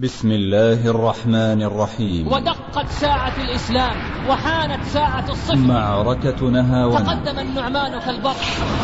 بسم 0.00 0.32
الله 0.32 0.86
الرحمن 0.86 1.62
الرحيم. 1.62 2.26
ودقت 2.32 2.88
ساعة 2.88 3.32
الإسلام 3.44 3.96
وحانت 4.28 4.84
ساعة 4.84 5.30
الصفر. 5.30 5.56
معركة 5.56 6.48
نهاون 6.48 7.04
تقدم 7.04 7.38
النعمان 7.38 8.00
كالبر 8.00 8.32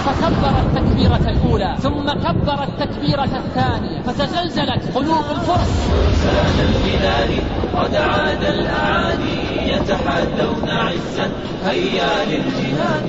فكبر 0.05 0.55
التكبيرة 0.67 1.31
الأولى 1.31 1.77
ثم 1.81 2.07
كبر 2.13 2.63
التكبيرة 2.63 3.25
الثانية 3.25 4.03
فتزلزلت 4.03 4.95
قلوب 4.95 5.25
الفرس. 5.31 5.89
فرسان 5.89 6.57
البلاد 6.69 7.31
قد 7.77 7.95
عاد 7.95 8.45
الأعادي 8.45 9.73
يتحدون 9.73 10.69
عزا. 10.69 11.31
هيا 11.65 12.25
للجهاد 12.25 13.07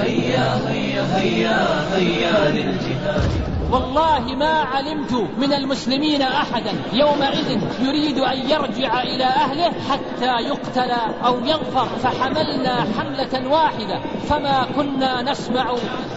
هيا 0.00 0.68
هيا 0.68 1.16
هيا 1.16 1.96
هيا 1.96 2.50
للجهاد. 2.50 3.49
والله 3.72 4.20
ما 4.20 4.60
علمت 4.60 5.12
من 5.38 5.52
المسلمين 5.52 6.22
أحدا 6.22 6.72
يومئذ 6.92 7.58
يريد 7.80 8.18
أن 8.18 8.50
يرجع 8.50 9.02
إلى 9.02 9.24
أهله 9.24 9.72
حتى 9.90 10.32
يقتل 10.48 10.90
أو 11.24 11.38
يظفر 11.44 11.88
فحملنا 12.02 12.86
حملة 12.98 13.48
واحدة 13.48 14.00
فما 14.28 14.66
كنا 14.76 15.22
نسمع 15.22 15.74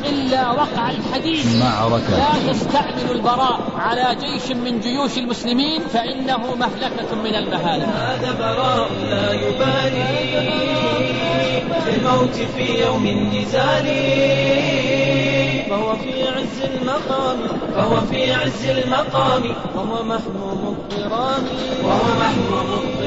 إلا 0.09 0.52
وقع 0.52 0.89
الحديث. 0.89 1.63
معركة. 1.63 2.17
لا 2.17 2.52
يستعمل 2.52 3.12
البراء 3.12 3.59
على 3.77 4.17
جيش 4.21 4.51
من 4.51 4.79
جيوش 4.79 5.17
المسلمين 5.17 5.81
فإنه 5.81 6.55
مهلكة 6.55 7.15
من 7.23 7.35
المهالك. 7.35 7.85
هذا 7.85 8.31
براء 8.40 8.90
لا 9.09 9.34
يبالي 9.34 10.04
بالموت 11.85 12.35
في 12.35 12.81
يوم 12.81 13.05
النزال. 13.05 13.88
فهو 15.73 15.95
في 15.95 16.27
عز 16.27 16.62
المقام 16.73 17.38
فهو 17.76 18.02
في 18.02 18.34
عز 18.34 18.66
المقام 18.66 19.44
وهو 19.76 20.04
محموم 20.04 20.77
الضرام 20.91 21.44
وهو 21.84 22.20
محموم 22.20 22.80
الضرام 22.84 23.02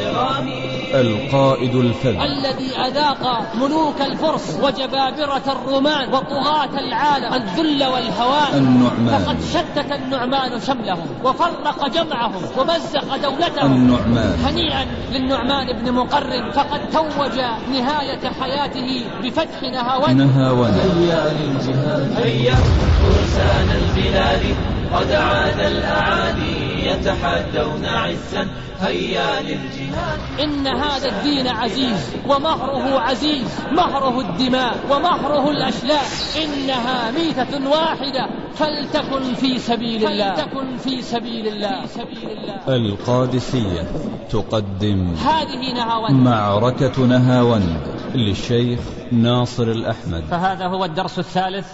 القائد 0.94 1.74
الفذ. 1.74 2.16
الذي 2.20 2.70
أذاق 2.86 3.54
ملوك 3.54 4.00
الفرس 4.00 4.58
وجبابرة 4.62 5.42
الرومان 5.48 6.14
وطغاة 6.14 6.78
العالم 6.78 7.34
الذل 7.34 7.84
والهوان. 7.84 8.54
النعمان. 8.54 9.18
فقد 9.18 9.36
شتت 9.40 9.92
النعمان 9.92 10.60
شملهم 10.60 11.06
وفرق 11.24 11.88
جمعهم 11.88 12.42
ومزق 12.58 13.16
دولتهم. 13.16 13.72
النعمان. 13.72 14.38
هنيئا 14.44 14.86
للنعمان 15.12 15.66
بن 15.72 15.92
مقرن 15.92 16.50
فقد 16.50 16.80
توج 16.90 17.38
نهاية 17.72 18.30
حياته 18.40 19.04
بفتح 19.24 19.62
نهاوند 19.62 20.22
نهاون 20.22 20.70
هيا 20.70 21.32
للجهاد. 21.40 22.12
هيا 22.24 22.54
فرسان 23.02 23.68
البلاد. 23.70 24.54
قد 24.94 25.12
عاد 25.12 25.60
الأعادي. 25.60 26.65
يتحدون 26.86 27.84
عزا 27.84 28.48
هيا 28.80 29.40
للجهاد. 29.40 30.18
إن 30.40 30.66
هذا 30.66 31.08
الدين 31.08 31.48
عزيز 31.48 32.14
ومهره 32.28 33.00
عزيز 33.00 33.58
مهره 33.72 34.20
الدماء 34.20 34.76
ومهره 34.90 35.50
الأشلاء. 35.50 36.04
إنها 36.44 37.10
ميتة 37.10 37.68
واحدة. 37.70 38.28
فلتكن 38.54 39.34
في 39.34 39.58
سبيل 39.58 40.06
الله. 40.06 40.34
فلتكن 40.34 40.76
في 40.76 41.02
سبيل 41.02 41.48
الله. 41.48 41.86
في 41.86 41.88
سبيل 41.88 42.30
الله. 42.30 42.76
القادسية 42.76 43.82
تقدم 44.30 45.14
هذه 45.14 45.72
نهاوند 45.74 46.28
معركة 46.28 47.06
نهاون 47.06 47.80
للشيخ 48.14 48.80
ناصر 49.12 49.62
الأحمد. 49.62 50.24
فهذا 50.30 50.66
هو 50.66 50.84
الدرس 50.84 51.18
الثالث 51.18 51.66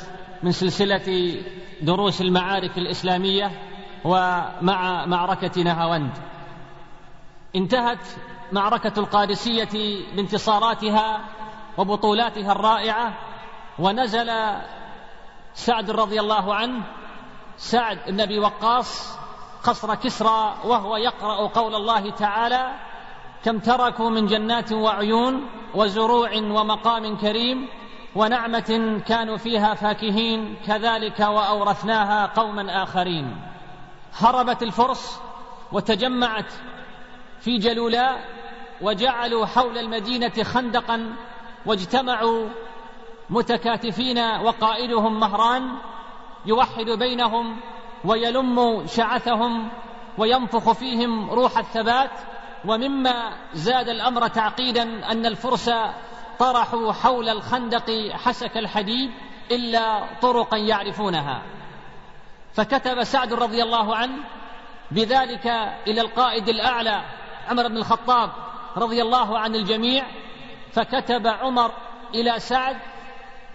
من 0.42 0.52
سلسلة 0.52 1.34
دروس 1.82 2.20
المعارك 2.20 2.78
الإسلامية. 2.78 3.50
ومع 4.04 5.06
معركة 5.06 5.62
نهاوند 5.62 6.12
انتهت 7.56 8.06
معركة 8.52 8.92
القادسية 8.98 10.02
بانتصاراتها 10.16 11.20
وبطولاتها 11.78 12.52
الرائعة 12.52 13.12
ونزل 13.78 14.30
سعد 15.54 15.90
رضي 15.90 16.20
الله 16.20 16.54
عنه 16.54 16.82
سعد 17.56 17.98
بن 18.08 18.20
أبي 18.20 18.38
وقاص 18.38 19.18
قصر 19.64 19.94
كسرى 19.94 20.54
وهو 20.64 20.96
يقرأ 20.96 21.46
قول 21.46 21.74
الله 21.74 22.10
تعالى 22.10 22.74
كم 23.44 23.58
تركوا 23.58 24.10
من 24.10 24.26
جنات 24.26 24.72
وعيون 24.72 25.46
وزروع 25.74 26.36
ومقام 26.36 27.16
كريم 27.16 27.68
ونعمة 28.14 29.00
كانوا 29.06 29.36
فيها 29.36 29.74
فاكهين 29.74 30.56
كذلك 30.66 31.20
وأورثناها 31.20 32.26
قوما 32.26 32.82
آخرين. 32.82 33.51
هربت 34.14 34.62
الفرس 34.62 35.20
وتجمعت 35.72 36.52
في 37.40 37.58
جلولاء 37.58 38.24
وجعلوا 38.80 39.46
حول 39.46 39.78
المدينة 39.78 40.42
خندقا 40.42 41.16
واجتمعوا 41.66 42.48
متكاتفين 43.30 44.18
وقائدهم 44.18 45.20
مهران 45.20 45.76
يوحد 46.46 46.84
بينهم 46.84 47.60
ويلم 48.04 48.86
شعثهم 48.86 49.68
وينفخ 50.18 50.72
فيهم 50.72 51.30
روح 51.30 51.58
الثبات 51.58 52.10
ومما 52.64 53.32
زاد 53.54 53.88
الأمر 53.88 54.28
تعقيدا 54.28 55.12
أن 55.12 55.26
الفرس 55.26 55.70
طرحوا 56.38 56.92
حول 56.92 57.28
الخندق 57.28 57.90
حسك 58.12 58.56
الحديد 58.56 59.10
إلا 59.50 60.04
طرقا 60.22 60.56
يعرفونها. 60.56 61.42
فكتب 62.54 63.04
سعد 63.04 63.32
رضي 63.32 63.62
الله 63.62 63.96
عنه 63.96 64.16
بذلك 64.90 65.46
إلى 65.86 66.00
القائد 66.00 66.48
الأعلى 66.48 67.02
عمر 67.48 67.68
بن 67.68 67.76
الخطاب 67.76 68.30
رضي 68.76 69.02
الله 69.02 69.38
عن 69.38 69.54
الجميع 69.54 70.04
فكتب 70.72 71.26
عمر 71.26 71.72
إلى 72.14 72.40
سعد 72.40 72.76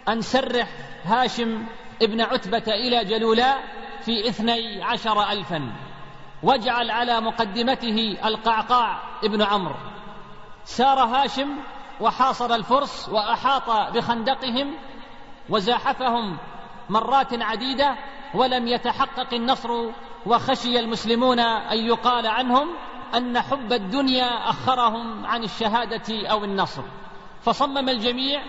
أن 0.10 0.22
سرح 0.22 0.68
هاشم 1.06 1.66
ابن 2.02 2.22
عتبة 2.22 2.64
إلى 2.68 3.06
جلولاء 3.06 3.64
في 4.02 4.30
اثني 4.30 4.84
عشر 4.84 5.32
الفا 5.32 5.72
واجعل 6.44 6.92
على 6.92 7.22
مقدمته 7.22 8.18
القعقاع 8.26 9.00
ابن 9.24 9.42
عمرو. 9.42 9.76
سار 10.66 11.00
هاشم 11.00 11.50
وحاصر 12.02 12.56
الفرس 12.56 13.10
وأحاط 13.10 13.94
بخندقهم 13.94 14.74
وزاحفهم 15.50 16.38
مرات 16.90 17.42
عديدة 17.42 17.96
ولم 18.34 18.68
يتحقق 18.68 19.34
النصر 19.34 19.70
وخشي 20.26 20.80
المسلمون 20.80 21.40
أن 21.40 21.78
يقال 21.78 22.28
عنهم 22.28 22.68
أن 23.16 23.42
حب 23.42 23.74
الدنيا 23.74 24.50
أخرهم 24.50 25.26
عن 25.26 25.44
الشهادة 25.44 26.28
أو 26.28 26.44
النصر. 26.44 26.84
فصمم 27.42 27.90
الجميع 27.90 28.42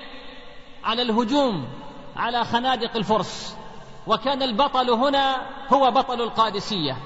على 0.84 1.02
الهجوم 1.02 1.68
على 2.16 2.44
خنادق 2.44 2.96
الفرس. 2.96 3.56
وكان 4.06 4.42
البطل 4.42 4.90
هنا 4.90 5.36
هو 5.72 5.90
بطل 5.90 6.20
القادسية 6.20 6.96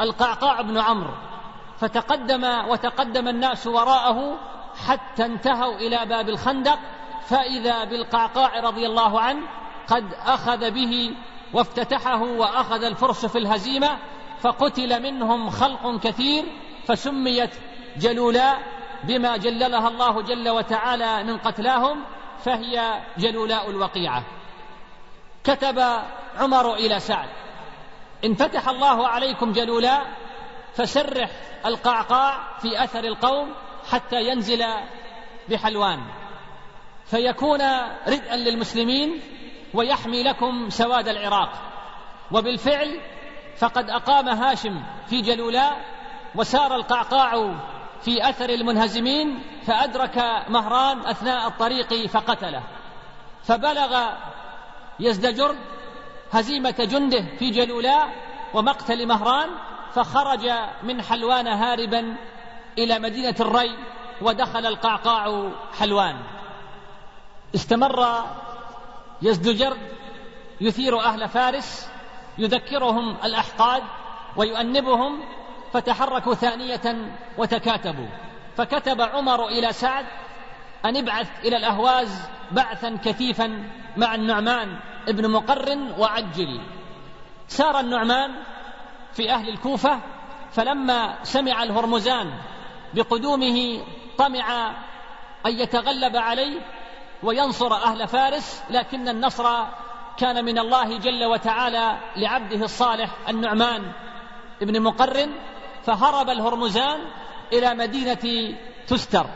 القعقاع 0.00 0.60
بن 0.60 0.78
عمرو. 0.78 1.14
فتقدم 1.78 2.44
وتقدم 2.68 3.28
الناس 3.28 3.66
وراءه 3.66 4.38
حتى 4.86 5.24
انتهوا 5.24 5.74
إلى 5.74 6.06
باب 6.06 6.28
الخندق 6.28 6.78
فإذا 7.26 7.84
بالقعقاع 7.84 8.60
رضي 8.60 8.86
الله 8.86 9.20
عنه 9.20 9.42
قد 9.88 10.14
أخذ 10.26 10.70
به 10.70 11.14
وافتتحه 11.52 12.22
وأخذ 12.22 12.84
الفرس 12.84 13.26
في 13.26 13.38
الهزيمة 13.38 13.98
فقتل 14.40 15.02
منهم 15.02 15.50
خلق 15.50 16.00
كثير 16.00 16.44
فسميت 16.86 17.50
جلولاء 17.96 18.62
بما 19.04 19.36
جللها 19.36 19.88
الله 19.88 20.22
جل 20.22 20.48
وتعالى 20.48 21.24
من 21.24 21.38
قتلاهم 21.38 22.04
فهي 22.44 23.02
جلولاء 23.18 23.70
الوقيعة. 23.70 24.24
كتب 25.44 25.78
عمر 26.38 26.74
إلى 26.74 27.00
سعد 27.00 27.28
ان 28.24 28.34
فتح 28.34 28.68
الله 28.68 29.08
عليكم 29.08 29.52
جلولاء 29.52 30.06
فسرح 30.74 31.30
القعقاع 31.66 32.58
في 32.58 32.84
أثر 32.84 33.04
القوم 33.04 33.54
حتى 33.90 34.22
ينزل 34.28 34.64
بحلوان 35.48 36.00
فيكون 37.06 37.60
ردءا 38.08 38.36
للمسلمين 38.36 39.20
ويحمي 39.74 40.22
لكم 40.22 40.70
سواد 40.70 41.08
العراق. 41.08 41.50
وبالفعل 42.32 43.00
فقد 43.56 43.90
أقام 43.90 44.28
هاشم 44.28 44.82
في 45.06 45.20
جلولاء 45.20 45.84
وسار 46.34 46.76
القعقاع 46.76 47.54
في 48.02 48.28
أثر 48.28 48.50
المنهزمين 48.50 49.42
فأدرك 49.66 50.44
مهران 50.48 51.06
أثناء 51.06 51.48
الطريق 51.48 52.06
فقتله. 52.06 52.62
فبلغ 53.44 54.06
يزدجر 55.00 55.56
هزيمة 56.32 56.74
جنده 56.78 57.24
في 57.38 57.50
جلولاء 57.50 58.08
ومقتل 58.54 59.06
مهران 59.06 59.50
فخرج 59.94 60.52
من 60.82 61.02
حلوان 61.02 61.46
هاربا 61.46 62.16
إلى 62.78 62.98
مدينة 62.98 63.34
الري 63.40 63.78
ودخل 64.22 64.66
القعقاع 64.66 65.50
حلوان. 65.78 66.16
استمر 67.54 68.24
يزدجر 69.22 69.76
يثير 70.60 71.00
أهل 71.00 71.28
فارس 71.28 71.88
يذكرهم 72.38 73.16
الأحقاد 73.24 73.82
ويؤنبهم 74.36 75.20
فتحركوا 75.72 76.34
ثانية 76.34 77.12
وتكاتبوا. 77.38 78.08
فكتب 78.56 79.00
عمر 79.00 79.48
إلى 79.48 79.72
سعد 79.72 80.06
أن 80.84 80.96
ابعث 80.96 81.28
إلى 81.44 81.56
الأهواز 81.56 82.28
بعثا 82.50 82.98
كثيفا 83.04 83.70
مع 83.96 84.14
النعمان 84.14 84.76
ابن 85.08 85.30
مقرن 85.30 85.94
وعجل. 85.98 86.60
سار 87.48 87.80
النعمان 87.80 88.34
في 89.12 89.30
أهل 89.30 89.48
الكوفة 89.48 90.00
فلما 90.52 91.18
سمع 91.22 91.62
الهرمزان 91.62 92.32
بقدومه 92.94 93.84
طمع 94.18 94.70
أن 95.46 95.52
يتغلب 95.52 96.16
عليه 96.16 96.60
وينصر 97.22 97.74
أهل 97.74 98.08
فارس 98.08 98.62
لكن 98.70 99.08
النصر 99.08 99.64
كان 100.16 100.44
من 100.44 100.58
الله 100.58 100.98
جل 100.98 101.24
وتعالى 101.24 101.98
لعبده 102.16 102.64
الصالح 102.64 103.10
النعمان 103.28 103.92
ابن 104.62 104.82
مقرن 104.82 105.30
فهرب 105.84 106.28
الهرمزان 106.28 107.00
إلى 107.52 107.74
مدينة 107.74 108.56
تستر. 108.86 109.26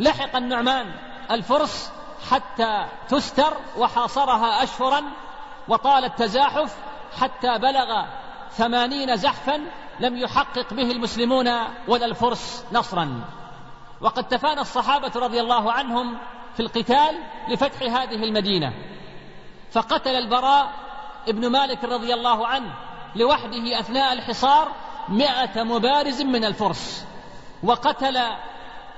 لحق 0.00 0.36
النعمان 0.36 0.94
الفرس 1.30 1.92
حتى 2.30 2.86
تستر 3.08 3.56
وحاصرها 3.78 4.62
أشهرا 4.62 5.02
وطال 5.68 6.04
التزاحف 6.04 6.76
حتى 7.20 7.58
بلغ 7.58 8.04
ثمانين 8.50 9.16
زحفا 9.16 9.60
لم 10.00 10.16
يحقق 10.16 10.74
به 10.74 10.90
المسلمون 10.90 11.48
ولا 11.88 12.06
الفرس 12.06 12.64
نصرا. 12.72 13.24
وقد 14.00 14.28
تفانى 14.28 14.60
الصحابة 14.60 15.12
رضي 15.16 15.40
الله 15.40 15.72
عنهم 15.72 16.18
في 16.54 16.60
القتال 16.60 17.18
لفتح 17.48 17.82
هذه 17.82 18.24
المدينة. 18.24 18.72
فقتل 19.72 20.10
البراء 20.10 20.72
ابن 21.28 21.46
مالك 21.46 21.84
رضي 21.84 22.14
الله 22.14 22.46
عنه 22.46 22.74
لوحده 23.16 23.80
أثناء 23.80 24.12
الحصار 24.12 24.72
مئة 25.08 25.62
مبارز 25.62 26.22
من 26.22 26.44
الفرس. 26.44 27.06
وقتل 27.62 28.20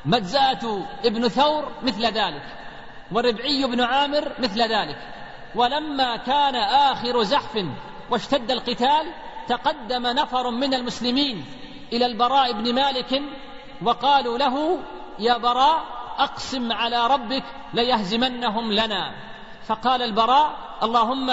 مجزاة 0.04 0.82
ابن 1.04 1.28
ثور 1.28 1.68
مثل 1.82 2.06
ذلك 2.06 2.42
وربعي 3.12 3.66
بن 3.66 3.80
عامر 3.80 4.32
مثل 4.38 4.62
ذلك. 4.62 4.98
ولما 5.54 6.16
كان 6.16 6.54
آخر 6.54 7.22
زحف 7.22 7.64
واشتد 8.10 8.50
القتال 8.50 9.12
تقدم 9.48 10.06
نفر 10.06 10.50
من 10.50 10.74
المسلمين 10.74 11.44
إلى 11.92 12.06
البراء 12.06 12.52
بن 12.52 12.74
مالك 12.74 13.22
وقالوا 13.82 14.38
له 14.38 14.78
يا 15.18 15.38
براء 15.38 15.95
أقسم 16.18 16.72
على 16.72 17.06
ربك 17.06 17.44
ليهزمنهم 17.74 18.72
لنا. 18.72 19.14
فقال 19.66 20.02
البراء 20.02 20.50
اللهم 20.82 21.30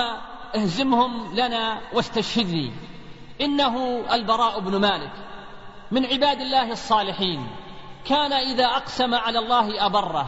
اهزمهم 0.55 1.35
لنا 1.35 1.81
واستشهدني 1.93 2.71
إنه 3.41 4.05
البراء 4.11 4.59
بن 4.59 4.75
مالك. 4.75 5.11
من 5.91 6.05
عباد 6.05 6.41
الله 6.41 6.71
الصالحين. 6.71 7.47
كان 8.05 8.33
إذا 8.33 8.65
أقسم 8.65 9.15
على 9.15 9.39
الله 9.39 9.85
أبره. 9.85 10.25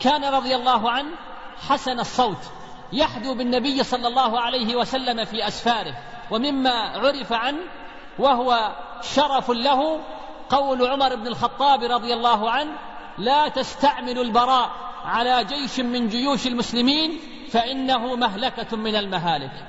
كان 0.00 0.24
رضي 0.24 0.56
الله 0.56 0.90
عنه 0.90 1.10
حسن 1.68 2.00
الصوت. 2.00 2.42
يحدو 2.92 3.34
بالنبي 3.34 3.82
صلى 3.82 4.08
الله 4.08 4.40
عليه 4.40 4.76
وسلم 4.76 5.24
في 5.24 5.48
أسفاره. 5.48 5.94
ومما 6.30 6.70
عرف 6.70 7.32
عنه 7.32 7.58
وهو 8.18 8.72
شرف 9.02 9.50
له 9.50 10.00
قول 10.50 10.86
عمر 10.86 11.16
بن 11.16 11.26
الخطاب 11.26 11.82
رضي 11.82 12.14
الله 12.14 12.50
عنه 12.50 12.70
لا 13.18 13.48
تستعمل 13.48 14.18
البراء 14.18 14.70
على 15.04 15.44
جيش 15.44 15.80
من 15.80 16.08
جيوش 16.08 16.46
المسلمين 16.46 17.20
فإنه 17.50 18.14
مهلكة 18.14 18.76
من 18.76 18.96
المهالك. 18.96 19.64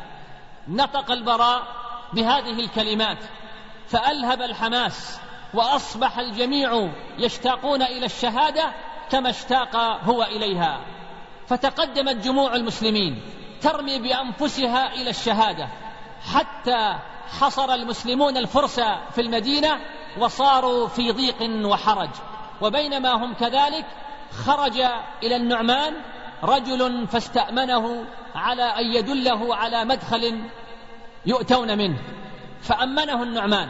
نطق 0.68 1.12
البراء 1.12 1.68
بهذه 2.14 2.60
الكلمات 2.60 3.18
فألهب 3.88 4.42
الحماس 4.42 5.20
وأصبح 5.54 6.20
الجميع 6.20 6.90
يشتاقون 7.18 7.82
إلى 7.82 8.06
الشهادة 8.06 8.72
كما 9.12 9.30
اشتاق 9.30 9.76
هو 10.04 10.24
إليها. 10.24 10.82
فتقدمت 11.48 12.16
جموع 12.16 12.56
المسلمين 12.56 13.22
ترمي 13.62 14.00
بأنفسها 14.00 14.94
إلى 14.94 15.10
الشهادة 15.10 15.68
حتى 16.34 16.96
حصر 17.40 17.74
المسلمون 17.74 18.38
الفرس 18.38 18.80
في 19.12 19.22
المدينة 19.22 19.80
وصاروا 20.20 20.88
في 20.88 21.12
ضيق 21.12 21.66
وحرج. 21.66 22.10
وبينما 22.62 23.12
هم 23.12 23.34
كذلك 23.34 23.86
خرج 24.32 24.82
إلى 25.24 25.36
النعمان 25.36 25.94
رجل 26.44 27.08
فاستأمنه 27.08 28.06
على 28.36 28.64
أن 28.64 28.86
يدله 28.86 29.56
على 29.56 29.86
مدخل 29.86 30.42
يؤتون 31.26 31.78
منه 31.78 31.98
فأمنه 32.62 33.24
النعمان 33.24 33.70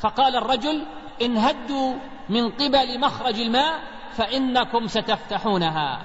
فقال 0.00 0.36
الرجل 0.36 0.84
إن 1.22 1.36
هدوا 1.36 1.94
من 2.28 2.50
قبل 2.50 3.00
مخرج 3.00 3.40
الماء 3.40 3.80
فإنكم 4.12 4.86
ستفتحونها. 4.86 6.00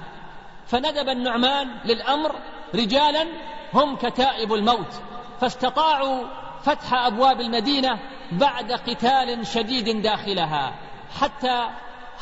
فندب 0.66 1.08
النعمان 1.08 1.70
للأمر 1.84 2.34
رجالا 2.74 3.26
هم 3.74 3.96
كتائب 3.96 4.52
الموت 4.52 5.02
فاستطاعوا 5.40 6.24
فتح 6.62 6.94
أبواب 6.94 7.40
المدينة 7.40 7.98
بعد 8.32 8.72
قتال 8.72 9.46
شديد 9.46 10.02
داخلها 10.02 10.72
حتى 11.20 11.68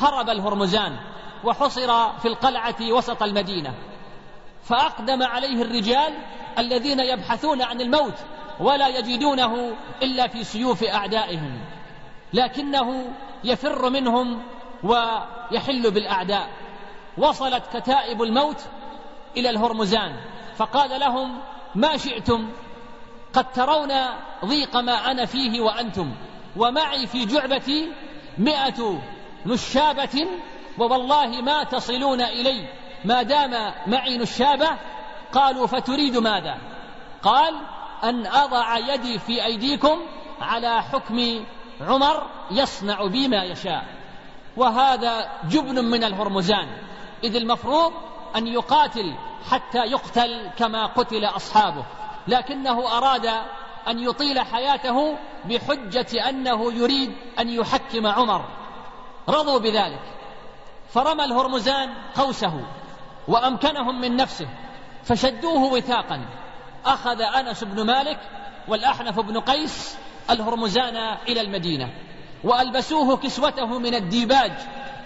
هرب 0.00 0.30
الهرمزان 0.30 0.96
وحصر 1.44 2.18
في 2.18 2.28
القلعة 2.28 2.92
وسط 2.92 3.22
المدينة. 3.22 3.74
فأقدم 4.64 5.22
عليه 5.22 5.62
الرجال 5.62 6.14
الذين 6.58 7.00
يبحثون 7.00 7.62
عن 7.62 7.80
الموت 7.80 8.14
ولا 8.60 8.88
يجدونه 8.88 9.76
إلا 10.02 10.26
في 10.26 10.44
سيوف 10.44 10.84
أعدائهم 10.84 11.60
لكنه 12.32 13.04
يفر 13.44 13.90
منهم 13.90 14.42
ويحل 14.82 15.90
بالأعداء. 15.90 16.48
وصلت 17.18 17.62
كتائب 17.76 18.22
الموت 18.22 18.60
إلى 19.36 19.50
الهرمزان 19.50 20.16
فقال 20.56 21.00
لهم 21.00 21.40
ما 21.74 21.96
شئتم؟ 21.96 22.50
قد 23.32 23.52
ترون 23.52 23.92
ضيق 24.44 24.76
ما 24.76 24.92
أنا 24.92 25.26
فيه 25.26 25.60
وأنتم 25.60 26.14
ومعي 26.56 27.06
في 27.06 27.24
جعبتي 27.24 27.92
مئة 28.38 29.00
نشابة 29.46 30.26
ووالله 30.78 31.40
ما 31.40 31.64
تصلون 31.64 32.20
إلي. 32.20 32.68
ما 33.04 33.22
دام 33.22 33.74
معي 33.86 34.18
نشابة 34.18 34.68
قالوا 35.32 35.66
فتريد 35.66 36.16
ماذا؟ 36.16 36.58
قال 37.22 37.54
أن 38.04 38.26
أضع 38.26 38.78
يدي 38.78 39.18
في 39.18 39.44
أيديكم 39.44 40.00
على 40.40 40.82
حكم 40.82 41.44
عمر 41.80 42.26
يصنع 42.50 43.06
بي 43.06 43.28
ما 43.28 43.44
يشاء. 43.44 43.84
وهذا 44.56 45.30
جبن 45.48 45.84
من 45.84 46.04
الهرمزان. 46.04 46.68
إذ 47.24 47.36
المفروض 47.36 47.92
أن 48.36 48.46
يقاتل 48.46 49.14
حتى 49.50 49.78
يقتل 49.78 50.50
كما 50.58 50.86
قتل 50.86 51.24
أصحابه. 51.24 51.84
لكنه 52.28 52.98
أراد 52.98 53.26
أن 53.88 53.98
يطيل 53.98 54.40
حياته 54.40 55.16
بحجة 55.44 56.28
أنه 56.28 56.72
يريد 56.72 57.12
أن 57.38 57.48
يحكم 57.48 58.06
عمر. 58.06 58.59
رضوا 59.30 59.58
بذلك. 59.58 60.02
فرمى 60.94 61.24
الهرمزان 61.24 61.90
قوسه 62.16 62.64
وأمكنهم 63.28 64.00
من 64.00 64.16
نفسه 64.16 64.48
فشدوه 65.04 65.72
وثاقا. 65.72 66.20
أخذ 66.86 67.22
أنس 67.22 67.64
بن 67.64 67.86
مالك 67.86 68.18
والأحنف 68.68 69.20
بن 69.20 69.40
قيس 69.40 69.98
الهرمزان 70.30 70.96
إلى 71.28 71.40
المدينة 71.40 71.90
وألبسوه 72.44 73.16
كسوته 73.16 73.78
من 73.78 73.94
الديباج 73.94 74.52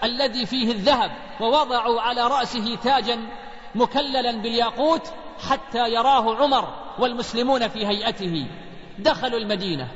الذي 0.03 0.45
فيه 0.45 0.71
الذهب 0.71 1.11
ووضعوا 1.41 2.01
على 2.01 2.27
رأسه 2.27 2.75
تاجا 2.83 3.19
مكللا 3.75 4.31
بالياقوت 4.31 5.01
حتى 5.49 5.93
يراه 5.93 6.35
عمر 6.35 6.73
والمسلمون 6.99 7.67
في 7.67 7.87
هيئته. 7.87 8.47
دخلوا 8.99 9.39
المدينة 9.39 9.87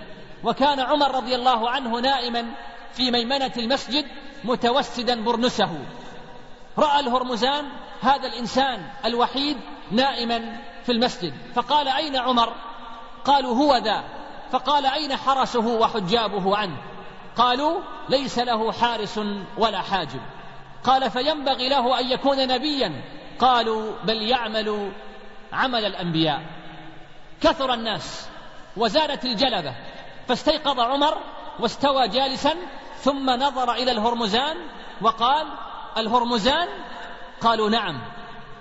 وكان 0.44 0.80
عمر 0.80 1.16
رضي 1.16 1.36
الله 1.36 1.70
عنه 1.70 2.00
نائما 2.00 2.46
في 2.94 3.12
ميمنة 3.12 3.52
المسجد 3.58 4.06
متوسدا 4.44 5.24
برنسه. 5.24 5.80
رأى 6.78 7.00
الهرمزان 7.00 7.66
هذا 8.02 8.28
الإنسان 8.28 8.88
الوحيد 9.06 9.58
نائما 9.92 10.58
في 10.86 10.92
المسجد. 10.92 11.34
فقال 11.56 11.88
أين 11.88 12.16
عمر؟ 12.16 12.54
قالوا 13.26 13.56
هو 13.56 13.78
ذا. 13.78 14.04
فقال 14.52 14.86
أين 14.86 15.16
حرسه 15.16 15.68
وحجابه 15.68 16.58
عنه؟ 16.58 16.78
قالوا 17.36 17.82
ليس 18.10 18.40
له 18.40 18.72
حارس 18.72 19.20
ولا 19.58 19.82
حاجب. 19.82 20.22
قال 20.84 21.12
فينبغي 21.12 21.70
له 21.70 22.00
أن 22.00 22.12
يكون 22.12 22.48
نبيا. 22.48 23.02
قالوا 23.40 23.92
بل 24.04 24.22
يعمل 24.22 24.92
عمل 25.54 25.86
الأنبياء. 25.86 26.42
كثر 27.42 27.74
الناس 27.74 28.30
وزادت 28.78 29.26
الجلبة. 29.26 29.74
فاستيقظ 30.28 30.80
عمر 30.80 31.18
واستوى 31.60 32.08
جالسا 32.08 32.54
ثم 33.02 33.30
نظر 33.30 33.74
إلى 33.74 33.92
الهرمزان 33.92 34.58
وقال 35.02 35.48
الهرمزان؟ 35.98 36.68
قالوا 37.42 37.70
نعم. 37.70 38.02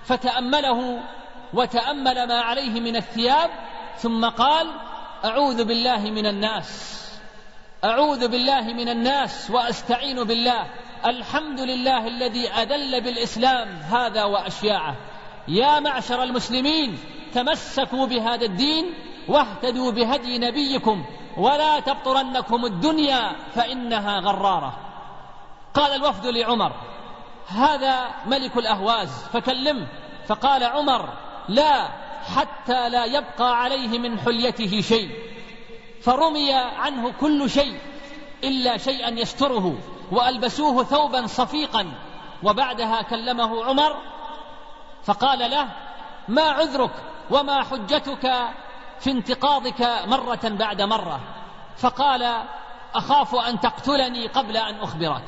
فتأمله 0.04 1.02
وتأمل 1.54 2.28
ما 2.28 2.40
عليه 2.40 2.80
من 2.80 2.96
الثياب 2.96 3.50
ثم 3.98 4.28
قال 4.28 4.66
أعوذ 5.24 5.64
بالله 5.64 6.10
من 6.10 6.26
الناس 6.26 6.98
أعوذ 7.84 8.28
بالله 8.28 8.60
من 8.60 8.88
الناس 8.88 9.50
وأستعين 9.50 10.24
بالله. 10.24 10.66
الحمد 11.06 11.60
لله 11.60 12.06
الذي 12.06 12.48
أذل 12.50 13.00
بالإسلام 13.00 13.68
هذا 13.68 14.24
وأشياعه. 14.24 14.96
يا 15.48 15.80
معشر 15.80 16.22
المسلمين 16.22 16.98
تمسكوا 17.34 18.06
بهذا 18.06 18.44
الدين 18.44 18.94
واهتدوا 19.28 19.92
بهدي 19.92 20.38
نبيكم. 20.38 21.04
ولا 21.36 21.80
تبطرنكم 21.80 22.64
الدنيا 22.64 23.32
فإنها 23.54 24.20
غرارة. 24.20 24.78
قال 25.74 25.92
الوفد 25.92 26.26
لعمر 26.26 26.72
هذا 27.48 28.10
ملك 28.26 28.56
الأهواز 28.56 29.08
فكلمه. 29.32 29.86
فقال 30.26 30.64
عمر 30.64 31.08
لا 31.48 31.88
حتى 32.36 32.88
لا 32.88 33.04
يبقى 33.04 33.62
عليه 33.62 33.98
من 33.98 34.20
حليته 34.20 34.80
شيء. 34.80 35.10
فرمي 36.02 36.52
عنه 36.54 37.12
كل 37.20 37.50
شيء 37.50 37.78
إلا 38.44 38.76
شيئا 38.76 39.10
يستره. 39.10 39.78
وألبسوه 40.10 40.84
ثوبا 40.84 41.26
صفيقا. 41.26 41.92
وبعدها 42.42 43.02
كلمه 43.02 43.64
عمر 43.64 43.96
فقال 45.04 45.50
له 45.50 45.68
ما 46.28 46.42
عذرك 46.42 46.90
وما 47.30 47.64
حجتك 47.64 48.32
في 49.00 49.10
انتقاضك 49.10 49.80
مرة 50.06 50.40
بعد 50.44 50.82
مرة 50.82 51.20
فقال 51.76 52.44
أخاف 52.94 53.34
أن 53.34 53.60
تقتلني 53.60 54.26
قبل 54.26 54.56
أن 54.56 54.74
أخبرك. 54.80 55.24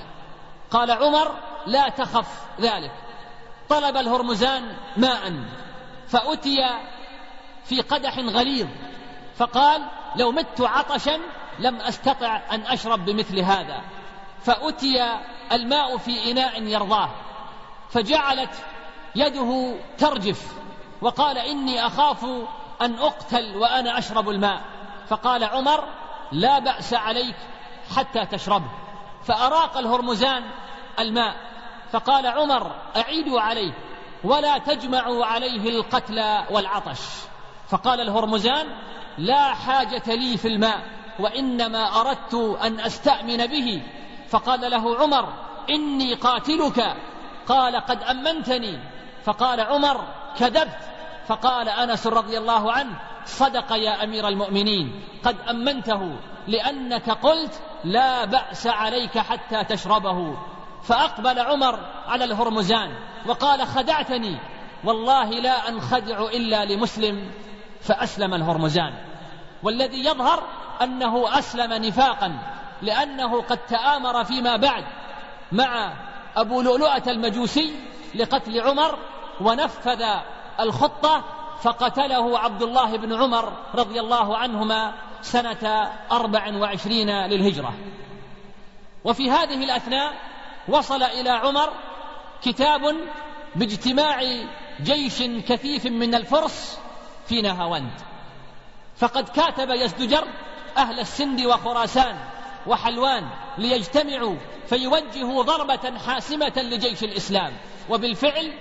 قال 0.70 0.90
عمر 0.90 1.34
لا 1.66 1.88
تخف 1.88 2.42
ذلك. 2.60 2.92
طلب 3.68 3.96
الهرمزان 3.96 4.76
ماء 4.96 5.44
فأتي 6.08 6.56
في 7.64 7.80
قدح 7.80 8.18
غليظ 8.18 8.68
فقال 9.36 9.82
لو 10.16 10.32
مت 10.32 10.60
عطشا 10.60 11.20
لم 11.58 11.76
أستطع 11.76 12.40
أن 12.50 12.60
أشرب 12.60 13.04
بمثل 13.04 13.38
هذا. 13.38 13.80
فأتي 14.42 15.18
الماء 15.52 15.96
في 15.96 16.30
إناء 16.30 16.62
يرضاه. 16.62 17.10
فجعلت 17.90 18.54
يده 19.14 19.74
ترجف 19.98 20.54
وقال 21.00 21.38
إني 21.38 21.86
أخاف 21.86 22.26
أن 22.82 22.98
أقتل 22.98 23.56
وأنا 23.56 23.98
أشرب 23.98 24.28
الماء. 24.28 24.60
فقال 25.08 25.44
عمر 25.44 25.84
لا 26.32 26.58
بأس 26.58 26.94
عليك 26.94 27.36
حتى 27.96 28.26
تشربه 28.26 28.70
فأراق 29.24 29.78
الهرمزان 29.78 30.44
الماء. 30.98 31.36
فقال 31.92 32.26
عمر 32.26 32.74
أعيدوا 32.96 33.40
عليه 33.40 33.72
ولا 34.24 34.58
تجمعوا 34.58 35.26
عليه 35.26 35.70
القتل 35.70 36.38
والعطش. 36.50 37.00
فقال 37.68 38.00
الهرمزان 38.00 38.66
لا 39.18 39.54
حاجة 39.54 40.14
لي 40.14 40.36
في 40.36 40.48
الماء 40.48 40.80
وإنما 41.18 42.00
أردت 42.00 42.34
أن 42.62 42.80
أستأمن 42.80 43.46
به. 43.46 43.82
فقال 44.28 44.70
له 44.70 44.96
عمر 44.98 45.32
إني 45.70 46.14
قاتلك. 46.14 46.96
قال 47.48 47.76
قد 47.76 48.02
أمنتني. 48.02 48.78
فقال 49.24 49.60
عمر 49.60 50.04
كذبت. 50.38 50.89
فقال 51.30 51.68
أنس 51.68 52.06
رضي 52.06 52.38
الله 52.38 52.72
عنه 52.72 53.00
صدق 53.24 53.72
يا 53.72 54.04
أمير 54.04 54.28
المؤمنين 54.28 55.04
قد 55.24 55.36
أمنته 55.50 56.16
لأنك 56.48 57.10
قلت 57.10 57.62
لا 57.84 58.24
بأس 58.24 58.66
عليك 58.66 59.18
حتى 59.18 59.64
تشربه. 59.64 60.36
فأقبل 60.82 61.38
عمر 61.38 61.78
على 62.08 62.24
الهرمزان 62.24 62.94
وقال 63.26 63.66
خدعتني 63.66 64.38
والله 64.84 65.30
لا 65.30 65.68
أنخدع 65.68 66.22
إلا 66.22 66.64
لمسلم. 66.64 67.30
فأسلم 67.80 68.34
الهرمزان. 68.34 68.94
والذي 69.62 70.04
يظهر 70.04 70.42
أنه 70.82 71.38
أسلم 71.38 71.72
نفاقا 71.72 72.38
لأنه 72.82 73.42
قد 73.42 73.58
تآمر 73.58 74.24
فيما 74.24 74.56
بعد 74.56 74.84
مع 75.52 75.92
أبو 76.36 76.62
لؤلؤة 76.62 77.02
المجوسي 77.06 77.74
لقتل 78.14 78.60
عمر 78.60 78.98
ونفذ 79.40 80.04
الخطة 80.60 81.24
فقتله 81.62 82.38
عبد 82.38 82.62
الله 82.62 82.96
بن 82.96 83.12
عمر 83.12 83.52
رضي 83.74 84.00
الله 84.00 84.36
عنهما 84.36 84.94
سنة 85.22 85.90
أربع 86.12 86.56
وعشرين 86.56 87.10
للهجرة. 87.10 87.74
وفي 89.04 89.30
هذه 89.30 89.64
الأثناء 89.64 90.12
وصل 90.68 91.02
إلى 91.02 91.30
عمر 91.30 91.72
كتاب 92.42 92.80
باجتماع 93.56 94.20
جيش 94.82 95.22
كثيف 95.22 95.86
من 95.86 96.14
الفرس 96.14 96.78
في 97.26 97.42
نهاوند. 97.42 97.92
فقد 98.96 99.28
كاتب 99.28 99.70
يزدجر 99.70 100.24
أهل 100.76 101.00
السند 101.00 101.40
وخراسان 101.40 102.16
وحلوان 102.66 103.28
ليجتمعوا 103.58 104.36
فيوجهوا 104.66 105.42
ضربة 105.42 105.98
حاسمة 106.06 106.52
لجيش 106.56 107.04
الإسلام. 107.04 107.52
وبالفعل 107.90 108.52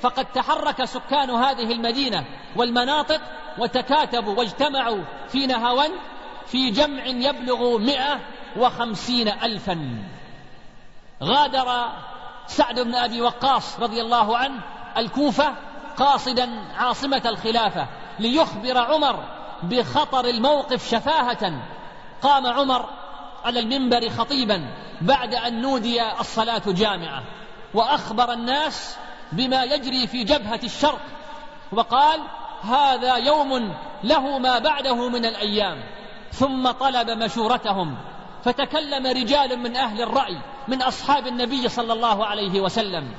فقد 0.00 0.24
تحرك 0.24 0.84
سكان 0.84 1.30
هذه 1.30 1.72
المدينة 1.72 2.24
والمناطق 2.56 3.20
وتكاتبوا 3.58 4.34
واجتمعوا 4.34 5.02
في 5.28 5.46
نهاوند 5.46 5.92
في 6.46 6.70
جمع 6.70 7.06
يبلغ 7.06 7.78
مئة 7.78 8.20
وخمسين 8.56 9.28
ألفا. 9.28 10.04
غادر 11.22 11.92
سعد 12.46 12.80
بن 12.80 12.94
أبي 12.94 13.20
وقاص 13.20 13.80
رضي 13.80 14.00
الله 14.00 14.36
عنه 14.36 14.60
الكوفة 14.96 15.54
قاصدا 15.96 16.50
عاصمة 16.76 17.22
الخلافة 17.26 17.86
ليخبر 18.18 18.78
عمر 18.78 19.24
بخطر 19.62 20.24
الموقف 20.24 20.90
شفاهة. 20.90 21.52
قام 22.22 22.46
عمر 22.46 22.88
على 23.44 23.60
المنبر 23.60 24.08
خطيبا 24.08 24.66
بعد 25.00 25.34
أن 25.34 25.60
نودي 25.62 26.10
الصلاة 26.20 26.62
جامعة. 26.66 27.22
وأخبر 27.74 28.32
الناس 28.32 28.96
بما 29.32 29.64
يجري 29.64 30.06
في 30.06 30.24
جبهة 30.24 30.60
الشرق 30.64 31.00
وقال 31.72 32.20
هذا 32.62 33.16
يوم 33.16 33.74
له 34.04 34.38
ما 34.38 34.58
بعده 34.58 35.08
من 35.08 35.24
الأيام. 35.26 35.84
ثم 36.32 36.70
طلب 36.70 37.10
مشورتهم 37.10 37.96
فتكلم 38.44 39.06
رجال 39.06 39.58
من 39.58 39.76
أهل 39.76 40.02
الرأي 40.02 40.38
من 40.68 40.82
أصحاب 40.82 41.26
النبي 41.26 41.68
صلى 41.68 41.92
الله 41.92 42.26
عليه 42.26 42.60
وسلم. 42.60 43.14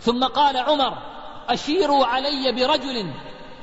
ثم 0.00 0.24
قال 0.24 0.56
عمر 0.56 0.98
أشيروا 1.48 2.06
علي 2.06 2.52
برجل 2.52 3.10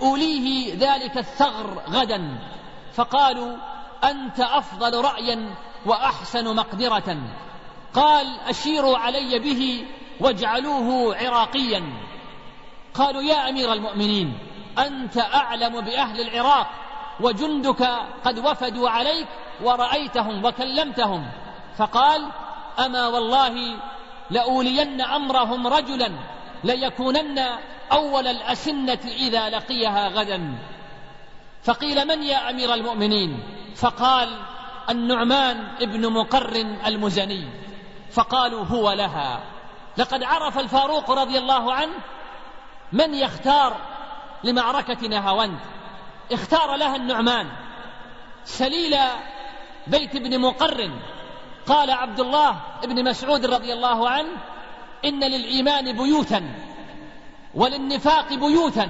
أوليه 0.01 0.75
ذلك 0.75 1.17
الثغر 1.17 1.81
غدا. 1.89 2.39
فقالوا 2.93 3.55
أنت 4.03 4.39
أفضل 4.39 5.01
رأيا 5.01 5.55
وأحسن 5.85 6.55
مقدرة. 6.55 7.17
قال 7.93 8.39
أشيروا 8.47 8.97
علي 8.97 9.39
به 9.39 9.85
واجعلوه 10.19 11.15
عراقيا. 11.15 11.83
قالوا 12.93 13.21
يا 13.21 13.49
أمير 13.49 13.73
المؤمنين 13.73 14.37
أنت 14.77 15.17
أعلم 15.17 15.81
بأهل 15.81 16.21
العراق 16.21 16.67
وجندك 17.19 17.89
قد 18.25 18.39
وفدوا 18.39 18.89
عليك 18.89 19.27
ورأيتهم 19.63 20.45
وكلمتهم. 20.45 21.31
فقال 21.77 22.25
أما 22.85 23.07
والله 23.07 23.79
لأولين 24.29 25.01
أمرهم 25.01 25.67
رجلا 25.67 26.11
ليكونن 26.63 27.39
أول 27.91 28.27
الأسنة 28.27 28.99
إذا 29.05 29.49
لقيها 29.49 30.07
غدا. 30.07 30.57
فقيل 31.63 32.07
من 32.07 32.23
يا 32.23 32.49
أمير 32.49 32.73
المؤمنين؟ 32.73 33.39
فقال 33.75 34.29
النعمان 34.89 35.67
ابن 35.81 36.13
مقرن 36.13 36.77
المزني. 36.85 37.47
فقالوا 38.11 38.65
هو 38.65 38.91
لها. 38.91 39.58
لقد 39.97 40.23
عرف 40.23 40.59
الفاروق 40.59 41.11
رضي 41.11 41.37
الله 41.37 41.73
عنه 41.73 41.93
من 42.91 43.13
يختار 43.13 43.77
لمعركة 44.43 45.07
نهاوند. 45.07 45.59
اختار 46.31 46.75
لها 46.75 46.95
النعمان. 46.95 47.47
سليل 48.45 48.97
بيت 49.87 50.15
ابن 50.15 50.39
مقرن 50.39 50.99
قال 51.67 51.91
عبد 51.91 52.19
الله 52.19 52.61
بن 52.83 53.09
مسعود 53.09 53.45
رضي 53.45 53.73
الله 53.73 54.09
عنه 54.09 54.29
إن 55.05 55.23
للإيمان 55.23 55.97
بيوتا 55.97 56.53
وللنفاق 57.55 58.33
بيوتا 58.33 58.89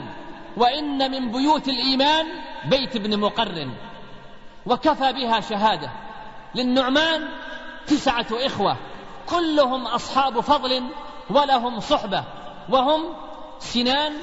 وإن 0.58 1.12
من 1.12 1.32
بيوت 1.32 1.68
الإيمان 1.68 2.26
بيت 2.66 2.96
ابن 2.96 3.20
مقرن 3.20 3.74
وكفى 4.66 5.14
بها 5.14 5.40
شهادة. 5.40 5.90
للنعمان 6.56 7.30
تسعة 7.88 8.28
إخوة. 8.32 8.78
كلهم 9.30 9.88
أصحاب 9.88 10.40
فضل 10.40 10.84
ولهم 11.30 11.80
صحبة 11.80 12.24
وهم 12.70 13.16
سنان 13.60 14.14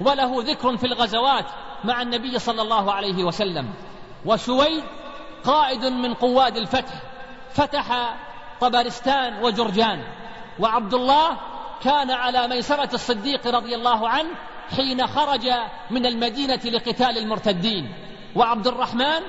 وله 0.00 0.42
ذكر 0.42 0.76
في 0.76 0.86
الغزوات 0.86 1.46
مع 1.84 2.02
النبي 2.02 2.38
صلى 2.38 2.62
الله 2.62 2.92
عليه 2.92 3.24
وسلم. 3.24 3.74
وشويد 4.26 4.84
قائد 5.44 5.84
من 5.84 6.14
قواد 6.14 6.56
الفتح 6.56 6.94
فتح 7.52 8.16
طبرستان 8.60 9.42
وجرجان. 9.42 10.04
وعبد 10.58 10.94
الله 10.94 11.36
كان 11.82 12.10
على 12.10 12.48
ميسرة 12.48 12.94
الصديق 12.94 13.46
رضي 13.46 13.74
الله 13.74 14.08
عنه 14.08 14.30
حين 14.76 15.06
خرج 15.06 15.50
من 15.90 16.06
المدينة 16.06 16.60
لقتال 16.64 17.18
المرتدين. 17.18 17.94
وعبد 18.36 18.66
الرحمن 18.66 19.20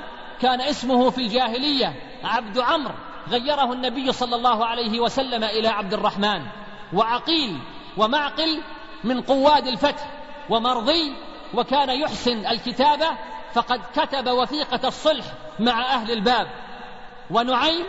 كان 0.42 0.62
اسمه 0.62 1.10
في 1.10 1.18
الجاهلية 1.18 1.94
عبد 2.24 2.60
عمرو. 2.60 2.94
غيره 3.30 3.74
النبي 3.74 4.12
صلى 4.12 4.36
الله 4.36 4.66
عليه 4.66 5.00
وسلم 5.00 5.44
إلى 5.44 5.68
عبد 5.68 5.94
الرحمن 5.94 6.42
وعقيل 6.94 7.60
ومعقل 7.98 8.62
من 9.04 9.22
قواد 9.22 9.68
الفتح 9.68 10.10
ومرضي 10.50 11.16
وكان 11.54 11.90
يحسن 11.90 12.46
الكتابة 12.46 13.08
فقد 13.54 13.82
كتب 13.96 14.28
وثيقة 14.28 14.88
الصلح 14.88 15.26
مع 15.60 15.82
أهل 15.82 16.12
الباب. 16.12 16.48
ونعيم 17.32 17.86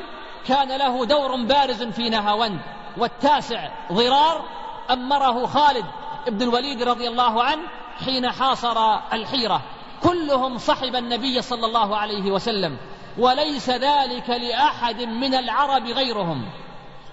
كان 0.47 0.69
له 0.79 1.05
دور 1.05 1.37
بارز 1.37 1.83
في 1.83 2.11
نهاوند 2.11 2.61
والتاسع 2.97 3.69
ضرار 3.93 4.45
أمره 4.91 5.47
خالد 5.47 5.85
بن 6.29 6.43
الوليد 6.43 6.83
رضي 6.83 7.09
الله 7.09 7.43
عنه 7.43 7.63
حين 8.05 8.31
حاصر 8.31 8.99
الحيرة. 9.13 9.63
كلهم 10.03 10.59
صحب 10.59 10.97
النبي 10.97 11.43
صلى 11.43 11.67
الله 11.67 11.97
عليه 11.97 12.31
وسلم. 12.31 12.77
وليس 13.19 13.71
ذلك 13.71 14.31
لأحد 14.31 15.01
من 15.03 15.35
العرب 15.35 15.87
غيرهم. 15.87 16.47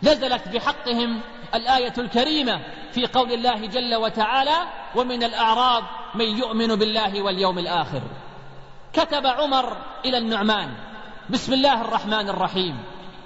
نزلت 0.04 0.48
بحقهم 0.48 1.22
الآية 1.56 1.94
الكريمة 1.98 2.62
في 2.92 3.06
قول 3.06 3.34
الله 3.34 3.66
جل 3.68 3.96
وتعالى 3.96 4.58
ومن 4.96 5.24
الأعراب 5.24 5.84
من 6.16 6.38
يؤمن 6.38 6.68
بالله 6.68 7.22
واليوم 7.22 7.60
الآخر 7.60 8.02
كتب 8.94 9.28
عمر 9.28 9.78
إلى 10.06 10.18
النعمان. 10.18 10.74
بسم 11.30 11.54
الله 11.54 11.82
الرحمن 11.82 12.30
الرحيم. 12.30 12.78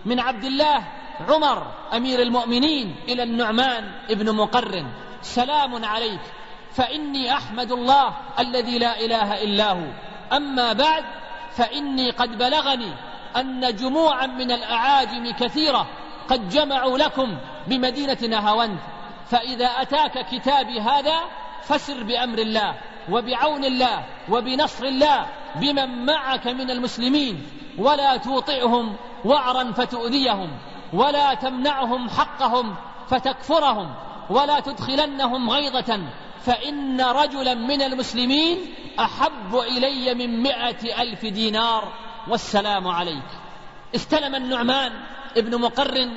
من 0.05 0.19
عبد 0.19 0.43
الله 0.43 0.83
عمر 1.29 1.67
أمير 1.93 2.21
المؤمنين 2.21 2.95
إلى 3.07 3.23
النعمان 3.23 3.91
ابن 4.09 4.35
مقرن 4.35 4.87
سلام 5.21 5.85
عليك 5.85 6.21
فإني 6.73 7.33
أحمد 7.33 7.71
الله 7.71 8.13
الذي 8.39 8.79
لا 8.79 8.99
إله 8.99 9.43
إلا 9.43 9.71
هو 9.71 9.87
أما 10.33 10.73
بعد 10.73 11.03
فإني 11.57 12.11
قد 12.11 12.37
بلغني 12.37 12.91
أن 13.35 13.75
جموعا 13.75 14.25
من 14.25 14.51
الأعاجم 14.51 15.31
كثيرة 15.31 15.87
قد 16.29 16.49
جمعوا 16.49 16.97
لكم 16.97 17.37
بمدينة 17.67 18.17
نهاوند. 18.29 18.77
فإذا 19.29 19.65
أتاك 19.65 20.25
كتابي 20.31 20.79
هذا 20.79 21.19
فسر 21.63 22.03
بأمر 22.03 22.39
الله 22.39 22.75
وبعون 23.11 23.65
الله 23.65 24.03
وبنصر 24.29 24.85
الله 24.85 25.25
بمن 25.55 26.05
معك 26.05 26.47
من 26.47 26.71
المسلمين 26.71 27.47
ولا 27.77 28.17
توطئهم 28.17 28.95
وعرا 29.25 29.71
فتؤذيهم 29.71 30.49
ولا 30.93 31.33
تمنعهم 31.33 32.09
حقهم 32.09 32.75
فتكفرهم 33.09 33.95
ولا 34.29 34.59
تدخلنهم 34.59 35.49
غيظة 35.49 35.99
فإن 36.47 37.01
رجلا 37.01 37.53
من 37.53 37.81
المسلمين 37.81 38.57
أحب 38.99 39.55
إلي 39.55 40.13
من 40.13 40.43
مائة 40.43 41.01
ألف 41.01 41.25
دينار 41.25 41.93
والسلام 42.27 42.87
عليك. 42.87 43.29
استلم 43.95 44.35
النعمان 44.35 44.91
ابن 45.37 45.61
مقرن 45.61 46.11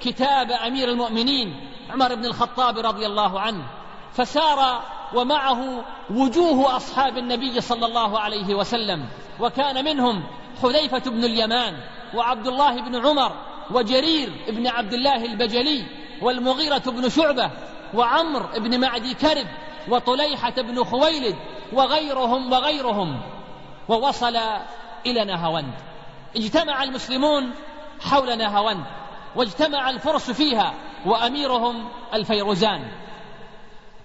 كتاب 0.00 0.50
أمير 0.50 0.88
المؤمنين 0.88 1.70
عمر 1.90 2.14
بن 2.14 2.24
الخطاب 2.24 2.78
رضي 2.78 3.06
الله 3.06 3.40
عنه 3.40 3.64
فسار 4.12 4.82
ومعه 5.14 5.84
وجوه 6.10 6.76
أصحاب 6.76 7.18
النبي 7.18 7.60
صلى 7.60 7.86
الله 7.86 8.18
عليه 8.18 8.54
وسلم 8.54 9.04
وكان 9.40 9.84
منهم 9.84 10.24
حذيفة 10.62 11.10
بن 11.10 11.24
اليمان 11.24 11.74
وعبد 12.14 12.46
الله 12.46 12.80
بن 12.80 13.06
عمر 13.06 13.32
وجرير 13.70 14.32
بن 14.48 14.66
عبد 14.66 14.92
الله 14.92 15.24
البجلي 15.24 15.84
والمغيرة 16.22 16.82
بن 16.86 17.08
شعبة 17.08 17.50
وعمر 17.94 18.58
بن 18.58 18.80
معدي 18.80 19.14
كرب 19.14 19.46
وطليحة 19.88 20.50
بن 20.50 20.84
خويلد 20.84 21.36
وغيرهم 21.72 22.52
وغيرهم 22.52 23.20
ووصل 23.88 24.36
إلى 25.06 25.24
نهاوند. 25.24 25.74
اجتمع 26.36 26.82
المسلمون 26.82 27.50
حول 28.00 28.38
نهاوند 28.38 28.84
واجتمع 29.36 29.90
الفرس 29.90 30.30
فيها 30.30 30.74
وأميرهم 31.06 31.88
الفيروزان. 32.14 32.92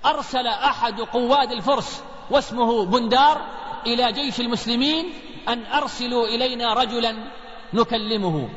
أرسل 0.06 0.48
أحد 0.48 1.02
قواد 1.02 1.52
الفرس 1.52 2.04
واسمه 2.30 2.86
بندار 2.86 3.42
إلى 3.86 4.12
جيش 4.12 4.40
المسلمين 4.40 5.06
أن 5.48 5.66
أرسلوا 5.66 6.28
إلينا 6.28 6.74
رجلا 6.74 7.16
نكلمه. 7.74 8.50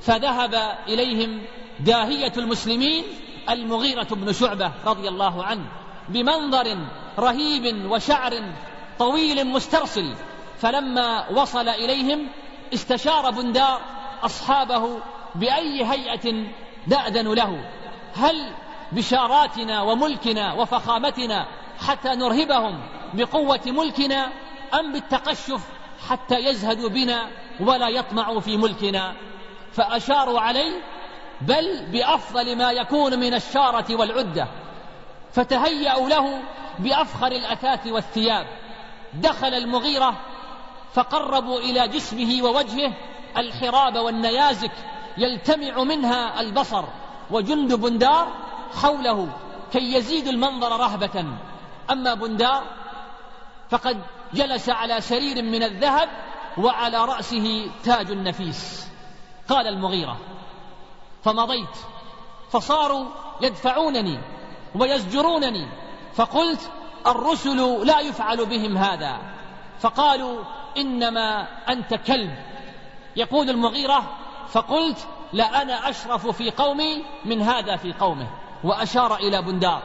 فذهب 0.00 0.54
إليهم 0.88 1.42
داهية 1.80 2.32
المسلمين 2.36 3.04
المغيرة 3.50 4.08
بن 4.10 4.32
شعبة 4.32 4.72
رضي 4.86 5.08
الله 5.08 5.44
عنه. 5.44 5.81
بمنظر 6.08 6.78
رهيب 7.18 7.90
وشعر 7.90 8.42
طويل 8.98 9.46
مسترسل. 9.46 10.14
فلما 10.58 11.28
وصل 11.28 11.68
إليهم 11.68 12.28
استشار 12.74 13.30
بندار 13.30 13.80
أصحابه 14.22 15.00
بأي 15.34 15.84
هيئة 15.84 16.46
نأذن 16.86 17.34
له. 17.34 17.64
هل 18.14 18.52
بشاراتنا 18.92 19.82
وملكنا 19.82 20.52
وفخامتنا 20.52 21.46
حتى 21.86 22.08
نرهبهم 22.08 22.80
بقوة 23.14 23.60
ملكنا 23.66 24.28
أم 24.74 24.92
بالتقشف 24.92 25.60
حتى 26.08 26.34
يزهدوا 26.34 26.88
بنا 26.88 27.28
ولا 27.60 27.88
يطمعوا 27.88 28.40
في 28.40 28.56
ملكنا؟ 28.56 29.14
فأشاروا 29.72 30.40
عليه 30.40 30.80
بل 31.40 31.86
بأفضل 31.86 32.56
ما 32.56 32.72
يكون 32.72 33.18
من 33.18 33.34
الشارة 33.34 33.96
والعدة. 33.96 34.48
فتهيأوا 35.32 36.08
له 36.08 36.42
بأفخر 36.78 37.26
الأثاث 37.26 37.86
والثياب. 37.86 38.46
دخل 39.14 39.54
المغيرة 39.54 40.14
فقربوا 40.94 41.58
إلى 41.58 41.88
جسمه 41.88 42.42
ووجهه 42.42 42.92
الحراب 43.36 43.96
والنيازك 43.96 44.72
يلتمع 45.16 45.82
منها 45.82 46.40
البصر 46.40 46.84
وجند 47.30 47.74
بندار 47.74 48.28
حوله 48.82 49.28
كي 49.72 49.94
يزيد 49.94 50.28
المنظر 50.28 50.80
رهبة. 50.80 51.24
أما 51.90 52.14
بندار 52.14 52.62
فقد 53.70 54.02
جلس 54.34 54.68
على 54.68 55.00
سرير 55.00 55.42
من 55.42 55.62
الذهب 55.62 56.08
وعلى 56.58 57.04
رأسه 57.04 57.70
تاج 57.84 58.10
النفيس. 58.10 58.88
قال 59.48 59.66
المغيرة 59.68 60.16
فمضيت 61.24 61.76
فصاروا 62.50 63.06
يدفعونني. 63.40 64.20
ويزجرونني. 64.74 65.68
فقلت 66.14 66.70
الرسل 67.06 67.86
لا 67.86 68.00
يفعل 68.00 68.46
بهم 68.46 68.76
هذا. 68.76 69.18
فقالوا 69.80 70.44
إنما 70.76 71.48
أنت 71.68 71.94
كلب. 71.94 72.34
يقول 73.16 73.50
المغيرة 73.50 74.16
فقلت 74.48 75.08
لأنا 75.32 75.90
أشرف 75.90 76.26
في 76.26 76.50
قومي 76.50 77.04
من 77.24 77.42
هذا 77.42 77.76
في 77.76 77.92
قومه. 77.92 78.26
وأشار 78.64 79.16
إلى 79.16 79.42
بندار. 79.42 79.82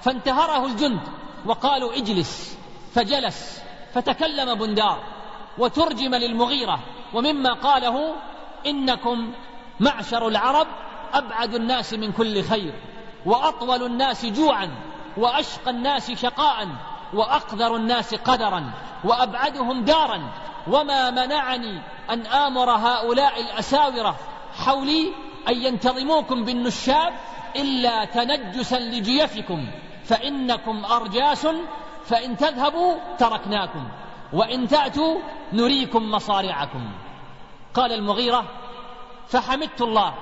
فانتهره 0.00 0.66
الجند 0.66 1.00
وقالوا 1.46 1.96
اجلس. 1.96 2.58
فجلس. 2.94 3.62
فتكلم 3.94 4.54
بندار. 4.54 4.98
وترجم 5.58 6.14
للمغيرة. 6.14 6.78
ومما 7.14 7.52
قاله 7.52 8.14
إنكم 8.66 9.32
معشر 9.80 10.28
العرب 10.28 10.66
أبعد 11.14 11.54
الناس 11.54 11.94
من 11.94 12.12
كل 12.12 12.42
خير. 12.42 12.74
وأطول 13.26 13.82
الناس 13.82 14.26
جوعا 14.26 14.70
وأشقى 15.16 15.70
الناس 15.70 16.10
شقاء 16.10 16.68
وأقدر 17.14 17.76
الناس 17.76 18.14
قدرا 18.14 18.70
وأبعدهم 19.04 19.84
دارا. 19.84 20.20
وما 20.66 21.10
منعني 21.10 21.82
أن 22.10 22.26
آمر 22.26 22.70
هؤلاء 22.70 23.40
الأساورة 23.40 24.16
حولي 24.64 25.12
أن 25.48 25.54
ينتظموكم 25.62 26.44
بالنشاب 26.44 27.12
إلا 27.56 28.04
تنجسا 28.04 28.78
لجيفكم 28.78 29.66
فإنكم 30.04 30.84
أرجاس 30.84 31.46
فإن 32.04 32.36
تذهبوا 32.36 32.94
تركناكم 33.18 33.88
وإن 34.32 34.68
تأتوا 34.68 35.18
نريكم 35.52 36.10
مصارعكم. 36.10 36.90
قال 37.74 37.92
المغيرة 37.92 38.44
فحمدت 39.28 39.82
الله 39.82 40.14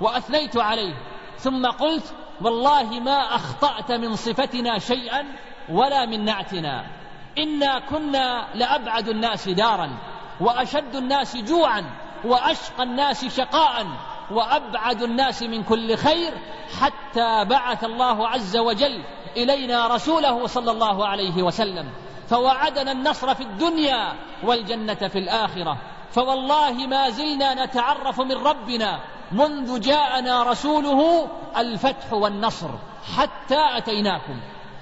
وأثنيت 0.00 0.56
عليه 0.56 0.94
ثم 1.38 1.66
قلت 1.66 2.14
والله 2.44 3.00
ما 3.00 3.34
أخطأت 3.34 3.92
من 3.92 4.16
صفتنا 4.16 4.78
شيئا 4.78 5.24
ولا 5.68 6.06
من 6.06 6.24
نعتنا. 6.24 6.86
إنا 7.38 7.78
كنا 7.78 8.46
لأبعد 8.54 9.08
الناس 9.08 9.48
دارا 9.48 9.90
وأشد 10.40 10.96
الناس 10.96 11.36
جوعا 11.36 11.84
وأشقى 12.24 12.82
الناس 12.82 13.24
شقاء 13.24 13.86
وأبعد 14.30 15.02
الناس 15.02 15.42
من 15.42 15.62
كل 15.62 15.96
خير 15.96 16.32
حتى 16.80 17.44
بعث 17.44 17.84
الله 17.84 18.28
عز 18.28 18.56
وجل 18.56 19.02
إلينا 19.36 19.86
رسوله 19.86 20.46
صلى 20.46 20.70
الله 20.70 21.06
عليه 21.06 21.42
وسلم. 21.42 21.90
فوعدنا 22.28 22.92
النصر 22.92 23.34
في 23.34 23.42
الدنيا 23.42 24.12
والجنة 24.42 24.94
في 24.94 25.18
الآخرة. 25.18 25.78
فوالله 26.12 26.86
ما 26.86 27.10
زلنا 27.10 27.64
نتعرف 27.64 28.20
من 28.20 28.32
ربنا 28.32 29.00
منذ 29.32 29.80
جاءنا 29.80 30.42
رسوله 30.42 31.28
الفتح 31.56 32.12
والنصر 32.12 32.68
حتى 33.16 33.60
أتيناكم. 33.76 34.40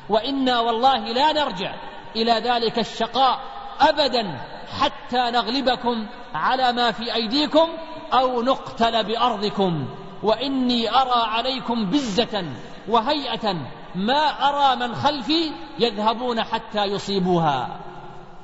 وإنا 0.09 0.61
والله 0.61 0.99
لا 0.99 1.33
نرجع 1.33 1.75
إلى 2.17 2.33
ذلك 2.33 2.79
الشقاء 2.79 3.41
أبدا 3.81 4.41
حتى 4.81 5.31
نغلبكم 5.31 6.07
على 6.35 6.73
ما 6.73 6.93
في 6.93 7.15
أيديكم 7.15 7.69
أو 8.13 8.43
نقتل 8.43 9.05
بأرضكم. 9.05 9.89
وإني 10.23 10.91
أرى 10.91 11.23
عليكم 11.27 11.91
بزة 11.91 12.45
وهيئة 12.89 13.57
ما 13.95 14.49
أرى 14.49 14.77
من 14.77 14.95
خلفي 14.95 15.53
يذهبون 15.79 16.43
حتى 16.43 16.85
يصيبوها. 16.85 17.81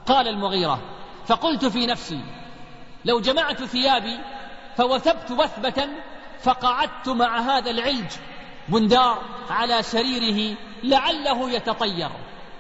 قال 0.06 0.28
المغيرة 0.28 0.78
فقلت 1.26 1.64
في 1.64 1.86
نفسي 1.86 2.20
لو 3.04 3.20
جمعت 3.20 3.62
ثيابي 3.64 4.18
فوثبت 4.76 5.30
وثبة 5.30 5.88
فقعدت 6.42 7.08
مع 7.08 7.38
هذا 7.40 7.70
العلج 7.70 8.12
بندار 8.68 9.18
على 9.50 9.82
سريره 9.82 10.56
لعله 10.82 11.50
يتطير. 11.50 12.10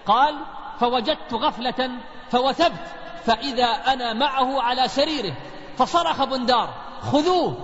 قال 0.06 0.34
فوجدت 0.80 1.34
غفلة 1.34 1.90
فوثبت 2.30 2.86
فإذا 3.24 3.66
أنا 3.66 4.12
معه 4.12 4.62
على 4.62 4.88
سريره 4.88 5.32
فصرخ 5.78 6.24
بندار 6.24 6.74
خذوه! 7.12 7.56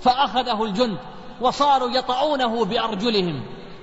فأخذه 0.00 0.64
الجند 0.64 0.98
وصاروا 1.40 1.90
يطعونه 1.90 2.64
بأرجلهم. 2.64 3.42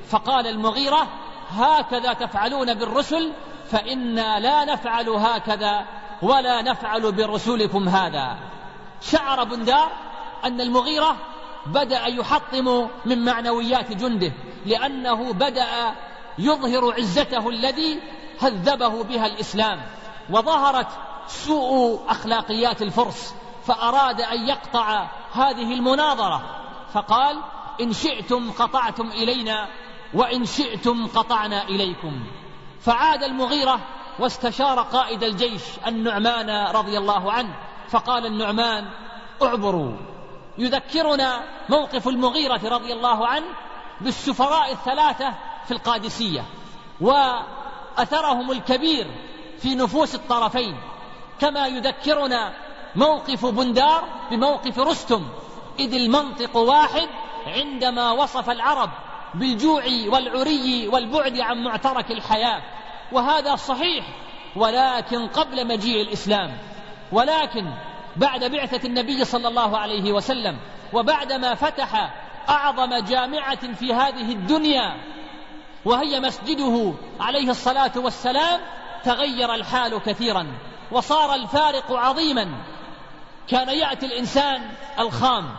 فقال 0.10 0.48
المغيرة 0.48 1.08
هكذا 1.50 2.14
تفعلون 2.14 2.74
بالرسل 2.74 3.32
فإنا 3.72 4.40
لا 4.40 4.66
نفعل 4.66 5.10
هكذا 5.10 5.86
ولا 6.22 6.62
نفعل 6.62 7.12
برسولكم 7.12 7.90
هذا. 7.90 8.38
شعر 9.02 9.44
بندار 9.44 9.92
أن 10.46 10.62
المغيرة 10.62 11.18
بدأ 11.66 12.06
يحطم 12.06 12.88
من 13.06 13.26
معنويات 13.26 13.92
جنده 13.92 14.34
لأنه 14.66 15.34
بدأ 15.34 15.96
يظهر 16.40 16.94
عزته 16.94 17.50
الذي 17.50 18.00
هذبه 18.40 19.04
بها 19.04 19.26
الإسلام 19.26 19.82
وظهرت 20.30 20.88
سوء 21.28 22.02
أخلاقيات 22.10 22.82
الفرس 22.82 23.36
فأراد 23.66 24.22
أن 24.22 24.48
يقطع 24.48 25.08
هذه 25.34 25.74
المناظرة 25.74 26.42
فقال 26.94 27.38
إن 27.82 27.94
شئتم 27.94 28.52
قطعتم 28.52 29.08
إلينا 29.08 29.68
وإن 30.14 30.46
شئتم 30.46 31.08
قطعنا 31.08 31.64
إليكم. 31.64 32.24
فعاد 32.82 33.24
المغيرة 33.24 33.80
واستشار 34.20 34.82
قائد 34.82 35.24
الجيش 35.24 35.62
النعمان 35.88 36.76
رضي 36.76 36.98
الله 36.98 37.32
عنه 37.32 37.54
فقال 37.90 38.26
النعمان 38.26 38.86
اعبروا. 39.42 39.92
يذكرنا 40.58 41.44
موقف 41.70 42.08
المغيرة 42.08 42.62
رضي 42.64 42.94
الله 42.94 43.28
عنه 43.28 43.46
بالسفراء 44.02 44.72
الثلاثة 44.72 45.34
في 45.66 45.72
القادسية 45.72 46.46
وأثرهم 47.02 48.52
الكبير 48.52 49.08
في 49.60 49.76
نفوس 49.76 50.16
الطرفين. 50.16 50.78
كما 51.40 51.68
يذكرنا 51.68 52.54
موقف 52.96 53.46
بندار 53.46 54.04
بموقف 54.32 54.80
رستم 54.80 55.28
إذ 55.80 55.94
المنطق 55.94 56.58
واحد 56.58 57.08
عندما 57.48 58.12
وصف 58.12 58.50
العرب 58.50 58.90
بالجوع 59.34 59.84
والعري 60.08 60.88
والبعد 60.88 61.40
عن 61.40 61.64
معترك 61.64 62.12
الحياة. 62.12 62.62
وهذا 63.12 63.56
صحيح 63.56 64.06
ولكن 64.56 65.28
قبل 65.28 65.68
مجيء 65.68 66.02
الإسلام. 66.02 66.58
ولكن 67.12 67.66
بعد 68.16 68.44
بعثة 68.44 68.88
النبي 68.88 69.26
صلى 69.26 69.48
الله 69.48 69.78
عليه 69.78 70.12
وسلم 70.12 70.58
وبعدما 70.94 71.56
فتح 71.56 72.14
أعظم 72.50 72.98
جامعة 72.98 73.74
في 73.74 73.94
هذه 73.94 74.32
الدنيا 74.32 74.98
وهي 75.86 76.20
مسجده 76.20 76.94
عليه 77.20 77.50
الصلاة 77.50 77.92
والسلام 77.96 78.60
تغير 79.04 79.54
الحال 79.54 79.98
كثيرا 79.98 80.48
وصار 80.92 81.36
الفارق 81.36 81.92
عظيما. 81.92 82.48
كان 83.48 83.70
يأتي 83.70 84.06
الإنسان 84.06 84.62
الخام 85.00 85.56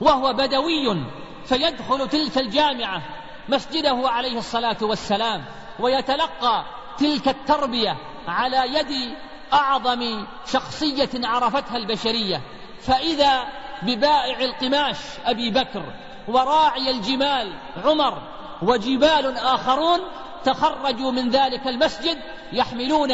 وهو 0.00 0.32
بدوي 0.32 1.06
فيدخل 1.44 2.08
تلك 2.08 2.38
الجامعة 2.38 3.02
مسجده 3.48 4.02
عليه 4.04 4.38
الصلاة 4.38 4.76
والسلام 4.82 5.44
ويتلقى 5.80 6.64
تلك 6.98 7.28
التربية 7.28 7.96
على 8.28 8.74
يد 8.74 9.16
أعظم 9.52 10.26
شخصية 10.52 11.10
عرفتها 11.14 11.76
البشرية 11.76 12.42
فإذا 12.82 13.44
ببائع 13.82 14.40
القماش 14.40 14.96
أبي 15.26 15.50
بكر 15.50 15.82
وراعي 16.28 16.90
الجمال 16.90 17.52
عمر 17.84 18.22
وجبال 18.62 19.36
آخرون 19.36 20.00
تخرجوا 20.44 21.12
من 21.12 21.30
ذلك 21.30 21.66
المسجد 21.66 22.18
يحملون 22.52 23.10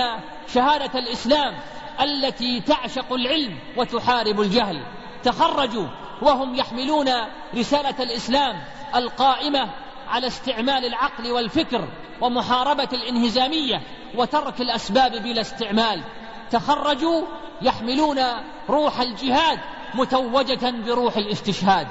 شهادة 0.54 0.98
الإسلام 0.98 1.54
التي 2.00 2.60
تعشق 2.60 3.12
العلم 3.12 3.58
وتحارب 3.76 4.40
الجهل. 4.40 4.82
تخرجوا 5.22 5.86
وهم 6.22 6.54
يحملون 6.54 7.10
رسالة 7.54 8.02
الإسلام 8.02 8.62
القائمة 8.94 9.70
على 10.08 10.26
استعمال 10.26 10.84
العقل 10.84 11.32
والفكر 11.32 11.88
ومحاربة 12.20 12.88
الانهزامية 12.92 13.82
وترك 14.14 14.60
الأسباب 14.60 15.12
بلا 15.12 15.40
استعمال. 15.40 16.02
تخرجوا 16.50 17.22
يحملون 17.62 18.20
روح 18.68 19.00
الجهاد 19.00 19.58
متوجة 19.94 20.70
بروح 20.70 21.16
الاستشهاد. 21.16 21.88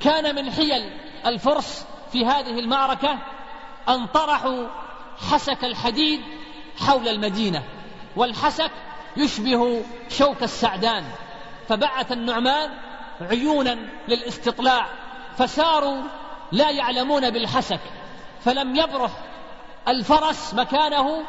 كان 0.00 0.34
من 0.34 0.52
حيل 0.52 0.90
الفرس 1.26 1.86
في 2.12 2.26
هذه 2.26 2.58
المعركة 2.58 3.18
أن 3.88 4.06
طرحوا 4.06 4.66
حسك 5.30 5.64
الحديد 5.64 6.20
حول 6.86 7.08
المدينة 7.08 7.62
والحسك 8.16 8.70
يشبه 9.16 9.82
شوك 10.08 10.42
السعدان. 10.42 11.04
فبعث 11.68 12.12
النعمان 12.12 12.70
عيونا 13.20 13.78
للاستطلاع 14.08 14.86
فساروا 15.38 16.02
لا 16.52 16.70
يعلمون 16.70 17.30
بالحسك 17.30 17.80
فلم 18.44 18.76
يبرح 18.76 19.10
الفرس 19.88 20.54
مكانه 20.54 21.22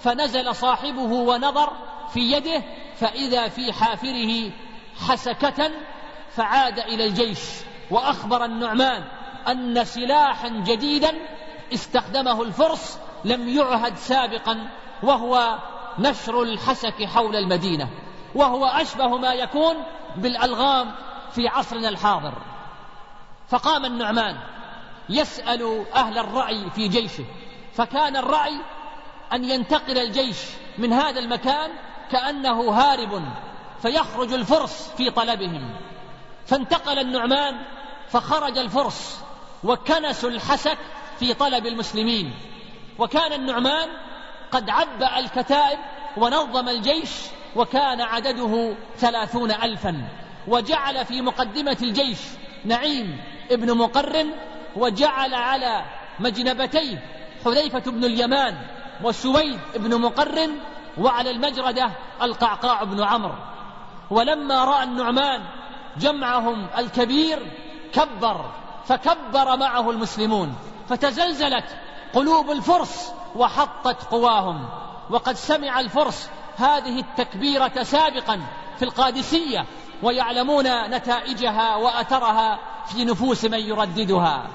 فنزل 0.00 0.54
صاحبه 0.54 1.12
ونظر 1.12 1.72
في 2.12 2.20
يده 2.20 2.62
فإذا 2.96 3.48
في 3.48 3.72
حافره 3.72 4.50
حسكة 5.08 5.70
فعاد 6.30 6.78
إلى 6.78 7.04
الجيش. 7.04 7.40
وأخبر 7.90 8.44
النعمان 8.44 9.04
أن 9.48 9.84
سلاحا 9.84 10.48
جديدا 10.48 11.14
استخدمه 11.74 12.42
الفرس 12.42 12.98
لم 13.24 13.48
يعهد 13.48 13.96
سابقا 13.96 14.68
وهو 15.02 15.58
نشر 15.98 16.42
الحسك 16.42 17.04
حول 17.04 17.36
المدينة. 17.36 17.88
وهو 18.34 18.66
أشبه 18.66 19.08
ما 19.08 19.32
يكون 19.32 19.76
بالألغام 20.16 20.92
في 21.32 21.48
عصرنا 21.48 21.88
الحاضر. 21.88 22.34
فقام 23.48 23.84
النعمان 23.84 24.36
يسأل 25.08 25.84
أهل 25.94 26.18
الرأي 26.18 26.70
في 26.70 26.88
جيشه 26.88 27.24
فكان 27.74 28.16
الرأي 28.16 28.60
أن 29.32 29.44
ينتقل 29.44 29.98
الجيش 29.98 30.38
من 30.78 30.92
هذا 30.92 31.20
المكان 31.20 31.70
كأنه 32.12 32.70
هارب 32.70 33.22
فيخرج 33.82 34.32
الفرس 34.32 34.92
في 34.96 35.10
طلبهم. 35.10 35.70
فانتقل 36.46 36.98
النعمان 36.98 37.54
فخرج 38.08 38.58
الفرس 38.58 39.20
وكنسوا 39.64 40.30
الحسك 40.30 40.78
في 41.18 41.34
طلب 41.34 41.66
المسلمين. 41.66 42.34
وكان 42.98 43.32
النعمان 43.32 43.88
قد 44.52 44.70
عبأ 44.70 45.18
الكتائب 45.18 45.78
ونظم 46.16 46.68
الجيش 46.68 47.10
وكان 47.56 48.00
عدده 48.00 48.74
ثلاثون 48.96 49.50
ألفا. 49.50 50.08
وجعل 50.48 51.04
في 51.04 51.20
مقدمة 51.22 51.76
الجيش 51.82 52.18
نعيم 52.64 53.20
ابن 53.50 53.76
مقرن 53.76 54.30
وجعل 54.76 55.34
على 55.34 55.84
مجنبتيه 56.20 57.02
حذيفة 57.44 57.90
بن 57.90 58.04
اليمان 58.04 58.56
وسويد 59.02 59.58
بن 59.76 60.00
مقرن 60.00 60.50
وعلى 60.98 61.30
المجردة 61.30 61.90
القعقاع 62.22 62.84
بن 62.84 63.02
عمرو. 63.02 63.34
ولما 64.10 64.64
رأى 64.64 64.84
النعمان 64.84 65.42
جمعهم 65.96 66.66
الكبير 66.78 67.52
كبر 67.92 68.50
فكبر 68.84 69.56
معه 69.56 69.90
المسلمون 69.90 70.56
فتزلزلت 70.88 71.64
قلوب 72.14 72.50
الفرس 72.50 73.12
وحطت 73.36 74.02
قواهم. 74.02 74.68
وقد 75.10 75.34
سمع 75.34 75.80
الفرس 75.80 76.30
هذه 76.56 77.00
التكبيرة 77.00 77.82
سابقا 77.82 78.40
في 78.78 78.84
القادسية 78.84 79.64
ويعلمون 80.02 80.90
نتائجها 80.90 81.76
وأثرها 81.76 82.58
في 82.86 83.04
نفوس 83.04 83.44
من 83.44 83.60
يرددها. 83.60 84.46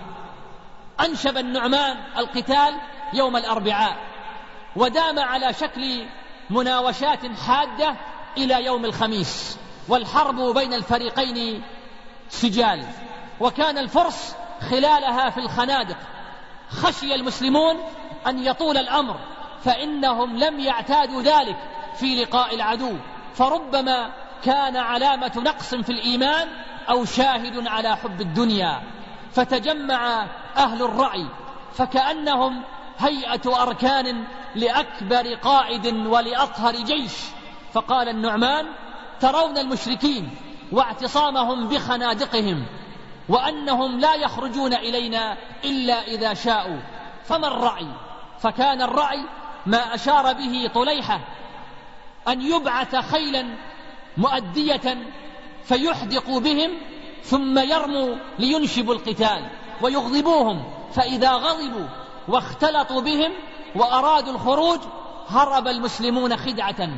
أنشب 1.06 1.38
النعمان 1.38 1.98
القتال 2.18 2.74
يوم 3.14 3.38
الأربعاء 3.38 3.98
ودام 4.76 5.20
على 5.20 5.54
شكل 5.54 6.06
مناوشات 6.50 7.20
حادة 7.48 7.96
إلى 8.38 8.66
يوم 8.66 8.86
الخميس 8.86 9.58
والحرب 9.88 10.42
بين 10.42 10.74
الفريقين 10.74 11.64
سجال. 12.30 12.84
وكان 13.40 13.78
الفرس 13.78 14.36
خلالها 14.70 15.30
في 15.30 15.40
الخنادق. 15.40 15.98
خشي 16.70 17.16
المسلمون 17.16 17.78
أن 18.28 18.46
يطول 18.46 18.78
الأمر 18.78 19.20
فإنهم 19.64 20.38
لم 20.38 20.60
يعتادوا 20.60 21.22
ذلك 21.22 21.58
في 21.96 22.24
لقاء 22.24 22.56
العدو. 22.56 22.94
فربما 23.36 24.12
كان 24.44 24.78
علامة 24.78 25.32
نقص 25.38 25.76
في 25.76 25.90
الإيمان 25.90 26.48
أو 26.90 27.06
شاهد 27.06 27.68
على 27.68 27.98
حب 27.98 28.22
الدنيا. 28.22 28.82
فتجمع 29.34 30.28
أهل 30.58 30.82
الرأي 30.82 31.26
فكأنهم 31.74 32.64
هيئة 33.00 33.62
أركان 33.62 34.24
لأكبر 34.56 35.34
قائد 35.34 35.88
ولأطهر 35.88 36.76
جيش. 36.76 37.14
فقال 37.74 38.10
النعمان 38.10 38.66
ترون 39.20 39.58
المشركين 39.58 40.30
واعتصامهم 40.72 41.68
بخنادقهم 41.68 42.66
وأنهم 43.30 44.00
لا 44.00 44.16
يخرجون 44.16 44.74
إلينا 44.74 45.38
إلا 45.64 46.08
إذا 46.08 46.34
شاءوا. 46.34 46.80
فما 47.26 47.48
الرأي؟ 47.48 47.88
فكان 48.40 48.82
الرأي 48.82 49.26
ما 49.66 49.96
أشار 49.96 50.34
به 50.34 50.72
طليحة 50.74 51.20
أن 52.28 52.42
يبعث 52.42 52.96
خيلا 52.96 53.46
مؤدية 54.18 54.98
فيحدق 55.64 56.38
بهم 56.38 56.72
ثم 57.24 57.60
يرموا 57.60 58.16
لينشبوا 58.40 58.94
القتال 58.94 59.50
ويغضبوهم. 59.82 60.64
فإذا 60.94 61.32
غضبوا 61.32 61.88
واختلطوا 62.28 63.02
بهم 63.02 63.32
وأرادوا 63.76 64.34
الخروج 64.34 64.80
هرب 65.30 65.68
المسلمون 65.68 66.38
خدعة 66.38 66.90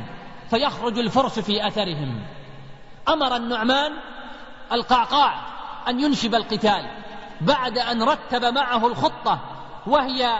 فيخرج 0.50 0.98
الفرس 0.98 1.38
في 1.38 1.66
أثرهم. 1.66 2.26
أمر 3.08 3.36
النعمان 3.36 3.92
القعقاع 4.72 5.34
أن 5.88 6.00
ينشب 6.00 6.34
القتال 6.34 6.90
بعد 7.40 7.78
أن 7.78 8.02
رتب 8.02 8.44
معه 8.44 8.86
الخطة 8.86 9.40
وهي 9.86 10.38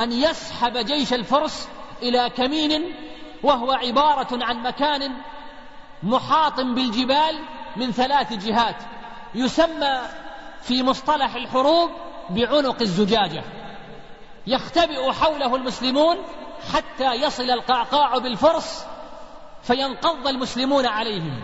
أن 0.00 0.12
يسحب 0.12 0.76
جيش 0.76 1.12
الفرس 1.12 1.68
إلى 2.02 2.30
كمين 2.30 2.94
وهو 3.42 3.72
عبارة 3.72 4.44
عن 4.44 4.62
مكان 4.62 5.12
محاط 6.02 6.60
بالجبال 6.60 7.38
من 7.76 7.92
ثلاث 7.92 8.32
جهات 8.32 8.76
يسمى 9.34 10.00
في 10.62 10.82
مصطلح 10.82 11.34
الحروب 11.34 11.90
بعنق 12.30 12.80
الزجاجة. 12.80 13.44
يختبئ 14.46 15.12
حوله 15.12 15.54
المسلمون 15.56 16.16
حتى 16.74 17.14
يصل 17.14 17.50
القعقاع 17.50 18.18
بالفرس 18.18 18.86
فينقض 19.62 20.28
المسلمون 20.28 20.86
عليهم. 20.86 21.40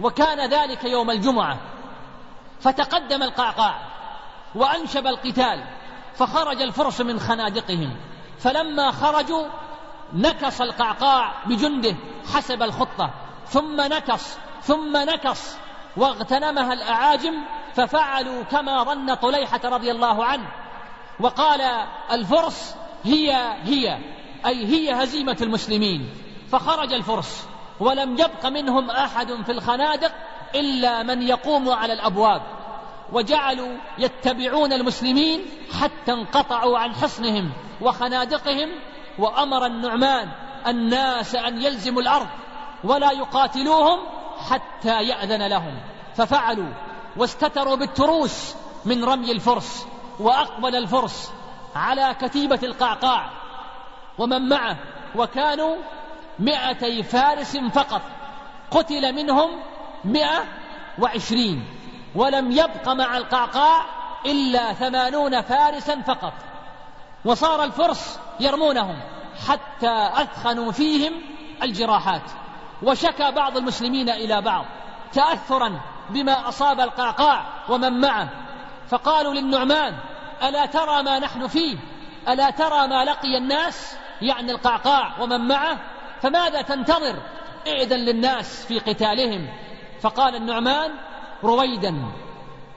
وكان 0.00 0.50
ذلك 0.50 0.84
يوم 0.84 1.10
الجمعة. 1.10 1.58
فتقدم 2.60 3.22
القعقاع 3.22 3.78
وأنشب 4.54 5.06
القتال 5.06 5.64
فخرج 6.14 6.62
الفرس 6.62 7.00
من 7.00 7.20
خنادقهم. 7.20 7.96
فلما 8.38 8.90
خرجوا 8.90 9.46
نكص 10.12 10.60
القعقاع 10.60 11.32
بجنده 11.46 11.96
حسب 12.34 12.62
الخطة. 12.62 13.10
ثم 13.46 13.80
نكص 13.80 14.38
ثم 14.62 14.96
نكص 14.96 15.56
واغتنمها 15.96 16.72
الأعاجم 16.72 17.34
ففعلوا 17.74 18.42
كما 18.42 18.84
ظن 18.84 19.14
طليحة 19.14 19.60
رضي 19.64 19.90
الله 19.90 20.24
عنه. 20.24 20.63
وقال 21.20 21.60
الفرس 22.10 22.74
هي 23.04 23.32
هي 23.62 23.98
أي 24.46 24.66
هي 24.66 25.04
هزيمة 25.04 25.36
المسلمين. 25.40 26.10
فخرج 26.52 26.92
الفرس 26.92 27.46
ولم 27.80 28.12
يبق 28.12 28.46
منهم 28.46 28.90
أحد 28.90 29.32
في 29.44 29.52
الخنادق 29.52 30.12
إلا 30.54 31.02
من 31.02 31.22
يقوم 31.22 31.70
على 31.70 31.92
الأبواب. 31.92 32.42
وجعلوا 33.12 33.76
يتبعون 33.98 34.72
المسلمين 34.72 35.40
حتى 35.80 36.12
انقطعوا 36.12 36.78
عن 36.78 36.94
حصنهم 36.94 37.52
وخنادقهم 37.80 38.68
وأمر 39.18 39.66
النعمان 39.66 40.28
الناس 40.66 41.34
أن 41.34 41.62
يلزموا 41.62 42.02
الأرض 42.02 42.28
ولا 42.84 43.10
يقاتلوهم 43.10 43.98
حتى 44.50 45.02
يأذن 45.02 45.46
لهم. 45.46 45.74
ففعلوا 46.16 46.68
واستتروا 47.16 47.76
بالتروس 47.76 48.54
من 48.84 49.04
رمي 49.04 49.32
الفرس. 49.32 49.86
وأقبل 50.20 50.76
الفرس 50.76 51.32
على 51.76 52.16
كتيبة 52.20 52.60
القعقاع 52.62 53.30
ومن 54.18 54.48
معه 54.48 54.76
وكانوا 55.16 55.76
مئتي 56.38 57.02
فارس 57.02 57.56
فقط 57.56 58.02
قتل 58.70 59.12
منهم 59.14 59.50
مئة 60.04 60.44
وعشرين 60.98 61.64
ولم 62.14 62.50
يبق 62.50 62.88
مع 62.88 63.16
القعقاع 63.16 63.84
إلا 64.26 64.72
ثمانون 64.72 65.42
فارسا 65.42 66.00
فقط 66.00 66.32
وصار 67.24 67.64
الفرس 67.64 68.20
يرمونهم 68.40 69.00
حتى 69.48 70.10
أثخنوا 70.14 70.72
فيهم 70.72 71.12
الجراحات 71.62 72.30
وشكى 72.82 73.30
بعض 73.30 73.56
المسلمين 73.56 74.08
إلى 74.08 74.40
بعض 74.40 74.64
تأثرا 75.12 75.80
بما 76.10 76.48
أصاب 76.48 76.80
القعقاع 76.80 77.44
ومن 77.68 78.00
معه 78.00 78.43
فقالوا 78.88 79.34
للنعمان 79.34 79.94
ألا 80.42 80.66
ترى 80.66 81.02
ما 81.02 81.18
نحن 81.18 81.46
فيه؟ 81.46 81.76
ألا 82.28 82.50
ترى 82.50 82.88
ما 82.88 83.04
لقي 83.04 83.36
الناس؟ 83.38 83.96
يعني 84.22 84.52
القعقاع 84.52 85.20
ومن 85.20 85.48
معه؟ 85.48 85.78
فماذا 86.22 86.62
تنتظر؟ 86.62 87.16
ائذن 87.66 87.96
للناس 87.96 88.66
في 88.66 88.78
قتالهم. 88.78 89.48
فقال 90.00 90.36
النعمان 90.36 90.90
رويدا. 91.44 91.94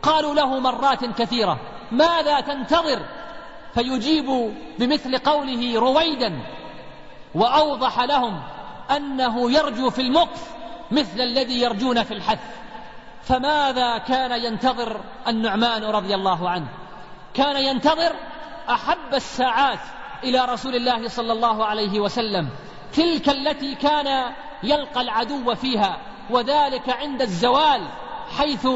قالوا 0.01 0.35
له 0.35 0.59
مرات 0.59 1.05
كثيرة 1.05 1.59
ماذا 1.91 2.39
تنتظر؟ 2.39 3.05
فيجيب 3.73 4.53
بمثل 4.79 5.17
قوله 5.17 5.79
رويدا 5.79 6.39
وأوضح 7.35 7.99
لهم 7.99 8.41
أنه 8.95 9.51
يرجو 9.51 9.89
في 9.89 10.01
المكث 10.01 10.51
مثل 10.91 11.21
الذي 11.21 11.61
يرجون 11.61 12.03
في 12.03 12.13
الحث. 12.13 12.39
فماذا 13.27 13.97
كان 13.97 14.43
ينتظر 14.43 15.01
النعمان 15.27 15.83
رضي 15.83 16.15
الله 16.15 16.49
عنه؟ 16.49 16.67
كان 17.33 17.63
ينتظر 17.63 18.15
أحب 18.69 19.13
الساعات 19.13 19.79
إلى 20.23 20.45
رسول 20.45 20.75
الله 20.75 21.07
صلى 21.07 21.33
الله 21.33 21.65
عليه 21.65 21.99
وسلم 21.99 22.49
تلك 22.93 23.29
التي 23.29 23.75
كان 23.75 24.33
يلقى 24.63 25.01
العدو 25.01 25.55
فيها 25.55 25.97
وذلك 26.29 26.89
عند 26.89 27.21
الزوال 27.21 27.81
حيث 28.37 28.67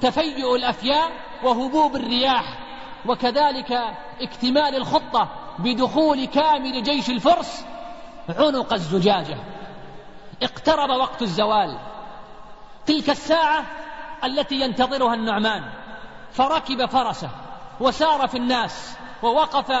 تفيؤ 0.00 0.56
الأفياء 0.56 1.10
وهبوب 1.42 1.96
الرياح 1.96 2.58
وكذلك 3.06 3.80
اكتمال 4.20 4.76
الخطة 4.76 5.28
بدخول 5.58 6.24
كامل 6.24 6.82
جيش 6.82 7.10
الفرس 7.10 7.64
عنق 8.28 8.72
الزجاجة. 8.72 9.36
اقترب 10.42 10.90
وقت 10.90 11.22
الزوال. 11.22 11.78
تلك 12.86 13.10
الساعة 13.10 13.64
التي 14.24 14.60
ينتظرها 14.60 15.14
النعمان. 15.14 15.62
فركب 16.32 16.86
فرسه 16.86 17.28
وسار 17.80 18.28
في 18.28 18.38
الناس 18.38 18.96
ووقف 19.22 19.72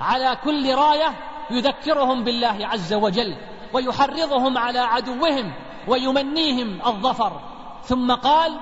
على 0.00 0.36
كل 0.44 0.74
راية 0.74 1.14
يذكرهم 1.50 2.24
بالله 2.24 2.58
عز 2.62 2.94
وجل 2.94 3.36
ويحرضهم 3.72 4.58
على 4.58 4.78
عدوهم 4.78 5.52
ويمنيهم 5.88 6.80
الظفر. 6.86 7.40
ثم 7.84 8.12
قال 8.12 8.52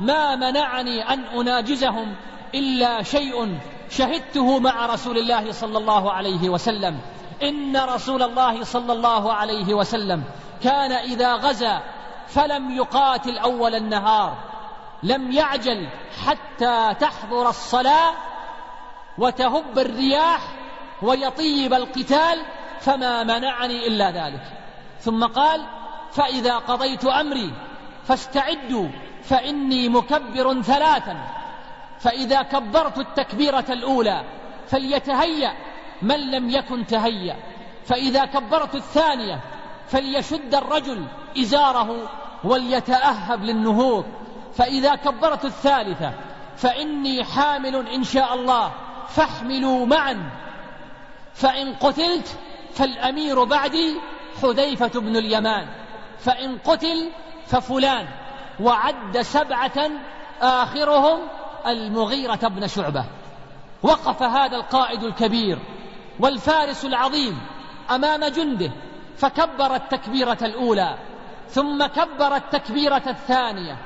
ما 0.00 0.36
منعني 0.36 1.12
أن 1.12 1.24
أناجزهم 1.24 2.16
إلا 2.54 3.02
شيء 3.02 3.58
شهدته 3.90 4.58
مع 4.58 4.86
رسول 4.86 5.18
الله 5.18 5.52
صلى 5.52 5.78
الله 5.78 6.12
عليه 6.12 6.48
وسلم. 6.50 7.00
إن 7.42 7.76
رسول 7.76 8.22
الله 8.22 8.64
صلى 8.64 8.92
الله 8.92 9.32
عليه 9.32 9.74
وسلم 9.74 10.24
كان 10.62 10.92
إذا 10.92 11.34
غزا 11.34 11.82
فلم 12.28 12.70
يقاتل 12.70 13.38
أول 13.38 13.74
النهار 13.74 14.36
لم 15.02 15.32
يعجل 15.32 15.88
حتى 16.26 16.94
تحضر 17.00 17.48
الصلاة 17.48 18.12
وتهب 19.18 19.78
الرياح 19.78 20.40
ويطيب 21.02 21.74
القتال 21.74 22.42
فما 22.80 23.22
منعني 23.22 23.86
إلا 23.86 24.10
ذلك. 24.10 24.42
ثم 25.00 25.24
قال 25.24 25.66
فإذا 26.12 26.58
قضيت 26.58 27.04
أمري 27.04 27.52
فاستعدوا 28.04 28.88
فإني 29.22 29.88
مكبر 29.88 30.62
ثلاثا. 30.62 31.16
فإذا 32.00 32.42
كبرت 32.42 32.98
التكبيرة 32.98 33.64
الأولى 33.70 34.24
فليتهيأ 34.66 35.52
من 36.02 36.30
لم 36.30 36.50
يكن 36.50 36.86
تهيأ. 36.86 37.36
فإذا 37.84 38.24
كبرت 38.24 38.74
الثانية 38.74 39.40
فليشد 39.88 40.54
الرجل 40.54 41.06
إزاره 41.38 42.10
وليتأهب 42.44 43.44
للنهوض. 43.44 44.04
فإذا 44.56 44.94
كبرت 44.94 45.44
الثالثة 45.44 46.12
فإني 46.56 47.24
حامل 47.24 47.88
إن 47.88 48.04
شاء 48.04 48.34
الله 48.34 48.72
فاحملوا 49.08 49.86
معا. 49.86 50.30
فإن 51.34 51.74
قتلت 51.74 52.38
فالأمير 52.74 53.44
بعدي 53.44 53.96
حذيفة 54.42 55.00
بن 55.00 55.16
اليمان. 55.16 55.66
فإن 56.18 56.58
قتل 56.58 57.10
ففلان. 57.46 58.06
وعد 58.60 59.20
سبعة 59.20 59.90
آخرهم 60.42 61.18
المغيرة 61.66 62.48
بن 62.48 62.66
شعبة. 62.66 63.04
وقف 63.82 64.22
هذا 64.22 64.56
القائد 64.56 65.02
الكبير 65.02 65.58
والفارس 66.20 66.84
العظيم 66.84 67.40
أمام 67.90 68.24
جنده 68.24 68.70
فكبر 69.16 69.74
التكبيرة 69.74 70.38
الأولى 70.42 70.98
ثم 71.48 71.86
كبر 71.86 72.36
التكبيرة 72.36 73.02
الثانية. 73.06 73.76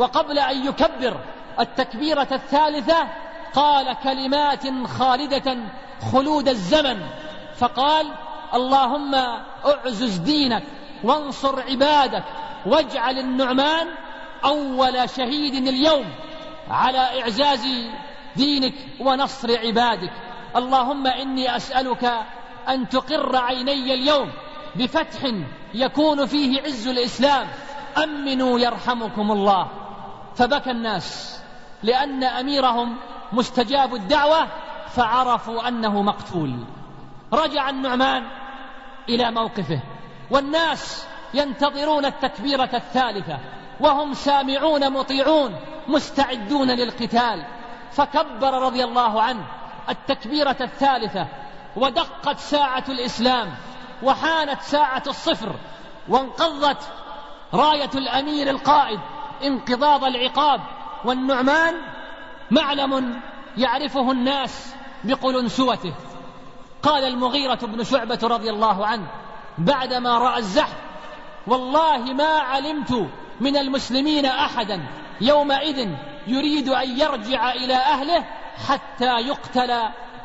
وقبل 0.00 0.38
أن 0.38 0.66
يكبر 0.66 1.20
التكبيرة 1.60 2.28
الثالثة 2.32 3.08
قال 3.54 3.96
كلمات 4.02 4.86
خالدة 4.86 5.56
خلود 6.12 6.48
الزمن 6.48 7.00
فقال 7.56 8.06
اللهم 8.54 9.14
أعزز 9.64 10.16
دينك 10.16 10.62
وانصر 11.04 11.62
عبادك 11.62 12.24
واجعل 12.66 13.18
النعمان 13.18 13.86
أول 14.44 15.10
شهيد 15.10 15.66
اليوم 15.68 16.04
على 16.70 17.20
إعزاز 17.22 17.66
دينك 18.36 18.74
ونصر 19.00 19.58
عبادك. 19.58 20.12
اللهم 20.56 21.06
إني 21.06 21.56
أسألك 21.56 22.12
أن 22.68 22.88
تقر 22.88 23.36
عيني 23.36 23.94
اليوم 23.94 24.32
بفتح 24.76 25.20
يكون 25.74 26.26
فيه 26.26 26.62
عز 26.62 26.88
الإسلام. 26.88 27.48
أمنوا 28.04 28.58
يرحمكم 28.60 29.32
الله. 29.32 29.79
فبكى 30.36 30.70
الناس 30.70 31.40
لأن 31.82 32.24
أميرهم 32.24 32.96
مستجاب 33.32 33.94
الدعوة 33.94 34.46
فعرفوا 34.88 35.68
أنه 35.68 36.02
مقتول. 36.02 36.64
رجع 37.32 37.70
النعمان 37.70 38.26
إلى 39.08 39.30
موقفه 39.30 39.80
والناس 40.30 41.06
ينتظرون 41.34 42.04
التكبيرة 42.04 42.70
الثالثة 42.74 43.38
وهم 43.80 44.14
سامعون 44.14 44.92
مطيعون 44.92 45.56
مستعدون 45.88 46.70
للقتال. 46.70 47.44
فكبر 47.92 48.62
رضي 48.62 48.84
الله 48.84 49.22
عنه 49.22 49.44
التكبيرة 49.88 50.56
الثالثة 50.60 51.26
ودقت 51.76 52.38
ساعة 52.38 52.84
الإسلام 52.88 53.54
وحانت 54.02 54.60
ساعة 54.60 55.02
الصفر 55.06 55.54
وانقضت 56.08 56.82
راية 57.54 57.90
الأمير 57.94 58.50
القائد 58.50 59.00
انقضاض 59.42 60.04
العقاب 60.04 60.60
والنعمان 61.04 61.74
معلم 62.50 63.20
يعرفه 63.56 64.10
الناس 64.10 64.74
بقلنسوته 65.04 65.94
قال 66.82 67.04
المغيرة 67.04 67.58
بن 67.62 67.84
شعبة 67.84 68.18
رضي 68.22 68.50
الله 68.50 68.86
عنه 68.86 69.06
بعدما 69.58 70.18
رأى 70.18 70.38
الزحف 70.38 70.76
والله 71.46 71.98
ما 71.98 72.38
علمت 72.38 73.08
من 73.40 73.56
المسلمين 73.56 74.26
أحدا 74.26 74.86
يومئذ 75.20 75.88
يريد 76.26 76.68
أن 76.68 76.98
يرجع 77.00 77.52
إلى 77.52 77.74
أهله 77.74 78.24
حتى 78.68 79.20
يقتل 79.20 79.70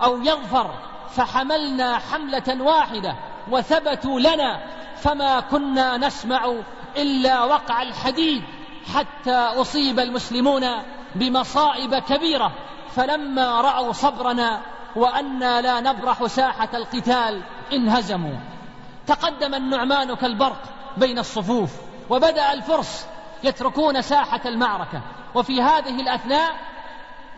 أو 0.04 0.22
يظفر 0.22 0.74
فحملنا 1.10 1.98
حملة 1.98 2.64
واحدة 2.64 3.16
وثبتوا 3.52 4.20
لنا 4.20 4.66
فما 4.98 5.40
كنا 5.40 5.98
نسمع 5.98 6.54
إلا 6.98 7.44
وقع 7.44 7.82
الحديد. 7.82 8.44
حتى 8.94 9.36
أصيب 9.36 10.00
المسلمون 10.00 10.66
بمصائب 11.16 11.96
كبيرة. 11.96 12.52
فلما 12.96 13.62
رأوا 13.62 13.92
صبرنا 13.92 14.62
وأنا 14.96 15.62
لا 15.62 15.80
نبرح 15.80 16.26
ساحة 16.26 16.70
القتال 16.74 17.42
انهزموا. 17.74 18.36
تقدم 19.08 19.54
النعمان 19.54 20.16
كالبرق 20.16 20.62
بين 20.98 21.20
الصفوف 21.20 21.72
وبدأ 22.10 22.54
الفرس 22.54 23.08
يتركون 23.44 24.02
ساحة 24.02 24.42
المعركة. 24.46 25.02
وفي 25.36 25.62
هذه 25.62 26.02
الأثناء 26.02 26.56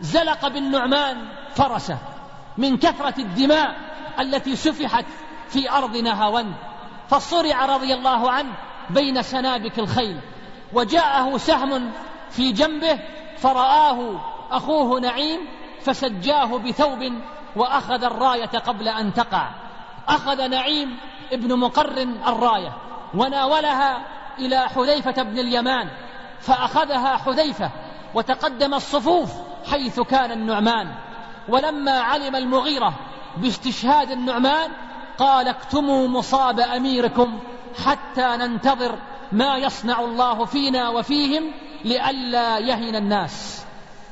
زلق 0.00 0.48
بالنعمان 0.48 1.28
فرسه 1.54 1.98
من 2.58 2.76
كثرة 2.76 3.14
الدماء 3.18 3.74
التي 4.18 4.56
سفحت 4.56 5.04
في 5.48 5.70
أرض 5.70 5.96
نهاوند 5.96 6.54
فصرع 7.08 7.66
رضي 7.66 7.94
الله 7.94 8.30
عنه 8.30 8.54
بين 8.90 9.22
سنابك 9.22 9.78
الخيل. 9.78 10.20
وجاءه 10.72 11.36
سهم 11.36 11.90
في 12.30 12.52
جنبه 12.52 12.98
فرآه 13.36 14.20
أخوه 14.50 15.00
نعيم 15.00 15.40
فسجاه 15.80 16.58
بثوب 16.58 17.12
وأخذ 17.56 18.04
الراية 18.04 18.58
قبل 18.66 18.88
أن 18.88 19.14
تقع. 19.14 19.48
أخذ 20.08 20.48
نعيم 20.48 20.96
ابن 21.32 21.58
مقرن 21.58 22.20
الراية 22.26 22.72
وناولها 23.14 24.06
إلى 24.38 24.68
حذيفة 24.68 25.22
بن 25.22 25.38
اليمان 25.38 25.88
فأخذها 26.40 27.16
حذيفة 27.16 27.70
وتقدم 28.14 28.74
الصفوف 28.74 29.32
حيث 29.70 30.00
كان 30.00 30.32
النعمان. 30.32 30.94
ولما 31.48 32.00
علم 32.00 32.36
المغيرة 32.36 32.94
باستشهاد 33.36 34.10
النعمان 34.10 34.70
قال 35.18 35.48
اكتموا 35.48 36.08
مصاب 36.08 36.60
أميركم 36.60 37.38
حتى 37.86 38.36
ننتظر 38.36 38.98
ما 39.32 39.56
يصنع 39.56 40.00
الله 40.00 40.44
فينا 40.44 40.88
وفيهم 40.88 41.50
لئلا 41.84 42.58
يهن 42.58 42.96
الناس. 42.96 43.64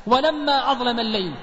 ولما 0.06 0.72
أظلم 0.72 1.00
الليل 1.00 1.34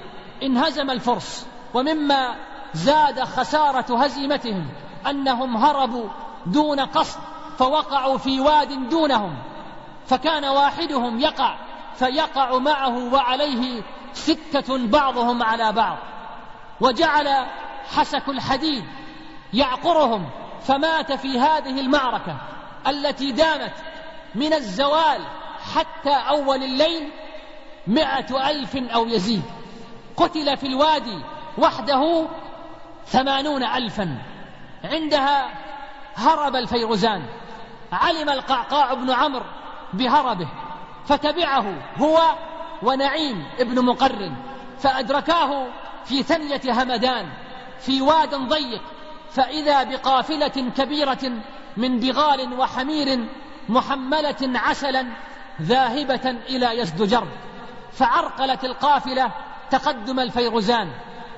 انهزم 0.42 0.90
الفرس 0.90 1.46
ومما 1.74 2.34
زاد 2.74 3.20
خسارة 3.20 4.04
هزيمتهم 4.04 4.68
أنهم 5.10 5.56
هربوا 5.56 6.08
دون 6.46 6.80
قصد 6.80 7.20
فوقعوا 7.58 8.18
في 8.18 8.40
واد 8.40 8.88
دونهم. 8.88 9.36
فكان 10.06 10.44
واحدهم 10.44 11.20
يقع 11.20 11.56
فيقع 11.94 12.58
معه 12.58 13.14
وعليه 13.14 13.82
ستة 14.12 14.86
بعضهم 14.86 15.42
على 15.42 15.72
بعض. 15.72 15.98
وجعل 16.80 17.46
حسك 17.96 18.28
الحديد 18.28 18.84
يعقرهم 19.52 20.30
فمات 20.62 21.12
في 21.12 21.38
هذه 21.38 21.80
المعركة. 21.80 22.36
التي 22.86 23.32
دامت 23.32 23.72
من 24.34 24.52
الزوال 24.52 25.20
حتى 25.74 26.10
أول 26.10 26.62
الليل 26.62 27.10
مئة 27.86 28.50
ألف 28.50 28.76
أو 28.76 29.06
يزيد. 29.06 29.42
قتل 30.16 30.56
في 30.56 30.66
الوادي 30.66 31.18
وحده 31.58 32.26
ثمانون 33.06 33.64
ألفا. 33.64 34.18
عندها 34.84 35.50
هرب 36.14 36.56
الفيروزان. 36.56 37.26
علم 37.92 38.28
القعقاع 38.28 38.94
بن 38.94 39.10
عمرو 39.10 39.44
بهربه. 39.92 40.48
فتبعه 41.06 41.74
هو 41.96 42.20
ونعيم 42.82 43.46
ابن 43.58 43.84
مقرن 43.84 44.34
فأدركاه 44.78 45.66
في 46.04 46.22
ثنية 46.22 46.82
همدان. 46.82 47.28
في 47.78 48.02
واد 48.02 48.34
ضيق. 48.34 48.82
فإذا 49.30 49.82
بقافلة 49.82 50.72
كبيرة 50.76 51.32
من 51.76 52.00
بغال 52.00 52.58
وحمير 52.58 53.24
محملة 53.68 54.36
عسلا 54.42 55.06
ذاهبة 55.62 56.30
إلى 56.30 56.78
يزدجر 56.78 57.26
فعرقلت 57.92 58.64
القافلة 58.64 59.30
تقدم 59.70 60.20
الفيروزان 60.20 60.90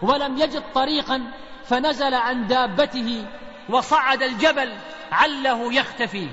ولم 0.03 0.38
يجد 0.38 0.62
طريقا 0.75 1.22
فنزل 1.68 2.14
عن 2.14 2.46
دابته 2.46 3.27
وصعد 3.68 4.22
الجبل 4.22 4.72
عله 5.12 5.75
يختفي. 5.75 6.29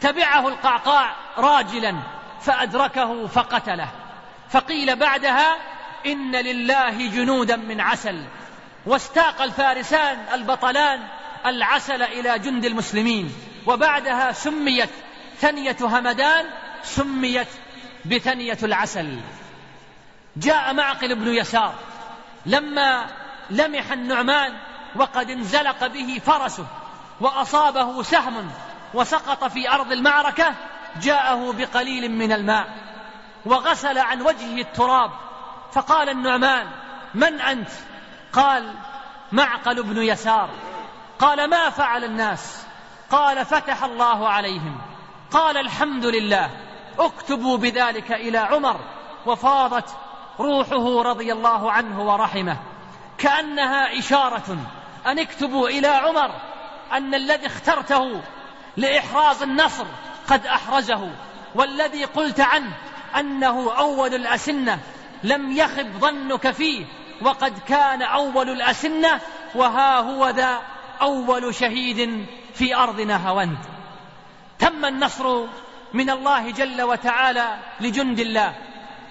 تبعه 0.00 0.48
القعقاع 0.48 1.16
راجلا 1.38 1.94
فأدركه 2.40 3.26
فقتله. 3.26 3.88
فقيل 4.50 4.96
بعدها 4.96 5.56
إن 6.06 6.36
لله 6.36 7.08
جنودا 7.08 7.56
من 7.56 7.80
عسل. 7.80 8.24
واستاق 8.86 9.42
الفارسان 9.42 10.18
البطلان 10.34 11.00
العسل 11.46 12.02
إلى 12.02 12.38
جند 12.38 12.64
المسلمين 12.64 13.32
وبعدها 13.66 14.32
سميت 14.32 14.90
ثنية 15.40 15.76
همدان 15.80 16.46
سميت 16.82 17.48
بثنية 18.04 18.58
العسل. 18.62 19.20
جاء 20.36 20.74
معقل 20.74 21.14
بن 21.14 21.28
يسار 21.28 21.74
لما 22.46 23.06
لمح 23.50 23.92
النعمان 23.92 24.52
وقد 24.96 25.30
انزلق 25.30 25.86
به 25.86 26.20
فرسه 26.26 26.66
وأصابه 27.20 28.02
سهم 28.02 28.50
وسقط 28.94 29.44
في 29.44 29.70
أرض 29.70 29.92
المعركة 29.92 30.54
جاءه 31.02 31.52
بقليل 31.52 32.10
من 32.10 32.32
الماء 32.32 32.66
وغسل 33.44 33.98
عن 33.98 34.22
وجهه 34.22 34.60
التراب. 34.60 35.10
فقال 35.72 36.08
النعمان 36.08 36.66
من 37.14 37.40
أنت؟ 37.40 37.68
قال 38.32 38.74
معقل 39.32 39.82
بن 39.82 40.02
يسار. 40.02 40.50
قال 41.18 41.50
ما 41.50 41.70
فعل 41.70 42.04
الناس؟ 42.04 42.66
قال 43.10 43.46
فتح 43.46 43.84
الله 43.84 44.28
عليهم. 44.28 44.78
قال 45.30 45.56
الحمد 45.56 46.06
لله. 46.06 46.50
اكتبوا 46.98 47.56
بذلك 47.56 48.12
إلى 48.12 48.38
عمر 48.38 48.80
وفاضت 49.26 49.96
روحه 50.40 51.02
رضي 51.02 51.32
الله 51.32 51.72
عنه 51.72 52.02
ورحمه. 52.02 52.56
كأنها 53.18 53.98
إشارة 53.98 54.56
أن 55.06 55.18
اكتبوا 55.18 55.68
إلى 55.68 55.88
عمر 55.88 56.30
أن 56.92 57.14
الذي 57.14 57.46
اخترته 57.46 58.20
لإحراز 58.76 59.42
النصر 59.42 59.84
قد 60.28 60.46
أحرزه 60.46 61.10
والذي 61.54 62.04
قلت 62.04 62.40
عنه 62.40 62.72
أنه 63.16 63.72
أول 63.78 64.14
الأسنة 64.14 64.78
لم 65.22 65.52
يخب 65.52 65.98
ظنك 65.98 66.50
فيه 66.50 66.86
وقد 67.22 67.58
كان 67.68 68.02
أول 68.02 68.50
الأسنة 68.50 69.20
وها 69.54 69.98
هو 70.00 70.28
ذا 70.28 70.60
أول 71.02 71.54
شهيد 71.54 72.26
في 72.54 72.76
أرض 72.76 73.00
نهاوند 73.00 73.58
تم 74.58 74.84
النصر 74.84 75.46
من 75.94 76.10
الله 76.10 76.50
جل 76.50 76.82
وتعالى 76.82 77.56
لجند 77.80 78.20
الله. 78.20 78.54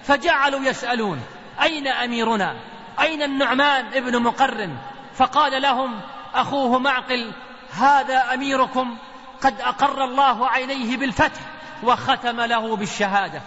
فجعلوا 0.02 0.60
يسألون 0.60 1.20
أين 1.62 1.88
أميرنا؟ 1.88 2.56
أين 3.00 3.22
النعمان 3.22 3.86
ابن 3.86 4.22
مقرن 4.22 4.76
فقال 5.14 5.62
لهم 5.62 6.00
أخوه 6.34 6.78
معقل 6.78 7.32
هذا 7.72 8.34
أميركم 8.34 8.96
قد 9.42 9.60
أقر 9.60 10.04
الله 10.04 10.48
عينيه 10.48 10.96
بالفتح 10.96 11.40
وختم 11.82 12.40
له 12.40 12.76
بالشهادة. 12.76 13.42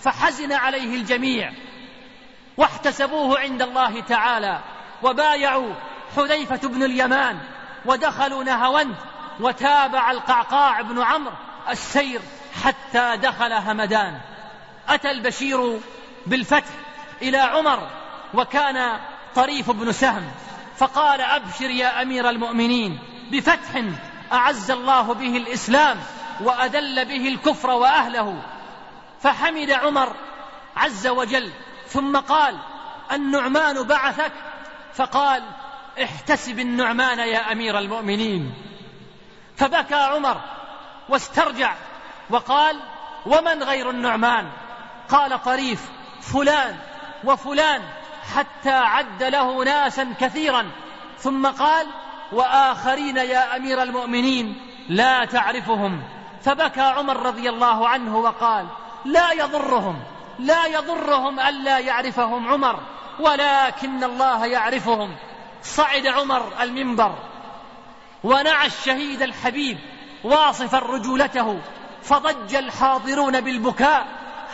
فحزن 0.00 0.52
عليه 0.52 0.96
الجميع. 0.96 1.52
واحتسبوه 2.56 3.40
عند 3.40 3.62
الله 3.62 4.00
تعالى 4.00 4.60
وبايعوا 5.02 5.74
حذيفة 6.16 6.68
بن 6.68 6.82
اليمان. 6.82 7.38
ودخلوا 7.86 8.44
نهوند 8.44 8.96
وتابع 9.40 10.10
القعقاع 10.10 10.80
بن 10.80 11.02
عمرو 11.02 11.34
السير 11.70 12.20
حتى 12.64 13.16
دخل 13.16 13.52
همدان. 13.52 14.20
أتى 14.88 15.10
البشير 15.10 15.80
بالفتح 16.26 16.72
إلى 17.22 17.38
عمر 17.38 17.88
وكان 18.34 19.00
طريف 19.34 19.70
بن 19.70 19.92
سهم 19.92 20.24
فقال 20.76 21.20
أبشر 21.20 21.70
يا 21.70 22.02
أمير 22.02 22.30
المؤمنين 22.30 22.98
بفتح 23.32 23.82
أعز 24.32 24.70
الله 24.70 25.14
به 25.14 25.36
الإسلام 25.36 25.98
وأذل 26.40 27.04
به 27.04 27.28
الكفر 27.28 27.70
وأهله. 27.70 28.42
فحمد 29.20 29.70
عمر 29.70 30.16
عز 30.76 31.06
وجل 31.06 31.52
ثم 31.88 32.16
قال 32.16 32.58
النعمان 33.12 33.82
بعثك؟ 33.82 34.32
فقال 34.94 35.42
احتسب 36.02 36.58
النعمان 36.58 37.18
يا 37.18 37.52
أمير 37.52 37.78
المؤمنين. 37.78 38.54
فبكى 39.56 39.94
عمر 39.94 40.40
واسترجع 41.08 41.74
وقال 42.30 42.80
ومن 43.26 43.62
غير 43.62 43.90
النعمان؟ 43.90 44.48
قال 45.08 45.42
طريف 45.42 45.90
فلان 46.20 46.76
وفلان 47.24 47.82
حتى 48.34 48.70
عد 48.70 49.22
له 49.22 49.64
ناسا 49.64 50.14
كثيرا. 50.20 50.70
ثم 51.18 51.46
قال 51.46 51.86
وآخرين 52.32 53.16
يا 53.16 53.56
أمير 53.56 53.82
المؤمنين 53.82 54.60
لا 54.88 55.24
تعرفهم. 55.24 56.02
فبكى 56.42 56.80
عمر 56.80 57.16
رضي 57.16 57.48
الله 57.48 57.88
عنه 57.88 58.16
وقال 58.16 58.66
لا 59.04 59.32
يضرهم 59.32 60.02
لا 60.38 60.66
يضرهم 60.66 61.40
ألا 61.40 61.78
يعرفهم 61.78 62.48
عمر 62.48 62.80
ولكن 63.20 64.04
الله 64.04 64.46
يعرفهم. 64.46 65.16
صعد 65.62 66.06
عمر 66.06 66.62
المنبر 66.62 67.18
ونعى 68.24 68.66
الشهيد 68.66 69.22
الحبيب 69.22 69.78
واصفا 70.24 70.78
رجولته 70.78 71.60
فضج 72.02 72.54
الحاضرون 72.54 73.40
بالبكاء 73.40 74.06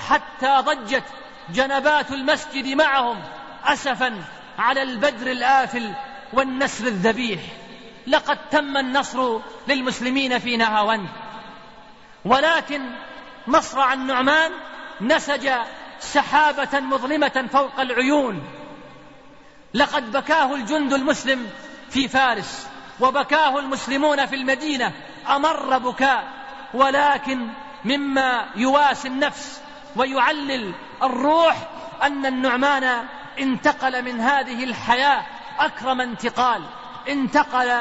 حتى 0.09 0.57
ضجت 0.61 1.05
جنبات 1.51 2.11
المسجد 2.11 2.67
معهم 2.67 3.19
اسفا 3.65 4.25
على 4.59 4.83
البدر 4.83 5.31
الآفل 5.31 5.93
والنسر 6.33 6.87
الذبيح. 6.87 7.41
لقد 8.07 8.39
تم 8.51 8.77
النصر 8.77 9.41
للمسلمين 9.69 10.39
في 10.39 10.57
نهاوند 10.57 11.09
ولكن 12.25 12.81
مصرع 13.47 13.93
النعمان 13.93 14.53
نسج 15.01 15.51
سحابة 16.01 16.81
مظلمة 16.81 17.49
فوق 17.53 17.81
العيون 17.81 18.43
لقد 19.75 20.13
بكاه 20.13 20.55
الجند 20.55 20.93
المسلم 20.93 21.51
في 21.91 22.09
فارس 22.09 22.69
وبكاه 23.01 23.59
المسلمون 23.59 24.27
في 24.27 24.35
المدينة 24.35 24.93
أمر 25.29 25.79
بكاء 25.79 26.25
ولكن 26.75 27.49
مما 27.85 28.47
يواسي 28.57 29.09
النفس 29.09 29.61
ويعلل 29.97 30.73
الروح 31.03 31.57
أن 32.03 32.27
النعمان 32.27 33.05
انتقل 33.39 34.05
من 34.05 34.21
هذه 34.21 34.65
الحياة 34.65 35.27
أكرم 35.59 36.01
انتقال 36.01 36.63
انتقل 37.09 37.81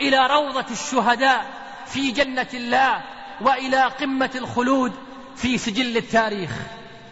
إلى 0.00 0.26
روضة 0.26 0.66
الشهداء 0.70 1.46
في 1.86 2.10
جنة 2.10 2.46
الله 2.54 3.00
وإلى 3.40 3.82
قمة 3.82 4.30
الخلود 4.34 4.92
في 5.36 5.58
سجل 5.58 5.96
التاريخ. 5.96 6.50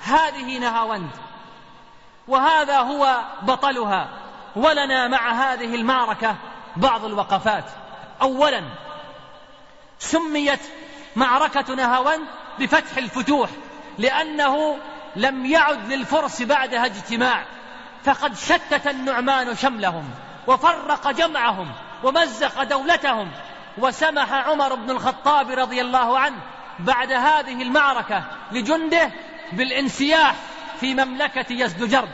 هذه 0.03 0.59
نهاوند. 0.59 1.11
وهذا 2.29 2.79
هو 2.79 3.21
بطلها. 3.43 4.09
ولنا 4.57 5.09
مع 5.09 5.33
هذه 5.33 5.75
المعركة 5.75 6.37
بعض 6.77 7.05
الوقفات. 7.05 7.65
اولا 8.23 8.63
سميت 9.99 10.61
معركه 11.17 11.75
نهاوند 11.75 12.27
بفتح 12.59 12.97
الفتوح 12.97 13.51
لأنه 13.99 14.77
لم 15.17 15.47
يعد 15.47 15.93
للفرس 15.93 16.43
بعدها 16.43 16.87
اجتماع. 16.87 17.45
فقد 18.05 18.37
شتت 18.37 18.87
النعمان 18.87 19.57
شملهم 19.57 20.11
وفرق 20.47 21.11
جمعهم 21.11 21.73
ومزق 22.05 22.63
دولتهم 22.63 23.31
وسمح 23.79 24.33
عمر 24.33 24.75
بن 24.75 24.91
الخطاب 24.91 25.51
رضي 25.51 25.81
الله 25.81 26.19
عنه 26.19 26.37
بعد 26.79 27.13
هذه 27.13 27.63
المعركة 27.63 28.25
لجنده 28.53 29.11
بالانسياح 29.53 30.35
في 30.81 30.95
مملكة 30.95 31.53
يزدجرد 31.53 32.09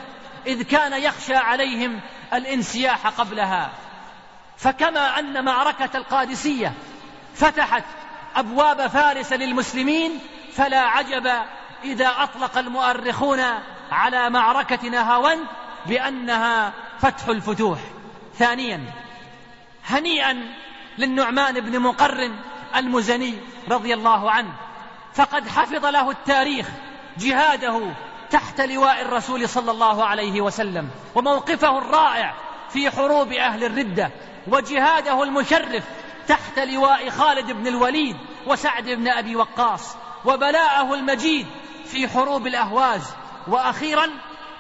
إذ 0.46 0.62
كان 0.62 0.92
يخشى 1.02 1.34
عليهم 1.34 2.00
الانسياح 2.32 3.06
قبلها. 3.06 3.70
فكما 4.58 5.18
أن 5.18 5.44
معركة 5.44 5.96
القادسية 5.96 6.72
فتحت 7.34 7.84
أبواب 8.36 8.86
فارس 8.86 9.32
للمسلمين 9.32 10.18
فلا 10.52 10.80
عجب 10.80 11.32
إذا 11.84 12.12
أطلق 12.18 12.58
المؤرخون 12.58 13.40
على 13.90 14.30
معركة 14.30 14.88
نهاوند 14.88 15.46
بأنها 15.86 16.72
فتح 17.00 17.28
الفتوح. 17.28 17.78
ثانيا 18.38 18.80
هنيئا 19.86 20.52
للنعمان 20.98 21.60
بن 21.60 21.80
مقرن 21.80 22.36
المزني 22.76 23.34
رضي 23.70 23.94
الله 23.94 24.30
عنه 24.30 24.52
فقد 25.14 25.48
حفظ 25.48 25.86
له 25.86 26.10
التاريخ 26.10 26.68
جهاده 27.18 27.92
تحت 28.30 28.60
لواء 28.60 29.02
الرسول 29.02 29.48
صلى 29.48 29.70
الله 29.70 30.04
عليه 30.04 30.40
وسلم 30.40 30.90
وموقفه 31.14 31.78
الرائع 31.78 32.34
في 32.70 32.90
حروب 32.90 33.32
أهل 33.32 33.64
الردة 33.64 34.10
وجهاده 34.48 35.22
المشرف 35.22 35.84
تحت 36.28 36.58
لواء 36.58 37.10
خالد 37.10 37.52
بن 37.52 37.66
الوليد 37.66 38.16
وسعد 38.46 38.84
بن 38.84 39.08
أبي 39.08 39.36
وقاص 39.36 39.96
وبلاءه 40.24 40.94
المجيد 40.94 41.46
في 41.84 42.08
حروب 42.08 42.46
الأهواز. 42.46 43.14
وأخيرا 43.48 44.10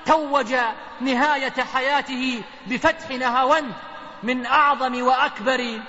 توج 0.06 0.54
نهاية 1.00 1.64
حياته 1.74 2.42
بفتح 2.66 3.10
نهاوند 3.10 3.72
من 4.22 4.46
أعظم 4.46 5.02
وأكبر 5.02 5.80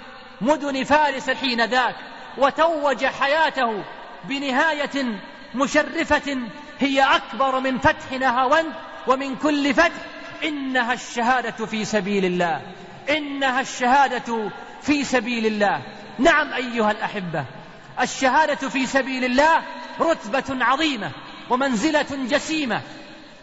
مدن 0.42 0.84
فارس 0.84 1.30
حين 1.30 1.66
ذاك 1.66 1.96
وتوج 2.38 3.06
حياته 3.06 3.84
بنهاية 4.24 5.20
مشرفة 5.56 6.38
هي 6.80 7.02
أكبر 7.16 7.60
من 7.60 7.78
فتح 7.78 8.12
نهاوند 8.20 8.74
ومن 9.08 9.36
كل 9.36 9.74
فتح. 9.74 9.92
إنها 10.44 10.94
الشهادة 10.94 11.66
في 11.66 11.86
سبيل 11.86 12.26
الله. 12.26 12.62
إنها 13.10 13.62
الشهادة 13.62 14.50
في 14.82 15.04
سبيل 15.04 15.46
الله. 15.46 15.82
نعم 16.20 16.54
أيها 16.54 16.92
الأحبة 16.92 17.46
الشهادة 18.02 18.70
في 18.70 18.86
سبيل 18.86 19.26
الله 19.26 19.62
رتبة 20.00 20.66
عظيمة 20.66 21.12
ومنزلة 21.50 22.06
جسيمة 22.12 22.82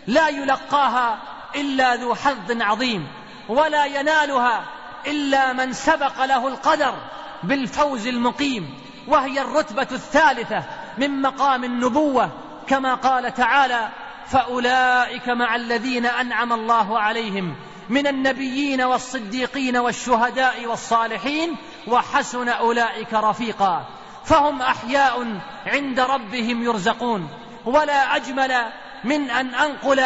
لا 0.06 0.28
يلقاها 0.28 1.18
إلا 1.56 1.96
ذو 1.96 2.14
حظ 2.14 2.62
عظيم 2.62 3.06
ولا 3.48 3.84
ينالها 3.84 4.64
إلا 5.06 5.52
من 5.52 5.72
سبق 5.72 6.24
له 6.24 6.48
القدر 6.48 6.94
بالفوز 7.42 8.06
المقيم. 8.06 8.74
وهي 9.08 9.40
الرتبة 9.40 9.88
الثالثة 9.92 10.64
من 10.98 11.22
مقام 11.22 11.64
النبوة. 11.64 12.30
كما 12.68 12.94
قال 12.94 13.34
تعالى 13.34 13.88
فأولئك 14.26 15.28
مع 15.28 15.56
الذين 15.56 16.06
أنعم 16.06 16.52
الله 16.52 16.98
عليهم 16.98 17.56
من 17.88 18.06
النبيين 18.06 18.82
والصديقين 18.82 19.76
والشهداء 19.76 20.66
والصالحين 20.66 21.56
وحسن 21.86 22.48
أولئك 22.48 23.14
رفيقا. 23.14 23.86
فهم 24.24 24.62
أحياء 24.62 25.40
عند 25.66 26.00
ربهم 26.00 26.62
يرزقون. 26.62 27.28
ولا 27.64 28.16
أجمل 28.16 28.72
من 29.04 29.30
أن 29.30 29.54
أنقل 29.54 30.04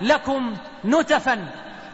لكم 0.00 0.56
نتفا 0.84 1.46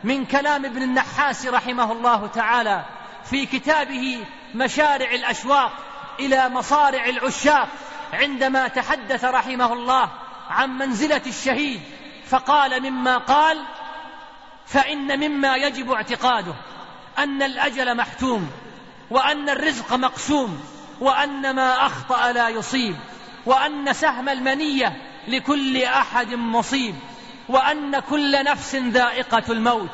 من 0.04 0.24
كلام 0.24 0.64
ابن 0.64 0.82
النحاس 0.82 1.46
رحمه 1.46 1.92
الله 1.92 2.26
تعالى 2.26 2.84
في 3.24 3.46
كتابه 3.46 4.24
مشارع 4.54 5.10
الأشواق 5.10 5.72
إلى 6.20 6.48
مصارع 6.48 7.04
العشاق. 7.04 7.68
عندما 8.12 8.68
تحدث 8.68 9.24
رحمه 9.24 9.72
الله 9.72 10.10
عن 10.50 10.78
منزلة 10.78 11.22
الشهيد 11.26 11.80
فقال 12.26 12.90
مما 12.90 13.18
قال 13.18 13.58
فإن 14.66 15.20
مما 15.20 15.56
يجب 15.56 15.90
اعتقاده 15.90 16.54
أن 17.18 17.42
الأجل 17.42 17.96
محتوم 17.96 18.50
وأن 19.10 19.48
الرزق 19.48 19.92
مقسوم 19.94 20.60
وأن 21.00 21.54
ما 21.54 21.86
أخطأ 21.86 22.32
لا 22.32 22.48
يصيب 22.48 22.96
وأن 23.46 23.92
سهم 23.92 24.28
المنية 24.28 24.96
لكل 25.28 25.82
أحد 25.82 26.34
مصيب 26.34 26.94
وأن 27.48 27.98
كل 27.98 28.44
نفس 28.44 28.74
ذائقة 28.74 29.42
الموت 29.52 29.90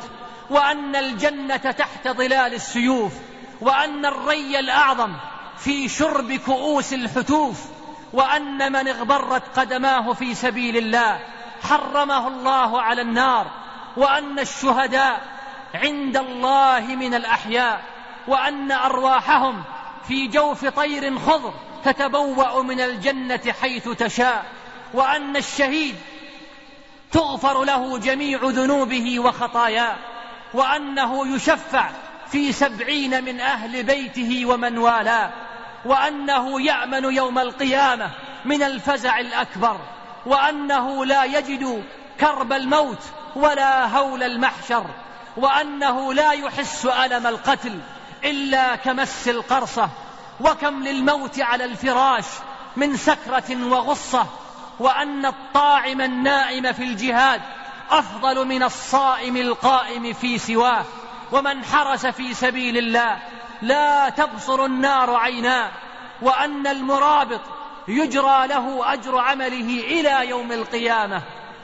وأن 0.50 0.96
الجنة 0.96 1.56
تحت 1.56 2.08
ظلال 2.08 2.54
السيوف 2.54 3.12
وأن 3.60 4.06
الري 4.06 4.58
الأعظم 4.58 5.12
في 5.58 5.88
شرب 5.88 6.32
كؤوس 6.32 6.92
الحتوف 6.92 7.64
وأن 8.12 8.72
من 8.72 8.88
اغبرت 8.88 9.58
قدماه 9.58 10.12
في 10.12 10.34
سبيل 10.34 10.76
الله 10.76 11.20
حرمه 11.62 12.28
الله 12.28 12.80
على 12.80 13.02
النار 13.02 13.50
وأن 13.96 14.38
الشهداء 14.38 15.22
عند 15.74 16.16
الله 16.16 16.80
من 16.80 17.14
الأحياء 17.14 17.82
وأن 18.28 18.72
أرواحهم 18.72 19.62
في 20.08 20.26
جوف 20.26 20.66
طير 20.66 21.18
خضر 21.18 21.54
تتبوأ 21.84 22.62
من 22.62 22.80
الجنة 22.80 23.52
حيث 23.60 23.88
تشاء 23.88 24.44
وأن 24.94 25.36
الشهيد 25.36 25.96
تغفر 27.12 27.64
له 27.64 27.98
جميع 27.98 28.40
ذنوبه 28.42 29.20
وخطاياه 29.20 29.96
وأنه 30.54 31.34
يشفع 31.34 31.90
في 32.30 32.52
سبعين 32.52 33.24
من 33.24 33.40
أهل 33.40 33.82
بيته 33.82 34.46
ومن 34.46 34.78
والاه. 34.78 35.30
وأنه 35.84 36.60
يأمن 36.62 37.04
يوم 37.04 37.38
القيامة 37.38 38.10
من 38.44 38.62
الفزع 38.62 39.18
الأكبر 39.18 39.80
وأنه 40.26 41.04
لا 41.04 41.24
يجد 41.24 41.84
كرب 42.20 42.52
الموت 42.52 43.02
ولا 43.36 43.98
هول 43.98 44.22
المحشر 44.22 44.86
وأنه 45.36 46.14
لا 46.14 46.32
يحس 46.32 46.86
ألم 46.86 47.26
القتل 47.26 47.80
إلا 48.24 48.76
كمس 48.76 49.28
القرصة 49.28 49.88
وكم 50.40 50.82
للموت 50.82 51.40
على 51.40 51.64
الفراش 51.64 52.24
من 52.76 52.96
سكرة 52.96 53.66
وغصة 53.66 54.26
وأن 54.78 55.26
الطاعم 55.26 56.00
النائم 56.00 56.72
في 56.72 56.84
الجهاد 56.84 57.40
أفضل 57.90 58.46
من 58.46 58.62
الصائم 58.62 59.36
القائم 59.36 60.12
في 60.12 60.38
سواه 60.38 60.84
ومن 61.32 61.64
حرس 61.64 62.06
في 62.06 62.34
سبيل 62.34 62.78
الله 62.78 63.18
لا 63.62 64.08
تبصر 64.08 64.64
النار 64.64 65.14
عيناه 65.14 65.70
وأن 66.22 66.66
المرابط 66.66 67.40
يجرى 67.88 68.46
له 68.46 68.92
أجر 68.92 69.18
عمله 69.18 69.80
إلى 69.80 70.28
يوم 70.28 70.52
القيامة 70.52 71.22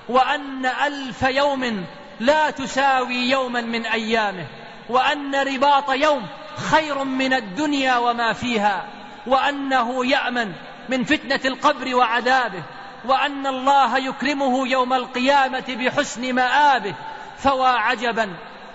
وأن 0.09 0.67
ألف 0.67 1.23
يوم 1.23 1.85
لا 2.21 2.51
تساوي 2.51 3.15
يوما 3.15 3.61
من 3.61 3.87
أيامه 3.87 4.47
وأن 4.89 5.35
رباط 5.35 5.91
يوم 5.91 6.27
خير 6.57 7.05
من 7.05 7.33
الدنيا 7.33 7.97
وما 7.97 8.33
فيها 8.33 8.85
وأنه 9.27 10.07
يأمن 10.07 10.53
من 10.89 11.05
فتنة 11.05 11.41
القبر 11.45 11.95
وعذابه 11.95 12.63
وأن 13.05 13.47
الله 13.47 13.99
يكرمه 13.99 14.69
يوم 14.69 14.93
القيامة 14.93 15.65
بحسن 15.69 16.35
مآبه 16.35 16.95
فوا 17.39 17.67
عجبا 17.67 18.31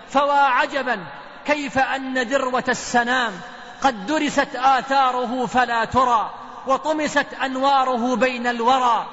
فوا 0.09 0.33
عجبا 0.33 1.03
كيف 1.45 1.77
أن 1.77 2.17
ذروة 2.17 2.63
السنام 2.69 3.33
قد 3.83 4.05
درست 4.05 4.55
آثاره 4.55 5.45
فلا 5.45 5.85
ترى 5.85 6.29
وطمست 6.67 7.27
أنواره 7.43 8.15
بين 8.15 8.47
الورى 8.47 9.05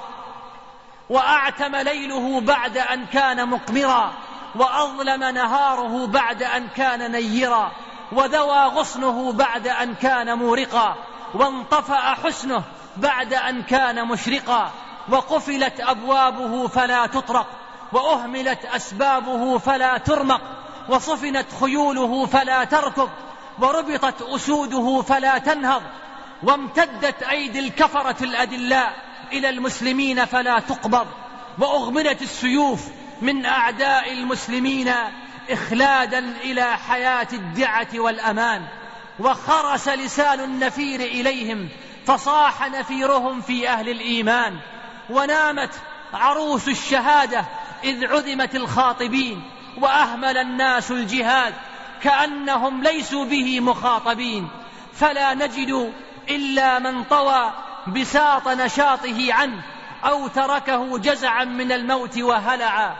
وأعتم 1.11 1.77
ليله 1.77 2.41
بعد 2.41 2.79
أن 2.79 3.07
كان 3.07 3.49
مقمرا 3.49 4.13
وأظلم 4.55 5.25
نهاره 5.25 6.07
بعد 6.07 6.43
أن 6.43 6.69
كان 6.69 7.13
نيرا 7.13 7.73
وذوى 8.13 8.65
غصنه 8.65 9.33
بعد 9.33 9.67
أن 9.67 9.95
كان 9.95 10.39
مورقا 10.39 10.97
وانطفأ 11.35 12.15
حسنه 12.15 12.63
بعد 12.97 13.35
أن 13.35 13.63
كان 13.63 14.09
مشرقا 14.09 14.71
وقفلت 15.09 15.81
أبوابه 15.81 16.69
فلا 16.69 17.07
تطرق 17.07 17.47
وأهملت 17.93 18.65
أسبابه 18.65 19.59
فلا 19.59 19.99
ترمق 19.99 20.41
وصفنت 20.89 21.47
خيوله 21.61 22.27
فلا 22.27 22.65
تركض 22.65 23.11
وربطت 23.59 24.23
أسوده 24.23 25.03
فلا 25.03 25.39
تنهض 25.39 25.83
وامتدت 26.43 27.23
أيدي 27.23 27.59
الكفرة 27.59 28.25
الأدلاء 28.25 28.95
إلى 29.33 29.49
المسلمين 29.49 30.25
فلا 30.25 30.59
تقبض 30.59 31.07
وأغمدت 31.59 32.23
السيوف 32.23 32.81
من 33.23 33.47
أعداء 33.47 34.13
المسلمين 34.13 34.93
إخلادا 35.51 36.19
إلى 36.19 36.77
حياة 36.77 37.29
الدعة 37.33 37.89
والأمان 37.95 38.63
وخرس 39.21 39.89
لسان 39.89 40.41
النفير 40.41 41.01
إليهم 41.01 41.69
فصاح 42.07 42.71
نفيرهم 42.71 43.41
في 43.41 43.69
أهل 43.69 43.89
الإيمان 43.89 44.57
ونامت 45.11 45.71
عروس 46.15 46.69
الشهادة 46.69 47.45
إذ 47.85 48.07
عدمت 48.07 48.55
الخاطبين. 48.55 49.43
وأهمل 49.77 50.37
الناس 50.37 50.91
الجهاد 50.91 51.55
كأنهم 52.03 52.83
ليسوا 52.83 53.25
به 53.25 53.61
مخاطبين 53.61 54.49
فلا 54.95 55.35
نجد 55.35 55.93
إلا 56.31 56.79
من 56.79 57.05
طوى 57.05 57.53
بساط 57.87 58.49
نشاطه 58.49 59.35
عنه 59.35 59.63
أو 60.05 60.29
تركه 60.29 60.99
جزعا 60.99 61.45
من 61.45 61.73
الموت 61.73 62.19
وهلعا 62.19 62.97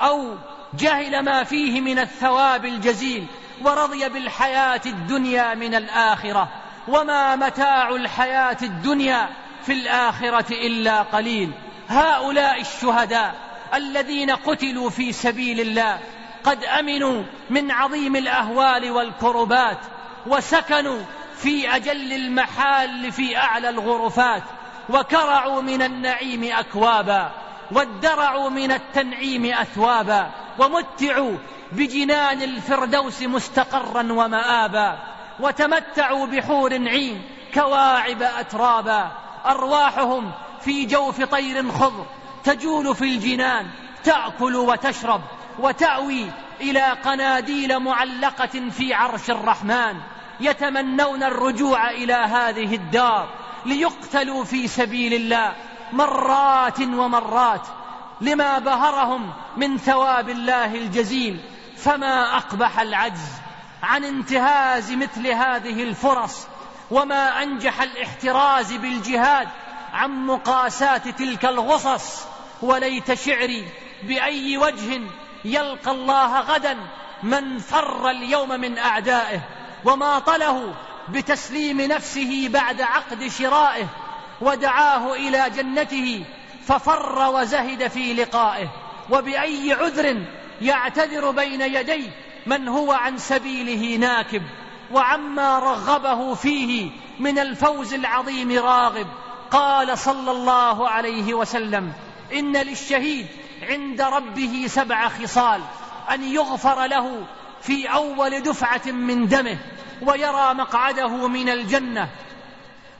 أو 0.00 0.34
جهل 0.74 1.24
ما 1.24 1.44
فيه 1.44 1.80
من 1.80 1.98
الثواب 1.98 2.64
الجزيل 2.64 3.26
ورضي 3.64 4.08
بالحياة 4.08 4.80
الدنيا 4.86 5.54
من 5.54 5.74
الآخرة 5.74 6.48
وما 6.88 7.36
متاع 7.36 7.88
الحياة 7.88 8.56
الدنيا 8.62 9.28
في 9.66 9.72
الآخرة 9.72 10.52
إلا 10.52 11.02
قليل. 11.02 11.52
هؤلاء 11.88 12.60
الشهداء 12.60 13.34
الذين 13.74 14.30
قتلوا 14.30 14.90
في 14.90 15.12
سبيل 15.12 15.60
الله 15.60 15.98
قد 16.44 16.64
أمنوا 16.64 17.22
من 17.50 17.70
عظيم 17.70 18.16
الأهوال 18.16 18.90
والكربات 18.90 19.78
وسكنوا 20.26 21.02
في 21.36 21.76
أجل 21.76 22.12
المحال 22.12 23.12
في 23.12 23.36
أعلى 23.36 23.68
الغرفات 23.68 24.42
وكرعوا 24.90 25.62
من 25.62 25.82
النعيم 25.82 26.44
أكوابا 26.44 27.30
وادرعوا 27.72 28.50
من 28.50 28.72
التنعيم 28.72 29.44
أثوابا 29.44 30.30
ومتعوا 30.58 31.36
بجنان 31.72 32.42
الفردوس 32.42 33.22
مستقرا 33.22 34.12
ومآبا 34.12 34.98
وتمتعوا 35.40 36.26
بحور 36.26 36.72
عين 36.72 37.22
كواعب 37.54 38.22
أترابا 38.22 39.10
أرواحهم 39.46 40.32
في 40.60 40.84
جوف 40.84 41.22
طير 41.24 41.70
خضر 41.70 42.06
تجول 42.48 42.96
في 42.96 43.04
الجنان 43.04 43.66
تأكل 44.04 44.56
وتشرب 44.56 45.20
وتأوي 45.58 46.30
إلى 46.60 46.80
قناديل 46.80 47.78
معلقة 47.78 48.70
في 48.70 48.94
عرش 48.94 49.30
الرحمن. 49.30 50.00
يتمنون 50.40 51.22
الرجوع 51.22 51.90
إلى 51.90 52.12
هذه 52.12 52.74
الدار 52.74 53.28
ليقتلوا 53.66 54.44
في 54.44 54.68
سبيل 54.68 55.14
الله 55.14 55.52
مرات 55.92 56.80
ومرات 56.80 57.66
لما 58.20 58.58
بهرهم 58.58 59.32
من 59.56 59.78
ثواب 59.78 60.28
الله 60.28 60.74
الجزيل. 60.74 61.40
فما 61.76 62.36
أقبح 62.36 62.80
العجز 62.80 63.32
عن 63.82 64.04
انتهاز 64.04 64.92
مثل 64.92 65.26
هذه 65.26 65.82
الفرص 65.82 66.46
وما 66.90 67.42
أنجح 67.42 67.82
الاحتراز 67.82 68.72
بالجهاد 68.72 69.48
عن 69.92 70.26
مقاساة 70.26 70.96
تلك 70.98 71.44
الغصص. 71.44 72.37
وليت 72.62 73.14
شعري 73.14 73.64
بأي 74.02 74.58
وجه 74.58 75.00
يلقى 75.44 75.90
الله 75.90 76.40
غدا 76.40 76.76
من 77.22 77.58
فر 77.58 78.10
اليوم 78.10 78.48
من 78.48 78.78
أعدائه 78.78 79.40
وما 79.84 80.18
طله 80.18 80.74
بتسليم 81.08 81.80
نفسه 81.80 82.48
بعد 82.48 82.80
عقد 82.80 83.28
شرائه 83.28 83.86
ودعاه 84.40 85.12
إلى 85.14 85.50
جنته 85.56 86.24
ففر 86.66 87.30
وزهد 87.34 87.88
في 87.88 88.14
لقائه 88.14 88.68
وبأي 89.10 89.72
عذر 89.72 90.22
يعتذر 90.60 91.30
بين 91.30 91.60
يديه 91.60 92.10
من 92.46 92.68
هو 92.68 92.92
عن 92.92 93.18
سبيله 93.18 93.96
ناكب 93.96 94.42
وعما 94.92 95.58
رغبه 95.58 96.34
فيه 96.34 96.90
من 97.20 97.38
الفوز 97.38 97.94
العظيم 97.94 98.58
راغب 98.58 99.06
قال 99.50 99.98
صلى 99.98 100.30
الله 100.30 100.88
عليه 100.88 101.34
وسلم 101.34 101.92
إن 102.32 102.56
للشهيد 102.56 103.26
عند 103.62 104.00
ربه 104.00 104.64
سبع 104.68 105.08
خصال 105.08 105.60
أن 106.10 106.22
يغفر 106.22 106.86
له 106.86 107.26
في 107.62 107.86
أول 107.86 108.40
دفعة 108.40 108.86
من 108.86 109.26
دمه 109.26 109.58
ويرى 110.02 110.54
مقعده 110.54 111.28
من 111.28 111.48
الجنة 111.48 112.08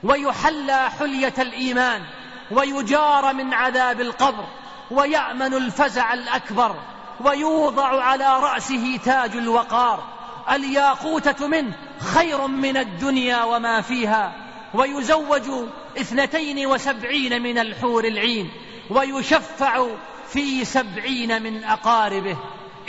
ويحلى 0.03 0.89
حلية 0.99 1.33
الإيمان 1.39 2.01
ويجار 2.51 3.33
من 3.33 3.53
عذاب 3.53 4.01
القبر 4.01 4.45
ويأمن 4.91 5.53
الفزع 5.53 6.13
الأكبر 6.13 6.75
ويوضع 7.25 8.03
على 8.03 8.39
رأسه 8.39 8.99
تاج 9.05 9.35
الوقار 9.35 10.03
الياقوتة 10.51 11.47
منه 11.47 11.73
خير 11.99 12.47
من 12.47 12.77
الدنيا 12.77 13.43
وما 13.43 13.81
فيها 13.81 14.33
ويزوج 14.73 15.67
اثنتين 15.97 16.67
وسبعين 16.67 17.41
من 17.41 17.57
الحور 17.57 18.05
العين 18.05 18.51
ويشفع 18.89 19.87
في 20.27 20.65
سبعين 20.65 21.43
من 21.43 21.63
أقاربه. 21.63 22.37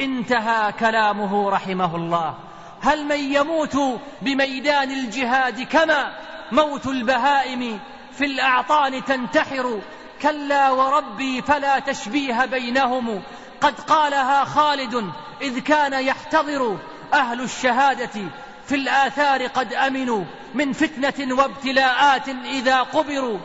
انتهى 0.00 0.72
كلامه 0.72 1.50
رحمه 1.50 1.96
الله. 1.96 2.34
هل 2.80 3.04
من 3.04 3.34
يموت 3.34 3.78
بميدان 4.22 4.90
الجهاد 4.90 5.62
كما 5.62 6.12
موت 6.52 6.86
البهائم 6.86 7.80
في 8.12 8.24
الأعطان 8.24 9.04
تنتحر؟ 9.04 9.80
كلا 10.22 10.70
وربي 10.70 11.42
فلا 11.42 11.78
تشبيه 11.78 12.44
بينهم. 12.44 13.22
قد 13.60 13.80
قالها 13.80 14.44
خالد 14.44 15.12
إذ 15.42 15.58
كان 15.58 15.92
يحتضر 15.92 16.76
أهل 17.14 17.40
الشهادة. 17.40 18.28
في 18.66 18.74
الآثار 18.74 19.46
قد 19.46 19.72
أمنوا 19.72 20.24
من 20.54 20.72
فتنة 20.72 21.34
وابتلاءات 21.34 22.28
إذا 22.28 22.82
قبروا. 22.82 23.38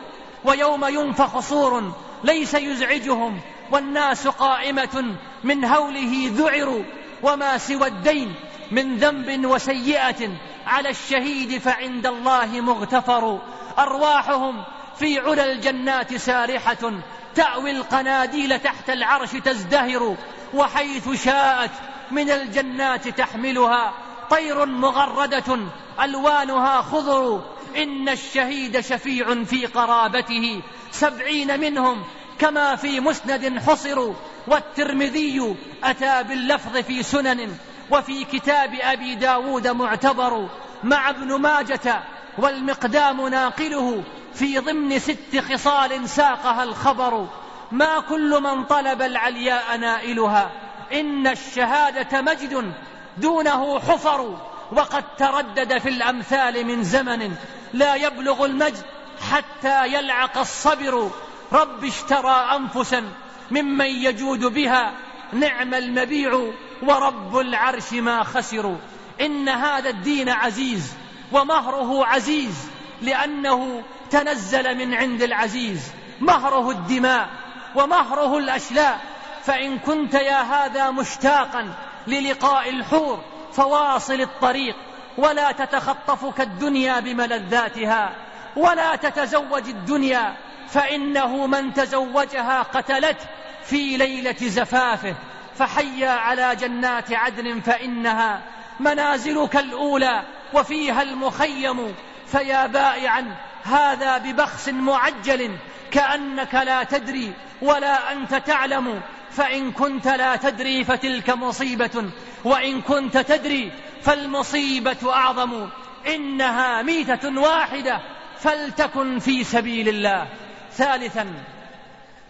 ويوم 0.44 0.84
ينفخ 0.84 1.38
صور 1.38 1.92
ليس 2.24 2.54
يزعجهم 2.54 3.40
والناس 3.72 4.28
قائمة 4.28 5.16
من 5.44 5.64
هوله 5.64 6.30
ذعروا 6.34 6.82
وما 7.22 7.58
سوى 7.58 7.86
الدين 7.86 8.34
من 8.70 8.96
ذنب 8.96 9.46
وسيئة 9.46 10.30
على 10.66 10.88
الشهيد 10.90 11.58
فعند 11.58 12.06
الله 12.06 12.60
مغتفر. 12.60 13.40
أرواحهم 13.78 14.64
في 14.98 15.18
علا 15.18 15.52
الجنات 15.52 16.14
سارحة 16.14 16.92
تأوي 17.34 17.70
القناديل 17.70 18.58
تحت 18.58 18.90
العرش 18.90 19.30
تزدهر 19.32 20.16
وحيث 20.54 21.24
شاءت 21.24 21.70
من 22.10 22.30
الجنات 22.30 23.08
تحملها 23.08 23.94
طير 24.30 24.66
مغردة 24.66 25.58
ألوانها 26.00 26.82
خضر. 26.82 27.56
إن 27.76 28.08
الشهيد 28.08 28.80
شفيع 28.80 29.44
في 29.44 29.66
قرابته 29.66 30.62
سبعين 31.00 31.60
منهم 31.60 32.04
كما 32.38 32.76
في 32.76 33.00
مسند 33.00 33.58
حصروا 33.66 34.14
والترمذي 34.46 35.56
أتى 35.84 36.22
باللفظ 36.22 36.76
في 36.76 37.02
سنن 37.02 37.56
وفي 37.90 38.24
كتاب 38.24 38.74
أبي 38.80 39.14
داود 39.14 39.68
معتبر 39.68 40.48
مع 40.84 41.10
ابن 41.10 41.34
ماجة 41.34 42.02
والمقدام 42.38 43.28
ناقله 43.28 44.02
في 44.34 44.58
ضمن 44.58 44.98
ست 44.98 45.38
خصال 45.52 46.08
ساقها 46.08 46.62
الخبر 46.62 47.26
ما 47.72 48.00
كل 48.00 48.42
من 48.42 48.64
طلب 48.64 49.02
العلياء 49.02 49.76
نائلها 49.76 50.50
إن 50.92 51.26
الشهادة 51.26 52.20
مجد 52.20 52.72
دونه 53.18 53.80
حفر 53.80 54.38
وقد 54.72 55.04
تردد 55.18 55.78
في 55.78 55.88
الأمثال 55.88 56.66
من 56.66 56.82
زمن 56.82 57.36
لا 57.72 57.94
يبلغ 57.94 58.44
المجد 58.44 58.84
حتى 59.20 59.86
يلعق 59.86 60.38
الصبر. 60.38 61.10
رب 61.52 61.84
اشترى 61.84 62.48
أنفسا 62.56 63.04
ممن 63.50 63.86
يجود 63.86 64.44
بها. 64.44 64.92
نعم 65.32 65.74
المبيع 65.74 66.52
ورب 66.82 67.38
العرش 67.38 67.92
ما 67.92 68.22
خسروا. 68.22 68.76
إن 69.20 69.48
هذا 69.48 69.90
الدين 69.90 70.28
عزيز 70.28 70.94
ومهره 71.32 72.06
عزيز 72.06 72.70
لأنه 73.02 73.82
تنزل 74.10 74.78
من 74.78 74.94
عند 74.94 75.22
العزيز. 75.22 75.92
مهره 76.20 76.70
الدماء 76.70 77.28
ومهره 77.74 78.38
الأشلاء. 78.38 79.00
فإن 79.44 79.78
كنت 79.78 80.14
يا 80.14 80.42
هذا 80.42 80.90
مشتاقا 80.90 81.74
للقاء 82.06 82.70
الحور 82.70 83.20
فواصل 83.52 84.20
الطريق. 84.20 84.76
ولا 85.18 85.52
تتخطفك 85.52 86.40
الدنيا 86.40 87.00
بملذاتها. 87.00 88.25
ولا 88.56 88.96
تتزوج 88.96 89.68
الدنيا 89.68 90.36
فإنه 90.68 91.46
من 91.46 91.74
تزوجها 91.74 92.62
قتلته 92.62 93.26
في 93.64 93.96
ليلة 93.96 94.36
زفافه 94.40 95.14
فحيا 95.58 96.10
على 96.10 96.56
جنات 96.56 97.12
عدن 97.12 97.60
فإنها 97.60 98.40
منازلك 98.80 99.56
الأولى 99.56 100.22
وفيها 100.54 101.02
المخيم. 101.02 101.94
فيا 102.26 102.66
بائعا 102.66 103.36
هذا 103.64 104.18
ببخس 104.18 104.68
معجل 104.68 105.56
كأنك 105.90 106.54
لا 106.54 106.82
تدري 106.82 107.32
ولا 107.62 108.12
أنت 108.12 108.34
تعلم. 108.34 109.00
فإن 109.30 109.72
كنت 109.72 110.08
لا 110.08 110.36
تدري 110.36 110.84
فتلك 110.84 111.30
مصيبة 111.30 112.10
وإن 112.44 112.80
كنت 112.80 113.18
تدري 113.18 113.72
فالمصيبة 114.02 115.12
أعظم. 115.12 115.68
إنها 116.06 116.82
ميتة 116.82 117.40
واحدة. 117.40 118.00
فلتكن 118.46 119.18
في 119.18 119.44
سبيل 119.44 119.88
الله. 119.88 120.28
ثالثا 120.72 121.26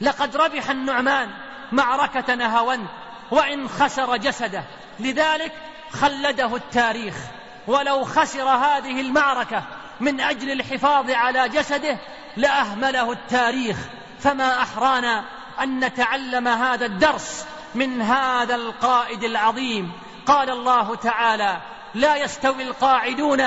لقد 0.01 0.37
ربح 0.37 0.71
النعمان 0.71 1.31
معركة 1.73 2.35
نهاوند 2.35 2.87
وإن 3.31 3.69
خسر 3.69 4.17
جسده. 4.17 4.65
لذلك 5.01 5.53
خلده 5.91 6.57
التاريخ. 6.57 7.15
ولو 7.67 8.05
خسر 8.05 8.49
هذه 8.49 9.01
المعركة 9.01 9.63
من 10.01 10.21
أجل 10.21 10.51
الحفاظ 10.51 11.11
على 11.11 11.49
جسده 11.49 11.99
لأهمله 12.37 13.13
التاريخ. 13.13 13.77
فما 14.21 14.63
أحرانا 14.63 15.25
أن 15.63 15.85
نتعلم 15.85 16.49
هذا 16.49 16.87
الدرس 16.87 17.47
من 17.75 18.03
هذا 18.03 18.55
القائد 18.55 19.25
العظيم. 19.25 19.93
قال 20.27 20.51
الله 20.51 20.95
تعالى 20.95 21.61
لا 21.95 22.17
يستوي 22.17 22.63
القاعدون 22.63 23.43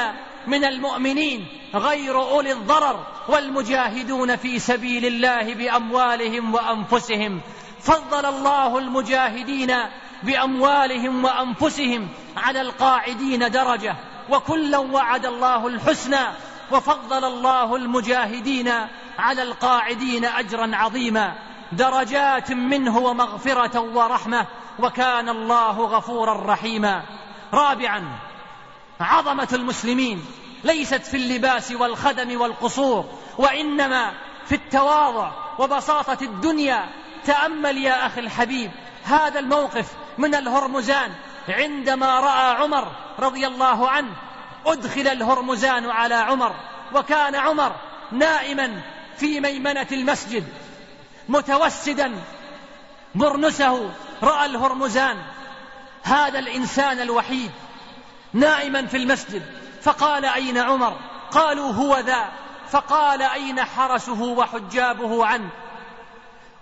من 0.47 0.65
المؤمنين 0.65 1.47
غير 1.75 2.21
أولي 2.21 2.51
الضرر 2.51 3.05
والمجاهدون 3.27 4.35
في 4.35 4.59
سبيل 4.59 5.05
الله 5.05 5.53
بأموالهم 5.53 6.53
وأنفسهم. 6.53 7.41
فضل 7.81 8.25
الله 8.25 8.77
المجاهدين 8.77 9.75
بأموالهم 10.23 11.25
وأنفسهم 11.25 12.07
على 12.37 12.61
القاعدين 12.61 13.51
درجة 13.51 13.95
وكلا 14.29 14.77
وعد 14.77 15.25
الله 15.25 15.67
الحسنى 15.67 16.27
وفضل 16.71 17.25
الله 17.25 17.75
المجاهدين 17.75 18.71
على 19.19 19.43
القاعدين 19.43 20.25
أجرا 20.25 20.75
عظيما. 20.75 21.35
درجات 21.71 22.51
منه 22.51 22.97
ومغفرة 22.97 23.79
ورحمة 23.79 24.45
وكان 24.79 25.29
الله 25.29 25.81
غفورا 25.81 26.53
رحيما. 26.53 27.03
رابعا 27.53 28.28
عظمة 28.99 29.47
المسلمين 29.53 30.25
ليست 30.63 31.05
في 31.05 31.17
اللباس 31.17 31.71
والخدم 31.71 32.41
والقصور 32.41 33.05
وإنما 33.37 34.13
في 34.45 34.55
التواضع 34.55 35.31
وبساطة 35.59 36.17
الدنيا. 36.21 36.89
تأمل 37.25 37.77
يا 37.77 38.05
أخي 38.05 38.19
الحبيب 38.19 38.71
هذا 39.03 39.39
الموقف 39.39 39.85
من 40.17 40.35
الهرمزان. 40.35 41.11
عندما 41.47 42.19
رأى 42.19 42.55
عمر 42.55 42.91
رضي 43.19 43.47
الله 43.47 43.89
عنه 43.89 44.15
أدخل 44.65 45.07
الهرمزان 45.07 45.89
على 45.89 46.15
عمر 46.15 46.55
وكان 46.93 47.35
عمر 47.35 47.75
نائما 48.11 48.81
في 49.17 49.39
ميمنة 49.39 49.87
المسجد 49.91 50.47
متوسدا 51.29 52.15
برنسه 53.15 53.91
رأى 54.23 54.45
الهرمزان. 54.45 55.17
هذا 56.03 56.39
الإنسان 56.39 56.99
الوحيد 56.99 57.51
نائما 58.33 58.85
في 58.85 58.97
المسجد 58.97 59.43
فقال 59.81 60.25
أين 60.25 60.57
عمر؟ 60.57 60.97
قالوا 61.31 61.73
هو 61.73 61.97
ذا. 61.97 62.29
فقال 62.69 63.21
أين 63.21 63.63
حرسه 63.63 64.21
وحجابه 64.21 65.25
عنه؟ 65.25 65.49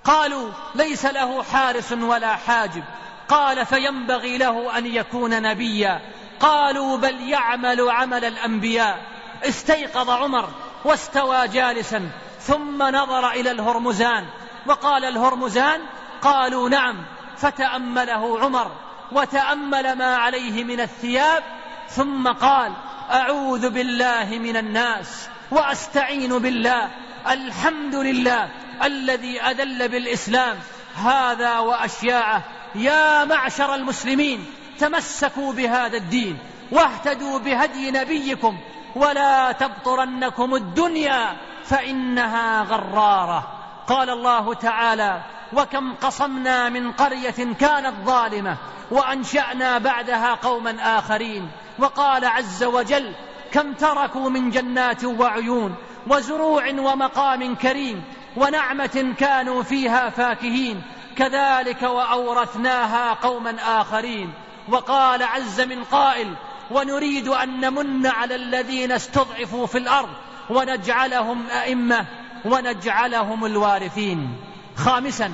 قالوا 0.03 0.51
ليس 0.75 1.05
له 1.05 1.43
حارس 1.43 1.91
ولا 1.91 2.35
حاجب. 2.35 2.83
قال 3.29 3.65
فينبغي 3.65 4.37
له 4.37 4.77
أن 4.77 4.85
يكون 4.85 5.41
نبيا. 5.41 6.01
قالوا 6.39 6.97
بل 6.97 7.29
يعمل 7.29 7.89
عمل 7.89 8.25
الأنبياء. 8.25 8.99
استيقظ 9.43 10.09
عمر 10.09 10.49
واستوى 10.85 11.47
جالسا 11.47 12.09
ثم 12.39 12.83
نظر 12.83 13.31
إلى 13.31 13.51
الهرمزان. 13.51 14.25
وقال 14.65 15.05
الهرمزان 15.05 15.81
قالوا 16.21 16.69
نعم 16.69 17.05
فتأمله 17.37 18.39
عمر. 18.39 18.71
وتأمل 19.11 19.97
ما 19.97 20.15
عليه 20.15 20.63
من 20.63 20.79
الثياب 20.79 21.43
ثم 21.89 22.27
قال 22.27 22.73
أعوذ 23.11 23.69
بالله 23.69 24.39
من 24.39 24.57
الناس 24.57 25.29
وأستعين 25.51 26.39
بالله. 26.39 26.89
الحمد 27.27 27.95
لله 27.95 28.49
الذي 28.83 29.41
أذل 29.41 29.89
بالإسلام. 29.89 30.57
هذا 30.95 31.59
وأشياعه. 31.59 32.43
يا 32.75 33.25
معشر 33.25 33.75
المسلمين 33.75 34.45
تمسكوا 34.79 35.53
بهذا 35.53 35.97
الدين 35.97 36.37
واهتدوا 36.71 37.39
بهدي 37.39 37.91
نبيكم 37.91 38.57
ولا 38.95 39.51
تبطرنكم 39.51 40.55
الدنيا 40.55 41.37
فإنها 41.65 42.61
غرارة. 42.61 43.47
قال 43.87 44.09
الله 44.09 44.53
تعالى 44.53 45.21
وكم 45.53 45.95
قصمنا 45.95 46.69
من 46.69 46.91
قرية 46.91 47.55
كانت 47.59 47.93
ظالمة 48.05 48.57
وأنشأنا 48.91 49.77
بعدها 49.77 50.33
قوما 50.33 50.99
آخرين. 50.99 51.49
وقال 51.79 52.25
عز 52.25 52.63
وجل 52.63 53.13
كم 53.51 53.73
تركوا 53.73 54.29
من 54.29 54.49
جنات 54.49 55.03
وعيون 55.05 55.75
وزروع 56.07 56.69
ومقام 56.69 57.55
كريم 57.55 58.03
ونعمة 58.37 59.13
كانوا 59.17 59.63
فيها 59.63 60.09
فاكهين. 60.09 60.81
كذلك 61.15 61.83
وأورثناها 61.83 63.13
قوما 63.13 63.81
آخرين. 63.81 64.33
وقال 64.69 65.23
عز 65.23 65.61
من 65.61 65.83
قائل 65.83 66.35
ونريد 66.71 67.27
أن 67.27 67.59
نمن 67.59 68.07
على 68.07 68.35
الذين 68.35 68.91
استضعفوا 68.91 69.65
في 69.67 69.77
الأرض 69.77 70.09
ونجعلهم 70.49 71.47
أئمة. 71.49 72.05
ونجعلهم 72.47 73.45
الوارثين. 73.45 74.37
خامسا 74.77 75.31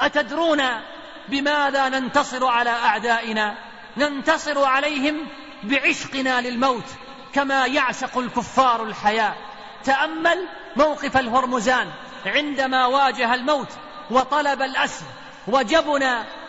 أتدرون 0.00 0.62
بماذا 1.28 1.88
ننتصر 1.88 2.46
على 2.46 2.70
أعدائنا؟ 2.70 3.54
ننتصر 3.96 4.64
عليهم 4.64 5.16
بعشقنا 5.62 6.40
للموت 6.40 6.84
كما 7.34 7.66
يعشق 7.66 8.18
الكفار 8.18 8.82
الحياة. 8.82 9.34
تأمل 9.84 10.46
موقف 10.76 11.16
الهرمزان 11.16 11.88
عندما 12.26 12.86
واجه 12.86 13.34
الموت 13.34 13.68
وطلب 14.10 14.62
الأسر 14.62 15.04
وجبن 15.46 16.02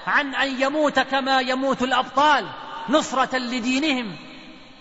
عن 0.08 0.36
أن 0.36 0.62
يموت 0.62 1.00
كما 1.00 1.40
يموت 1.40 1.82
الأبطال 1.84 2.46
نصرة 2.90 3.38
لدينهم 3.38 4.16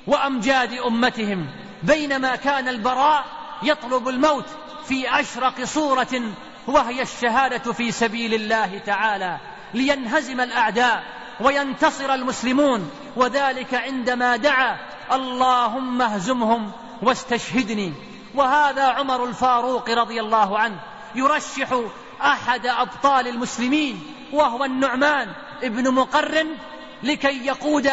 وأمجاد 0.06 0.72
أمتهم. 0.72 1.46
بينما 1.82 2.36
كان 2.36 2.68
البراء 2.68 3.24
يطلب 3.62 4.08
الموت 4.08 4.46
في 4.88 5.20
أشرق 5.20 5.64
صورة 5.64 6.32
وهي 6.66 7.02
الشهادة 7.02 7.72
في 7.72 7.92
سبيل 7.92 8.34
الله 8.34 8.78
تعالى 8.78 9.38
لينهزم 9.74 10.40
الأعداء 10.40 11.04
وينتصر 11.40 12.14
المسلمون 12.14 12.90
وذلك 13.16 13.74
عندما 13.74 14.36
دعا 14.36 14.78
اللهم 15.12 16.02
اهزمهم 16.02 16.72
واستشهدني. 17.02 17.92
وهذا 18.34 18.84
عمر 18.84 19.24
الفاروق 19.24 19.90
رضي 19.90 20.20
الله 20.20 20.58
عنه 20.58 20.80
يرشح 21.14 21.80
أحد 22.22 22.66
أبطال 22.66 23.28
المسلمين 23.28 24.02
وهو 24.32 24.64
النعمان 24.64 25.28
ابن 25.62 25.94
مقرن 25.94 26.48
لكي 27.02 27.46
يقود 27.46 27.90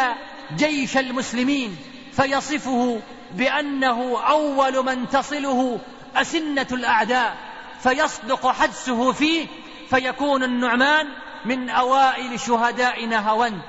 جيش 0.57 0.97
المسلمين 0.97 1.77
فيصفه 2.11 2.99
بأنه 3.31 4.21
أول 4.21 4.85
من 4.85 5.09
تصله 5.09 5.79
أسنة 6.15 6.67
الأعداء 6.71 7.37
فيصدق 7.79 8.51
حدسه 8.51 9.11
فيه 9.11 9.47
فيكون 9.89 10.43
النعمان 10.43 11.07
من 11.45 11.69
أوائل 11.69 12.39
شهداء 12.39 13.05
نهاوند 13.05 13.61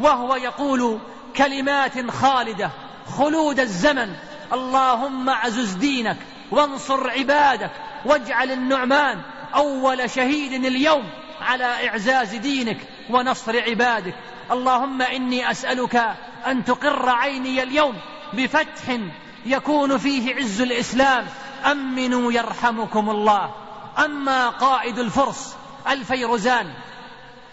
وهو 0.00 0.36
يقول 0.36 0.98
كلمات 1.36 2.10
خالدة 2.10 2.70
خلود 3.18 3.60
الزمن 3.60 4.14
اللهم 4.52 5.28
أعزز 5.28 5.72
دينك 5.72 6.16
وانصر 6.50 7.10
عبادك 7.10 7.70
واجعل 8.04 8.52
النعمان 8.52 9.20
أول 9.54 10.10
شهيد 10.10 10.52
اليوم 10.52 11.04
على 11.40 11.88
إعزاز 11.88 12.34
دينك 12.34 12.78
ونصر 13.10 13.62
عبادك. 13.62 14.14
اللهم 14.50 15.02
إني 15.02 15.50
أسألك 15.50 16.16
أن 16.46 16.64
تقر 16.64 17.08
عيني 17.08 17.62
اليوم 17.62 17.96
بفتح 18.32 18.98
يكون 19.46 19.98
فيه 19.98 20.34
عز 20.34 20.60
الإسلام 20.60 21.26
أمنوا 21.64 22.32
يرحمكم 22.32 23.10
الله. 23.10 23.54
أما 23.98 24.48
قائد 24.48 24.98
الفرس 24.98 25.56
الفيروزان 25.88 26.72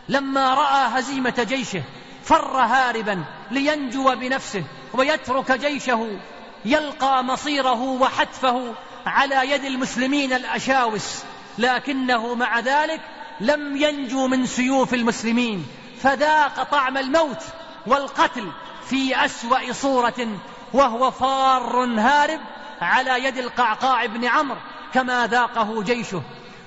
لما 0.10 0.54
رأى 0.54 1.00
هزيمة 1.00 1.46
جيشه 1.50 1.84
فر 2.24 2.58
هاربا 2.58 3.24
لينجو 3.52 4.16
بنفسه 4.16 4.64
ويترك 4.94 5.52
جيشه 5.52 6.20
يلقى 6.66 7.24
مصيره 7.24 7.82
وحتفه 7.82 8.74
على 9.06 9.52
يد 9.52 9.64
المسلمين 9.64 10.34
الأشاوس. 10.34 11.24
لكنه 11.58 12.36
مع 12.36 12.60
ذلك 12.60 13.02
لم 13.40 13.78
ينجو 13.78 14.28
من 14.28 14.46
سيوف 14.46 14.94
المسلمين. 14.94 15.66
فذاق 16.02 16.64
طعم 16.64 16.98
الموت 16.98 17.44
والقتل 17.88 18.52
في 18.90 19.26
أسوأ 19.26 19.74
صورة 19.74 20.28
وهو 20.74 21.12
فار 21.12 21.86
هارب 22.00 22.40
على 22.82 23.24
يد 23.26 23.38
القعقاع 23.38 24.06
بن 24.06 24.26
عمرو 24.26 24.60
كما 24.94 25.28
ذاقه 25.28 25.84
جيشه. 25.84 26.22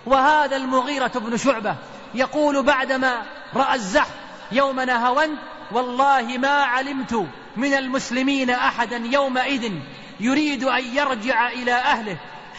وهذا 0.06 0.56
المغيرة 0.56 1.12
بن 1.14 1.36
شعبة 1.36 1.76
يقول 2.14 2.62
بعدما 2.62 3.22
رأى 3.54 3.74
الزحف 3.74 4.14
يوم 4.52 4.80
نهوند 4.80 5.38
والله 5.72 6.38
ما 6.38 6.48
علمت 6.62 7.26
من 7.56 7.74
المسلمين 7.74 8.50
أحدا 8.50 8.96
يومئذ 8.96 9.72
يريد 10.20 10.64
أن 10.64 10.84
يرجع 10.96 11.48
إلى 11.48 11.72
أهله 11.72 12.16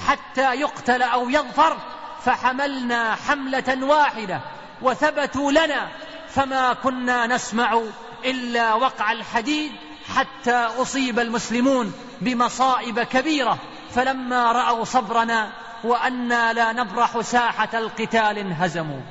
حتى 0.07 0.55
يقتل 0.55 1.01
أو 1.01 1.29
يظفر 1.29 1.77
فحملنا 2.25 3.15
حملة 3.15 3.85
واحدة 3.85 4.41
وثبتوا 4.81 5.51
لنا 5.51 5.87
فما 6.29 6.73
كنا 6.73 7.27
نسمع 7.27 7.81
إلا 8.25 8.73
وقع 8.73 9.11
الحديد 9.11 9.71
حتى 10.15 10.55
أصيب 10.55 11.19
المسلمون. 11.19 11.93
بمصائب 12.21 12.99
كبيرة. 12.99 13.57
فلما 13.95 14.51
رأوا 14.51 14.83
صبرنا 14.83 15.51
وأنا 15.83 16.53
لا 16.53 16.73
نبرح 16.73 17.21
ساحة 17.21 17.69
القتال 17.73 18.37
انهزموا. 18.37 19.01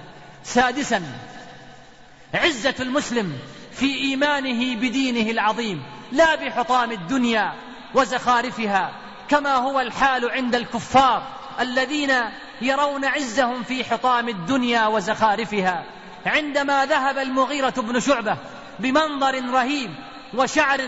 سادسا 0.45 1.03
عزة 2.35 2.75
المسلم 2.81 3.39
في 3.73 3.95
إيمانه 3.95 4.77
بدينه 4.77 5.31
العظيم 5.31 5.83
لا 6.13 6.35
بحطام 6.35 6.93
الدنيا 6.93 7.55
وزخارفها 7.95 8.91
كما 9.29 9.55
هو 9.55 9.81
الحال 9.81 10.31
عند 10.31 10.55
الكفار 10.55 11.23
الذين 11.61 12.13
يرون 12.63 13.05
عزهم 13.05 13.63
في 13.63 13.85
حطام 13.85 14.29
الدنيا 14.29 14.87
وزخارفها. 14.87 15.85
عندما 16.27 16.87
ذهب 16.87 17.19
المغيرة 17.19 17.75
بن 17.77 18.01
شعبة 18.01 18.37
بمنظر 18.79 19.51
رهيب 19.51 19.91
وشعر 20.35 20.81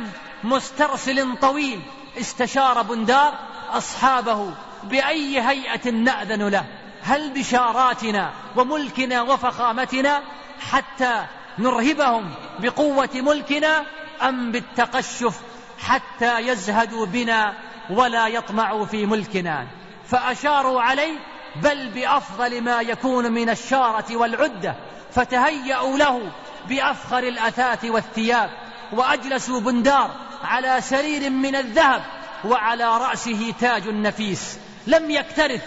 مسترسل 0.44 1.36
طويل 1.36 1.80
استشار 2.18 2.82
بندار 2.82 3.34
أصحابه 3.72 4.54
بأي 4.84 5.40
هيئة 5.40 5.90
نأذن 5.90 6.48
له؟ 6.48 6.64
هل 7.02 7.30
بشاراتنا 7.30 8.32
وملكنا 8.56 9.22
وفخامتنا 9.22 10.22
حتى 10.70 11.24
نرهبهم 11.58 12.34
بقوة 12.58 13.08
ملكنا 13.14 13.84
أم 14.22 14.52
بالتقشف 14.52 15.40
حتى 15.78 16.40
يزهدوا 16.40 17.06
بنا 17.06 17.54
ولا 17.90 18.26
يطمعوا 18.26 18.86
في 18.86 19.06
ملكنا؟ 19.06 19.66
فأشاروا 20.06 20.82
عليه 20.82 21.18
بل 21.62 21.88
بأفضل 21.88 22.60
ما 22.60 22.80
يكون 22.80 23.32
من 23.32 23.50
الشارة 23.50 24.16
والعدة. 24.16 24.74
فتهيأوا 25.12 25.98
له 25.98 26.32
بأفخر 26.68 27.18
الأثاث 27.18 27.84
والثياب. 27.84 28.50
وأجلسوا 28.92 29.60
بندار 29.60 30.10
على 30.44 30.80
سرير 30.80 31.30
من 31.30 31.56
الذهب 31.56 32.02
وعلى 32.44 32.98
رأسه 32.98 33.54
تاج 33.60 33.88
نفيس 33.88 34.58
لم 34.86 35.10
يكترث. 35.10 35.62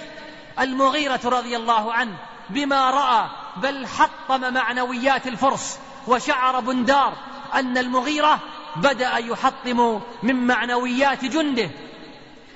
المغيرة 0.60 1.20
رضي 1.26 1.56
الله 1.56 1.94
عنه 1.94 2.18
بما 2.50 2.90
رأى 2.90 3.30
بل 3.58 3.88
حطم 3.88 4.54
معنويات 4.54 5.28
الفرس 5.28 5.80
وشعر 6.08 6.60
بندار 6.60 7.14
أن 7.54 7.78
المغيرة 7.78 8.40
بدأ 8.76 9.18
يحطم 9.18 10.02
من 10.24 10.48
معنويات 10.48 11.26
جنده 11.26 11.70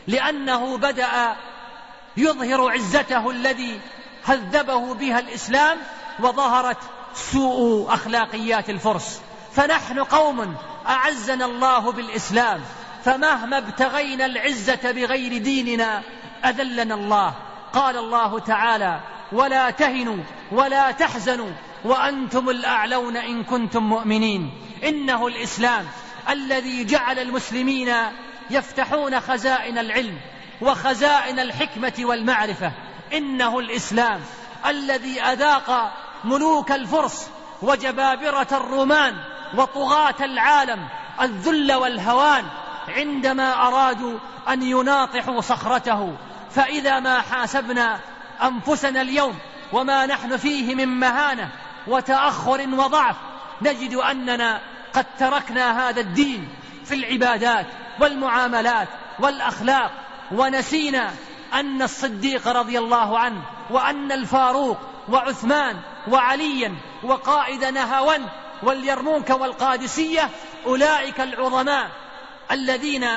لأنه 0.07 0.77
بدأ 0.77 1.35
يظهر 2.17 2.71
عزته 2.71 3.29
الذي 3.29 3.79
هذبه 4.23 4.93
بها 4.93 5.19
الإسلام 5.19 5.77
وظهرت 6.19 6.77
سوء 7.13 7.93
أخلاقيات 7.93 8.69
الفرس. 8.69 9.21
فنحن 9.55 9.99
قوم 9.99 10.55
أعزنا 10.87 11.45
الله 11.45 11.91
بالإسلام 11.91 12.61
فمهما 13.05 13.57
ابتغينا 13.57 14.25
العزة 14.25 14.91
بغير 14.91 15.37
ديننا 15.37 16.03
أذلنا 16.45 16.95
الله. 16.95 17.33
قال 17.73 17.97
الله 17.97 18.39
تعالى 18.39 18.99
ولا 19.31 19.69
تهنوا 19.69 20.23
ولا 20.51 20.91
تحزنوا 20.91 21.51
وأنتم 21.85 22.49
الأعلون 22.49 23.17
إن 23.17 23.43
كنتم 23.43 23.83
مؤمنين 23.83 24.51
إنه 24.83 25.27
الإسلام 25.27 25.85
الذي 26.29 26.83
جعل 26.83 27.19
المسلمين 27.19 27.93
يفتحون 28.49 29.19
خزائن 29.19 29.77
العلم 29.77 30.17
وخزائن 30.61 31.39
الحكمة 31.39 31.93
والمعرفة. 31.99 32.71
إنه 33.13 33.59
الإسلام 33.59 34.21
الذي 34.65 35.21
أذاق 35.21 35.93
ملوك 36.23 36.71
الفرس 36.71 37.29
وجبابرة 37.61 38.47
الرومان 38.51 39.32
وطغاة 39.57 40.15
العالم 40.21 40.87
الذل 41.21 41.73
والهوان 41.73 42.45
عندما 42.87 43.67
أرادوا 43.67 44.19
أن 44.49 44.63
يناطحوا 44.63 45.41
صخرته. 45.41 46.15
فإذا 46.51 46.99
ما 46.99 47.21
حاسبنا 47.21 47.99
أنفسنا 48.43 49.01
اليوم 49.01 49.37
وما 49.73 50.05
نحن 50.05 50.37
فيه 50.37 50.75
من 50.75 50.87
مهانة 50.87 51.49
وتأخر 51.87 52.61
وضعف 52.73 53.15
نجد 53.61 53.93
أننا 53.93 54.61
قد 54.93 55.05
تركنا 55.19 55.89
هذا 55.89 56.01
الدين 56.01 56.49
في 56.85 56.95
العبادات 56.95 57.65
والمعاملات 57.99 58.87
والأخلاق. 59.19 59.91
ونسينا 60.31 61.13
أن 61.53 61.81
الصديق 61.81 62.47
رضي 62.47 62.79
الله 62.79 63.19
عنه 63.19 63.41
وأن 63.69 64.11
الفاروق 64.11 64.77
وعثمان 65.09 65.79
وعليا 66.07 66.75
وقائد 67.03 67.65
نهاون 67.65 68.25
واليرموك 68.63 69.29
والقادسية 69.29 70.29
أولئك 70.65 71.21
العظماء 71.21 71.91
الذين 72.51 73.07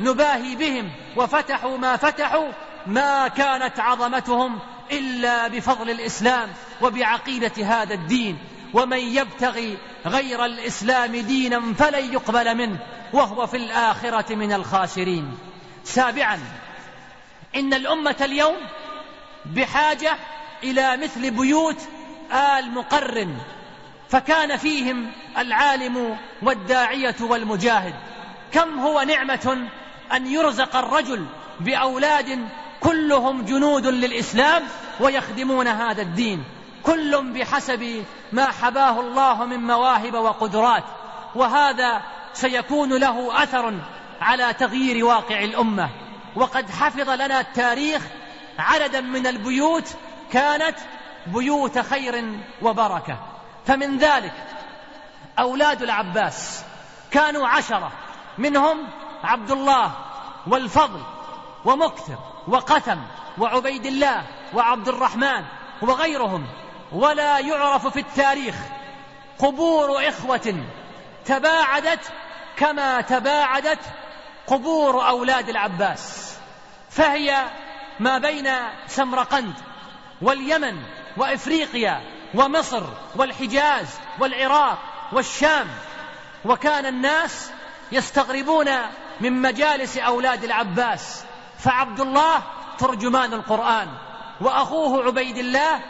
نباهي 0.00 0.56
بهم 0.56 0.90
وفتحوا 1.16 1.78
ما 1.78 1.96
فتحوا 1.96 2.48
ما 2.86 3.28
كانت 3.28 3.80
عظمتهم 3.80 4.58
إلا 4.92 5.48
بفضل 5.48 5.90
الإسلام 5.90 6.52
وبعقيدة 6.82 7.64
هذا 7.64 7.94
الدين. 7.94 8.38
ومن 8.74 8.98
يبتغي 8.98 9.78
غير 10.06 10.44
الإسلام 10.44 11.16
دينا 11.16 11.74
فلن 11.74 12.12
يقبل 12.12 12.54
منه 12.54 12.78
وهو 13.12 13.46
في 13.46 13.56
الآخرة 13.56 14.34
من 14.34 14.52
الخاسرين. 14.52 15.38
سابعا 15.84 16.40
إن 17.56 17.74
الأمة 17.74 18.16
اليوم 18.20 18.56
بحاجة 19.46 20.16
إلى 20.62 20.96
مثل 20.96 21.30
بيوت 21.30 21.78
آل 22.32 22.70
مقرن. 22.70 23.36
فكان 24.14 24.56
فيهم 24.56 25.10
العالم 25.38 26.16
والداعية 26.42 27.14
والمجاهد. 27.20 27.94
كم 28.52 28.78
هو 28.78 29.02
نعمة 29.02 29.68
أن 30.12 30.26
يرزق 30.26 30.76
الرجل 30.76 31.26
بأولاد 31.60 32.48
كلهم 32.80 33.44
جنود 33.44 33.86
للإسلام 33.86 34.62
ويخدمون 35.00 35.68
هذا 35.68 36.02
الدين. 36.02 36.44
كل 36.82 37.32
بحسب 37.32 38.04
ما 38.32 38.46
حباه 38.46 39.00
الله 39.00 39.44
من 39.44 39.60
مواهب 39.60 40.14
وقدرات. 40.14 40.84
وهذا 41.34 42.02
سيكون 42.32 42.96
له 42.96 43.42
أثر 43.42 43.74
على 44.20 44.54
تغيير 44.54 45.04
واقع 45.04 45.44
الأمة. 45.44 45.88
وقد 46.36 46.70
حفظ 46.70 47.10
لنا 47.10 47.40
التاريخ 47.40 48.02
عددا 48.58 49.00
من 49.00 49.26
البيوت 49.26 49.96
كانت 50.32 50.76
بيوت 51.26 51.78
خير 51.78 52.38
وبركة. 52.62 53.33
فمن 53.66 53.98
ذلك 53.98 54.34
أولاد 55.38 55.82
العباس 55.82 56.64
كانوا 57.10 57.48
عشرة 57.48 57.92
منهم 58.38 58.88
عبد 59.24 59.50
الله 59.50 59.92
والفضل 60.46 61.02
ومكثر 61.64 62.18
وقثم 62.48 62.98
وعبيد 63.38 63.86
الله 63.86 64.26
وعبد 64.54 64.88
الرحمن 64.88 65.44
وغيرهم. 65.82 66.46
ولا 66.92 67.38
يعرف 67.38 67.86
في 67.86 68.00
التاريخ 68.00 68.54
قبور 69.38 70.08
إخوة 70.08 70.64
تباعدت 71.24 72.12
كما 72.56 73.00
تباعدت 73.00 73.80
قبور 74.46 75.08
أولاد 75.08 75.48
العباس. 75.48 76.36
فهي 76.90 77.44
ما 78.00 78.18
بين 78.18 78.50
سمرقند 78.86 79.54
واليمن 80.22 80.82
وإفريقيا 81.16 82.13
ومصر 82.34 82.84
والحجاز 83.16 83.86
والعراق 84.20 84.78
والشام. 85.12 85.68
وكان 86.44 86.86
الناس 86.86 87.50
يستغربون 87.92 88.66
من 89.20 89.42
مجالس 89.42 89.98
أولاد 89.98 90.44
العباس. 90.44 91.24
فعبد 91.58 92.00
الله 92.00 92.42
ترجمان 92.78 93.32
القرآن 93.32 93.88
وأخوه 94.40 95.04
عبيد 95.06 95.38
الله 95.38 95.80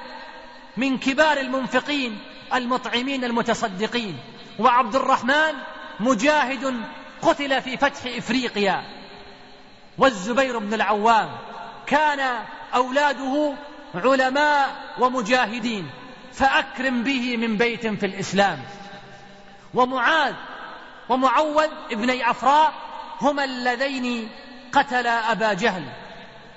من 0.77 0.99
كبار 0.99 1.39
المنفقين 1.39 2.19
المطعمين 2.55 3.25
المتصدقين. 3.25 4.19
وعبد 4.59 4.97
الرحمن 4.97 5.55
مجاهد 6.01 6.81
قتل 7.23 7.63
في 7.63 7.77
فتح 7.77 8.01
إفريقيا. 8.07 8.85
والزبير 9.99 10.59
بن 10.59 10.75
العوام 10.75 11.29
كان 11.87 12.45
أولاده 12.75 13.55
علماء 13.95 14.77
ومجاهدين. 14.99 15.91
فأكرم 16.35 17.03
به 17.03 17.37
من 17.37 17.57
بيت 17.57 17.87
في 17.87 18.07
الإسلام. 18.07 18.59
ومعاذ 19.75 20.35
ومعوذ 21.09 21.69
ابني 21.91 22.23
عفراء 22.23 22.73
هما 23.21 23.45
اللذين 23.45 24.29
قتلا 24.73 25.33
أبا 25.33 25.53
جهل. 25.53 25.85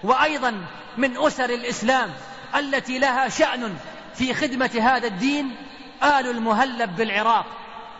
وأيضا 0.03 0.65
من 0.97 1.17
أسر 1.17 1.49
الإسلام 1.49 2.13
التي 2.55 2.99
لها 2.99 3.29
شأن 3.29 3.77
في 4.15 4.33
خدمة 4.33 4.79
هذا 4.81 5.07
الدين 5.07 5.55
آل 6.03 6.29
المهلب 6.29 6.95
بالعراق 6.95 7.45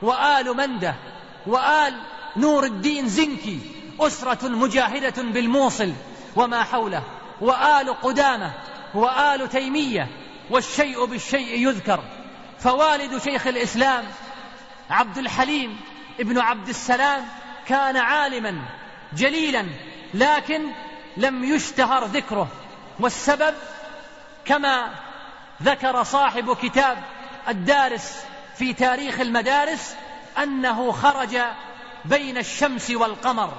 وآل 0.02 0.58
منده 0.58 0.96
وآل 1.48 1.94
نور 2.38 2.64
الدين 2.64 3.08
زنكي 3.08 3.60
أسرة 4.00 4.48
مجاهدة 4.48 5.24
بالموصل 5.24 5.94
وما 6.36 6.64
حوله 6.64 7.04
وآل 7.42 8.02
قدامة 8.02 8.52
وآل 8.94 9.50
تيمية 9.50 10.08
والشيء 10.50 11.06
بالشيء 11.06 11.68
يذكر. 11.68 12.04
فوالد 12.60 13.24
شيخ 13.24 13.48
الإسلام 13.48 14.06
عبد 14.90 15.18
الحليم 15.18 15.80
ابن 16.20 16.40
عبد 16.40 16.70
السلام 16.70 17.26
كان 17.68 17.98
عالما 17.98 18.62
جليلا 19.14 19.66
لكن 20.14 20.62
لم 21.18 21.44
يشتهر 21.44 22.06
ذكره. 22.06 22.48
والسبب 23.00 23.54
كما 24.46 24.90
ذكر 25.64 26.04
صاحب 26.04 26.56
كتاب 26.56 26.98
الدارس 27.48 28.24
في 28.56 28.74
تاريخ 28.74 29.20
المدارس 29.20 29.96
أنه 30.38 30.92
خرج 30.92 31.38
بين 32.06 32.38
الشمس 32.38 32.92
والقمر 32.92 33.54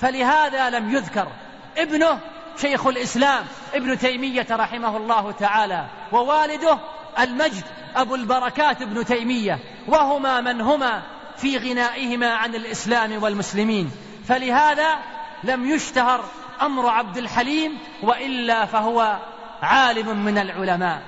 فلهذا 0.00 0.70
لم 0.70 0.96
يذكر. 0.96 1.28
ابنه 1.76 2.20
شيخ 2.56 2.86
الإسلام 2.86 3.44
ابن 3.74 3.98
تيمية 3.98 4.46
رحمه 4.50 4.96
الله 4.96 5.32
تعالى 5.32 5.86
ووالده 6.12 6.78
المجد 7.18 7.64
أبو 7.96 8.14
البركات 8.14 8.82
ابن 8.82 9.04
تيمية 9.04 9.58
وهما 9.88 10.40
من 10.40 10.60
هما 10.60 11.02
في 11.36 11.58
غنائهما 11.58 12.34
عن 12.34 12.54
الإسلام 12.54 13.22
والمسلمين. 13.22 13.90
فلهذا 14.28 14.98
لم 15.44 15.70
يشتهر 15.70 16.24
أمر 16.62 16.88
عبد 16.88 17.16
الحليم 17.16 17.78
وإلا 18.02 18.64
فهو 18.64 19.18
عالم 19.62 20.24
من 20.24 20.38
العلماء. 20.38 21.02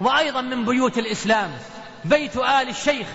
وأيضا 0.00 0.40
من 0.40 0.64
بيوت 0.64 0.98
الإسلام 0.98 1.50
بيت 2.04 2.36
آل 2.36 2.68
الشيخ 2.68 3.06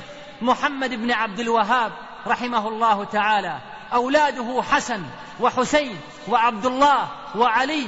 محمد 0.42 0.90
بن 0.90 1.12
عبد 1.12 1.40
الوهاب 1.40 1.92
رحمه 2.28 2.68
الله 2.68 3.04
تعالى 3.04 3.58
أولاده 3.94 4.62
حسن 4.62 5.04
وحسين 5.40 5.98
وعبد 6.28 6.66
الله 6.66 7.08
وعلي 7.36 7.88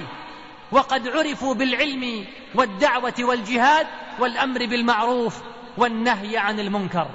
وقد 0.72 1.08
عرفوا 1.08 1.54
بالعلم 1.54 2.26
والدعوة 2.56 3.14
والجهاد 3.20 3.88
والأمر 4.20 4.66
بالمعروف 4.66 5.38
والنهي 5.78 6.38
عن 6.38 6.60
المنكر. 6.60 7.08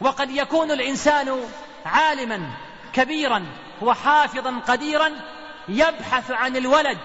وقد 0.00 0.30
يكون 0.30 0.70
الإنسان 0.70 1.40
عالما 1.86 2.50
كبيرا 2.92 3.46
وحافظا 3.82 4.58
قديرا 4.68 5.10
يبحث 5.68 6.30
عن 6.30 6.56
الولد 6.56 6.98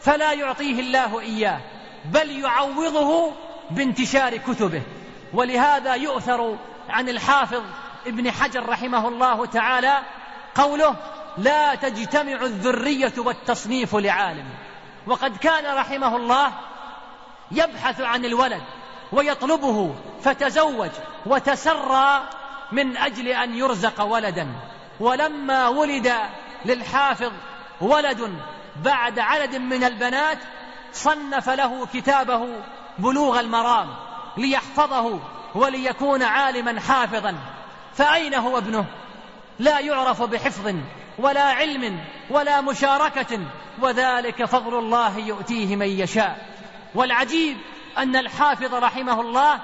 فلا 0.00 0.32
يعطيه 0.32 0.80
الله 0.80 1.20
إياه 1.20 1.60
بل 2.04 2.30
يعوضه 2.30 3.32
بانتشار 3.70 4.36
كتبه. 4.36 4.82
ولهذا 5.32 5.94
يؤثر 5.94 6.56
عن 6.88 7.08
الحافظ 7.08 7.62
ابن 8.06 8.30
حجر 8.30 8.68
رحمه 8.68 9.08
الله 9.08 9.46
تعالى 9.46 10.02
قوله 10.54 10.96
لا 11.38 11.74
تجتمع 11.74 12.42
الذرية 12.42 13.12
والتصنيف 13.18 13.94
لعالم. 13.94 14.46
وقد 15.06 15.36
كان 15.36 15.76
رحمه 15.76 16.16
الله 16.16 16.52
يبحث 17.50 18.00
عن 18.00 18.24
الولد 18.24 18.62
ويطلبه 19.12 19.94
فتزوج 20.22 20.90
وتسرى 21.26 22.28
من 22.72 22.96
أجل 22.96 23.28
أن 23.28 23.54
يرزق 23.54 24.02
ولدا. 24.02 24.48
ولما 25.00 25.68
ولد 25.68 26.12
للحافظ 26.64 27.32
ولد 27.80 28.34
بعد 28.84 29.18
عدد 29.18 29.56
من 29.56 29.84
البنات 29.84 30.38
صنف 30.92 31.48
له 31.48 31.86
كتابه 31.86 32.46
بلوغ 32.98 33.40
المرام 33.40 33.88
ليحفظه 34.36 35.20
وليكون 35.54 36.22
عالما 36.22 36.80
حافظا. 36.80 37.34
فأين 37.94 38.34
هو 38.34 38.58
ابنه؟ 38.58 38.84
لا 39.58 39.80
يعرف 39.80 40.22
بحفظ. 40.22 40.74
ولا 41.20 41.42
علم 41.42 42.00
ولا 42.30 42.60
مشاركة 42.60 43.40
وذلك 43.80 44.44
فضل 44.44 44.78
الله 44.78 45.18
يؤتيه 45.18 45.76
من 45.76 45.86
يشاء. 45.86 46.46
والعجيب 46.94 47.56
أن 47.98 48.16
الحافظ 48.16 48.74
رحمه 48.74 49.20
الله 49.20 49.60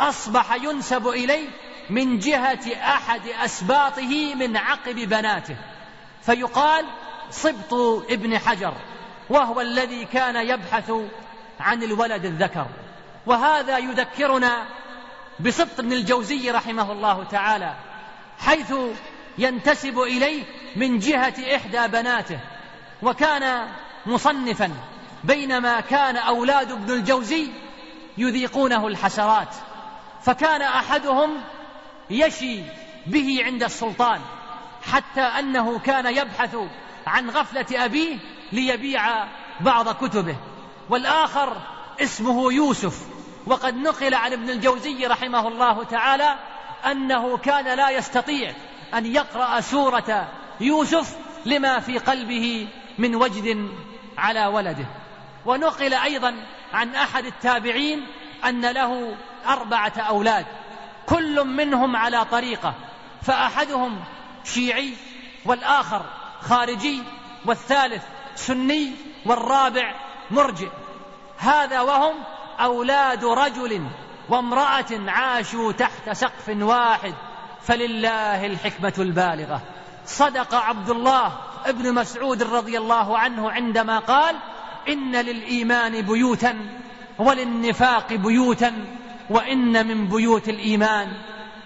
أصبح 0.00 0.54
ينسب 0.54 1.08
إليه 1.08 1.48
من 1.90 2.18
جهة 2.18 2.74
أحد 2.76 3.20
أسباطه 3.44 4.34
من 4.34 4.56
عقب 4.56 4.94
بناته 4.94 5.56
فيقال 6.22 6.86
صبط 7.30 7.74
ابن 8.10 8.38
حجر 8.38 8.74
وهو 9.30 9.60
الذي 9.60 10.04
كان 10.04 10.36
يبحث 10.36 10.92
عن 11.60 11.82
الولد 11.82 12.24
الذكر. 12.24 12.66
وهذا 13.26 13.78
يذكرنا 13.78 14.66
بسبط 15.40 15.78
ابن 15.78 15.92
الجوزي 15.92 16.50
رحمه 16.50 16.92
الله 16.92 17.24
تعالى 17.24 17.74
حيث 18.38 18.74
ينتسب 19.38 19.98
إليه 19.98 20.44
من 20.76 20.98
جهة 20.98 21.56
إحدى 21.56 21.88
بناته 21.88 22.40
وكان 23.02 23.68
مصنفا 24.06 24.70
بينما 25.24 25.80
كان 25.80 26.16
أولاد 26.16 26.72
ابن 26.72 26.92
الجوزي 26.92 27.48
يذيقونه 28.18 28.86
الحسرات 28.86 29.54
فكان 30.22 30.62
أحدهم 30.62 31.40
يشي 32.10 32.60
به 33.06 33.40
عند 33.44 33.62
السلطان 33.62 34.20
حتى 34.92 35.20
أنه 35.20 35.78
كان 35.78 36.06
يبحث 36.06 36.56
عن 37.06 37.30
غفلة 37.30 37.84
أبيه 37.84 38.18
ليبيع 38.52 39.24
بعض 39.60 39.88
كتبه. 39.88 40.36
والآخر 40.90 41.56
اسمه 42.00 42.52
يوسف 42.52 43.06
وقد 43.46 43.76
نقل 43.76 44.14
عن 44.14 44.32
ابن 44.32 44.50
الجوزي 44.50 45.06
رحمه 45.06 45.48
الله 45.48 45.84
تعالى 45.84 46.36
أنه 46.86 47.36
كان 47.36 47.76
لا 47.76 47.90
يستطيع 47.90 48.54
أن 48.94 49.06
يقرأ 49.06 49.60
سورة 49.60 50.28
يوسف 50.60 51.16
لما 51.46 51.80
في 51.80 51.98
قلبه 51.98 52.68
من 52.98 53.14
وجد 53.14 53.68
على 54.18 54.46
ولده. 54.46 54.86
ونقل 55.46 55.94
أيضا 55.94 56.34
عن 56.72 56.94
أحد 56.94 57.24
التابعين 57.24 58.06
أن 58.44 58.70
له 58.70 59.16
أربعة 59.46 59.92
أولاد 59.98 60.46
كل 61.06 61.44
منهم 61.44 61.96
على 61.96 62.24
طريقة 62.24 62.74
فأحدهم 63.22 64.04
شيعي 64.44 64.92
والآخر 65.44 66.02
خارجي 66.40 67.02
والثالث 67.46 68.02
سني 68.34 68.92
والرابع 69.26 69.94
مرجئ. 70.30 70.68
هذا 71.38 71.80
وهم 71.80 72.14
أولاد 72.60 73.24
رجل 73.24 73.86
وامرأة 74.28 74.86
عاشوا 75.08 75.72
تحت 75.72 76.10
سقف 76.10 76.48
واحد. 76.48 77.14
فلله 77.62 78.46
الحكمة 78.46 78.94
البالغة. 78.98 79.62
صدق 80.10 80.54
عبد 80.54 80.90
الله 80.90 81.32
ابن 81.66 81.94
مسعود 81.94 82.42
رضي 82.42 82.78
الله 82.78 83.18
عنه 83.18 83.50
عندما 83.50 83.98
قال 83.98 84.36
إن 84.88 85.16
للإيمان 85.16 86.02
بيوتا 86.02 86.58
وللنفاق 87.18 88.12
بيوتا 88.12 88.72
وإن 89.30 89.86
من 89.86 90.08
بيوت 90.08 90.48
الإيمان 90.48 91.08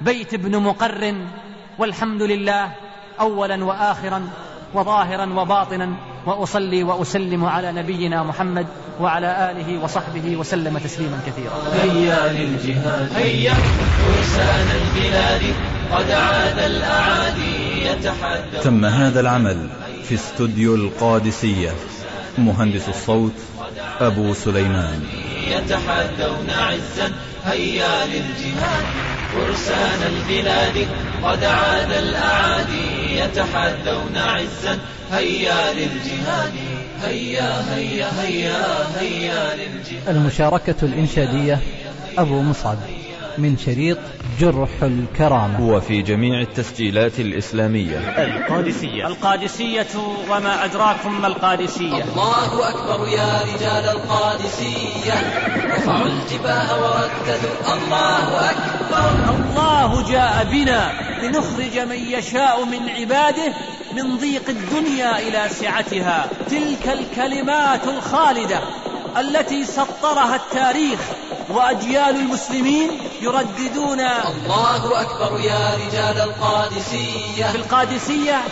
بيت 0.00 0.34
ابن 0.34 0.62
مقر 0.62 1.14
والحمد 1.78 2.22
لله 2.22 2.72
أولا 3.20 3.64
وآخرا 3.64 4.28
وظاهرا 4.74 5.32
وباطنا. 5.40 5.94
وأصلي 6.26 6.82
وأسلم 6.82 7.44
على 7.44 7.72
نبينا 7.72 8.22
محمد 8.22 8.66
وعلى 9.00 9.50
آله 9.50 9.84
وصحبه 9.84 10.36
وسلم 10.36 10.78
تسليما 10.78 11.20
كثيرا. 11.26 11.52
هيا 11.82 12.32
للجهاد. 12.32 13.08
هيا 13.16 13.54
فرسان 13.54 14.66
البلاد. 14.80 15.42
قد 15.92 16.10
عاد 16.10 16.58
الأعادي 16.58 17.86
يتحدى 17.86 18.58
تم 18.62 18.84
هذا 18.84 19.20
العمل 19.20 19.68
في 20.08 20.14
استوديو 20.14 20.74
القادسية. 20.74 21.70
مهندس 22.38 22.88
الصوت 22.88 23.32
أبو 24.00 24.34
سليمان. 24.34 25.02
يتحدون 25.48 26.50
عزا. 26.50 27.12
هيا 27.44 28.06
للجهاد. 28.06 28.84
فرسان 29.34 30.00
البلاد 30.12 30.86
قد 31.22 31.44
عاد 31.44 31.92
الأعادي 31.92 33.18
يتحدون 33.18 34.16
عزا 34.16 34.78
هيا 35.12 35.72
للجهاد 35.72 36.52
هيا 37.02 37.74
هيا 37.74 38.10
هيا 38.22 38.86
هيا 39.00 39.54
للجهاد. 39.54 40.16
المشاركة 40.16 40.74
الإنشادية 40.82 41.58
أبو 42.18 42.42
مصعب. 42.42 42.78
من 43.38 43.56
شريط 43.58 43.98
جرح 44.40 44.68
الكرامة. 44.82 45.60
وفي 45.60 46.02
جميع 46.02 46.40
التسجيلات 46.40 47.20
الإسلامية. 47.20 47.98
القادسية. 47.98 49.06
القادسية 49.06 49.86
وما 50.30 50.64
أدراكم 50.64 51.20
ما 51.20 51.26
القادسية. 51.26 52.04
الله 52.04 52.68
أكبر 52.68 53.08
يا 53.08 53.40
رجال 53.54 53.96
القادسية. 53.96 55.14
رفعوا 55.76 56.06
الجباه 56.06 56.82
ورددوا. 56.82 57.74
الله 57.74 58.50
أكبر. 58.50 59.34
الله 59.34 60.10
جاء 60.12 60.46
بنا 60.52 60.92
لنخرج 61.22 61.78
من 61.78 61.96
يشاء 61.96 62.64
من 62.64 62.88
عباده 62.88 63.52
من 63.96 64.16
ضيق 64.16 64.48
الدنيا 64.48 65.18
إلى 65.18 65.48
سعتها. 65.48 66.28
تلك 66.50 66.88
الكلمات 66.88 67.88
الخالدة. 67.88 68.60
التي 69.18 69.64
سطرها 69.64 70.36
التاريخ 70.36 71.00
وأجيال 71.48 72.16
المسلمين 72.16 72.90
يرددون 73.20 74.00
الله 74.00 75.00
أكبر 75.00 75.40
يا 75.40 75.74
رجال 75.74 76.20
القادسية. 76.20 77.46
في 77.52 77.56
القادسية 77.56 78.42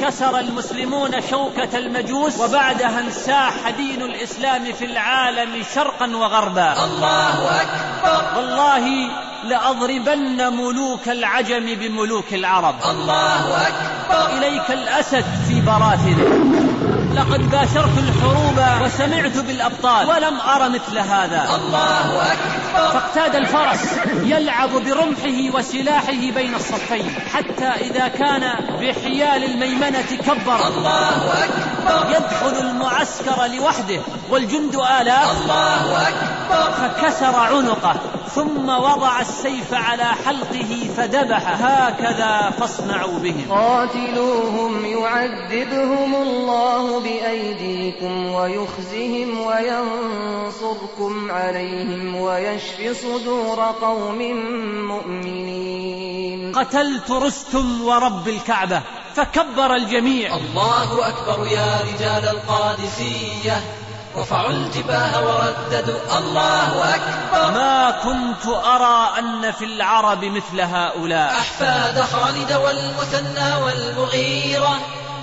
كسر 0.00 0.38
المسلمون 0.38 1.10
شوكة 1.30 1.78
المجوس 1.78 2.40
وبعدها 2.40 3.00
انساح 3.00 3.70
دين 3.76 4.02
الإسلام 4.02 4.72
في 4.72 4.84
العالم 4.84 5.64
شرقا 5.74 6.16
وغربا. 6.16 6.84
الله 6.84 7.60
أكبر. 7.62 8.38
والله 8.38 9.10
لأضربن 9.44 10.52
ملوك 10.52 11.08
العجم 11.08 11.74
بملوك 11.74 12.34
العرب. 12.34 12.74
الله 12.90 13.68
أكبر. 13.68 14.38
إليك 14.38 14.70
الأسد 14.70 15.24
في 15.48 15.60
براثنه 15.60 16.67
لقد 17.18 17.50
باشرت 17.50 17.98
الحروب 17.98 18.58
وسمعت 18.82 19.36
بالأبطال 19.36 20.08
ولم 20.08 20.40
أر 20.40 20.68
مثل 20.68 20.98
هذا. 20.98 21.48
الله 21.54 22.32
أكبر. 22.32 22.92
فاقتاد 22.92 23.34
الفرس 23.34 23.80
يلعب 24.22 24.70
برمحه 24.70 25.58
وسلاحه 25.58 26.30
بين 26.34 26.54
الصفين 26.54 27.14
حتى 27.34 27.66
إذا 27.66 28.08
كان 28.08 28.42
بحيال 28.80 29.44
الميمنة 29.44 30.16
كبر. 30.26 30.66
الله 30.66 31.44
أكبر. 31.44 32.10
يدخل 32.10 32.66
المعسكر 32.66 33.46
لوحده 33.46 34.00
والجند 34.30 34.74
آلاف. 35.00 35.42
الله 35.42 36.08
أكبر. 36.08 36.37
فكسر 36.48 37.36
عنقه 37.36 37.96
ثم 38.34 38.68
وضع 38.68 39.20
السيف 39.20 39.74
على 39.74 40.04
حلقه 40.04 40.90
فذبح 40.96 41.62
هكذا 41.62 42.50
فاصنعوا 42.50 43.18
بهم. 43.18 43.46
قاتلوهم 43.50 44.84
يعذبهم 44.84 46.14
الله 46.14 47.00
بأيديكم 47.00 48.26
ويخزهم 48.26 49.40
وينصركم 49.40 51.30
عليهم 51.30 52.16
ويشف 52.16 53.02
صدور 53.02 53.60
قوم 53.60 54.18
مؤمنين. 54.88 56.52
قتلت 56.52 57.10
رستم 57.10 57.84
ورب 57.84 58.28
الكعبة 58.28 58.82
فكبر 59.14 59.74
الجميع. 59.74 60.36
الله 60.36 61.08
أكبر 61.08 61.46
يا 61.46 61.80
رجال 61.94 62.28
القادسية. 62.28 63.87
رفعوا 64.16 64.50
الجباه 64.50 65.24
ورددوا. 65.26 66.18
الله 66.18 66.94
أكبر. 66.94 67.50
ما 67.50 67.90
كنت 67.90 68.46
أرى 68.46 69.18
أن 69.18 69.52
في 69.52 69.64
العرب 69.64 70.24
مثل 70.24 70.60
هؤلاء. 70.60 71.30
أحفاد 71.30 72.00
خالد 72.00 72.52
والمثنى 72.52 73.54
والمغيرة. 73.62 74.80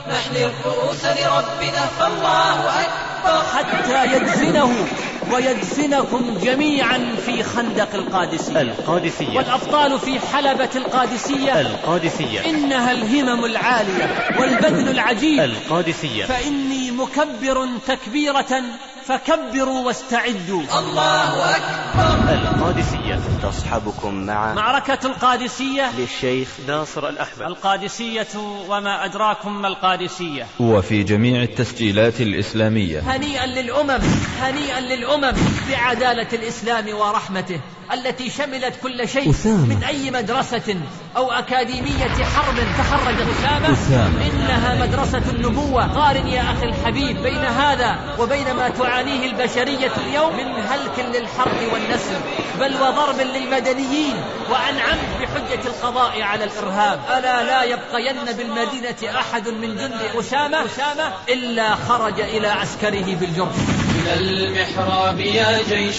نحن 0.09 0.35
الرؤوس 0.35 1.05
لربنا 1.05 1.85
فالله 1.99 2.81
أكبر. 2.81 3.43
حتى 3.53 4.05
يدفنه 4.05 4.87
ويدفنكم 5.33 6.37
جميعا 6.43 7.15
في 7.25 7.43
خندق 7.43 7.95
القادسية. 7.95 8.61
القادسية. 8.61 9.37
والأبطال 9.37 9.99
في 9.99 10.19
حلبة 10.19 10.69
القادسية. 10.75 11.61
القادسية. 11.61 12.45
إنها 12.45 12.91
الهمم 12.91 13.45
العالية 13.45 14.35
والبذل 14.39 14.89
العجيب. 14.89 15.39
القادسية. 15.39 16.25
فإني 16.25 16.91
مكبر 16.91 17.67
تكبيرة 17.87 18.61
فكبروا 19.07 19.85
واستعدوا. 19.85 20.61
الله 20.79 21.55
أكبر. 21.55 22.33
القادسية. 22.33 23.19
تصحبكم 23.43 24.13
مع 24.13 24.53
معركة 24.53 24.99
القادسية. 25.05 25.91
للشيخ 25.97 26.49
ناصر 26.67 27.09
الأحمد. 27.09 27.41
القادسية 27.41 28.27
وما 28.69 29.05
أدراكم 29.05 29.61
ما 29.61 29.67
القادسية. 29.67 30.47
وفي 30.59 31.03
جميع 31.03 31.43
التسجيلات 31.43 32.21
الإسلامية. 32.21 32.99
هنيئا 32.99 33.45
للأمم 33.45 33.99
هنيئا 34.41 34.79
للأمم 34.79 35.33
بعدالة 35.69 36.27
الإسلام 36.33 36.95
ورحمته 36.95 37.61
التي 37.93 38.29
شملت 38.29 38.73
كل 38.83 39.09
شيء 39.09 39.29
أسامة. 39.29 39.75
من 39.75 39.83
أي 39.83 40.11
مدرسة 40.11 40.75
أو 41.17 41.31
أكاديمية 41.31 42.23
حرب 42.23 42.55
تخرج 42.77 43.15
أسامة. 43.15 43.73
أسامة. 43.73 44.25
إنها 44.25 44.85
مدرسة 44.85 45.23
النبوة. 45.31 45.87
قارن 45.87 46.27
يا 46.27 46.41
أخي 46.41 46.65
الحبيب 46.65 47.23
بين 47.23 47.45
هذا 47.45 48.15
وبين 48.19 48.53
ما 48.53 48.69
تعانيه 48.95 49.25
البشرية 49.25 49.91
اليوم 50.07 50.35
من 50.35 50.63
هلك 50.69 51.15
للحرب 51.15 51.73
والنسر 51.73 52.19
بل 52.59 52.73
وضرب 52.81 53.21
للمدنيين 53.21 54.15
وعن 54.51 54.79
عمد 54.79 55.21
بحجة 55.21 55.67
القضاء 55.67 56.21
على 56.21 56.43
الإرهاب. 56.43 56.99
ألا 57.17 57.43
لا 57.43 57.63
يبقين 57.63 58.25
بالمدينة 58.37 59.19
أحد 59.19 59.49
من 59.49 59.75
جند 59.75 60.01
أسامة؟ 60.19 60.65
أسامة 60.65 61.13
إلا 61.29 61.75
خرج 61.75 62.21
إلى 62.21 62.47
عسكره 62.47 63.15
بالجرح. 63.15 63.55
إلى 63.95 64.13
المحراب 64.13 65.19
يا 65.19 65.59
جيش 65.69 65.97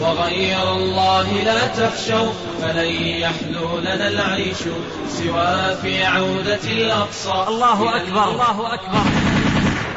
وغير 0.00 0.72
الله 0.72 1.32
لا 1.32 1.66
تخشوا 1.66 2.32
فلن 2.62 2.92
يحلو 3.02 3.78
لنا 3.78 4.08
العيش 4.08 4.58
سوى 5.08 5.76
في 5.82 6.04
عودة 6.04 6.64
الأقصى. 6.64 7.44
الله 7.48 7.96
أكبر. 7.96 8.30
الله 8.30 8.74
أكبر. 8.74 9.33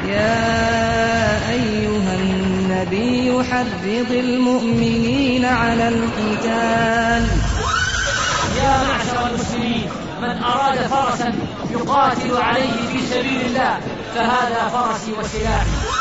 يا 0.08 1.50
أيها 1.50 2.14
النبي 2.14 3.44
حرض 3.50 4.10
المؤمنين 4.10 5.44
على 5.44 5.88
القتال. 5.88 7.28
يا 8.56 8.82
معشر 8.88 9.26
المسلمين 9.30 9.88
من 10.22 10.42
أراد 10.42 10.78
فرسا 10.78 11.32
يقاتل 11.70 12.36
عليه 12.36 12.88
في 12.92 13.06
سبيل 13.10 13.40
الله 13.46 13.80
فهذا 14.14 14.68
فرسي 14.68 15.12
وسلاحي. 15.12 15.97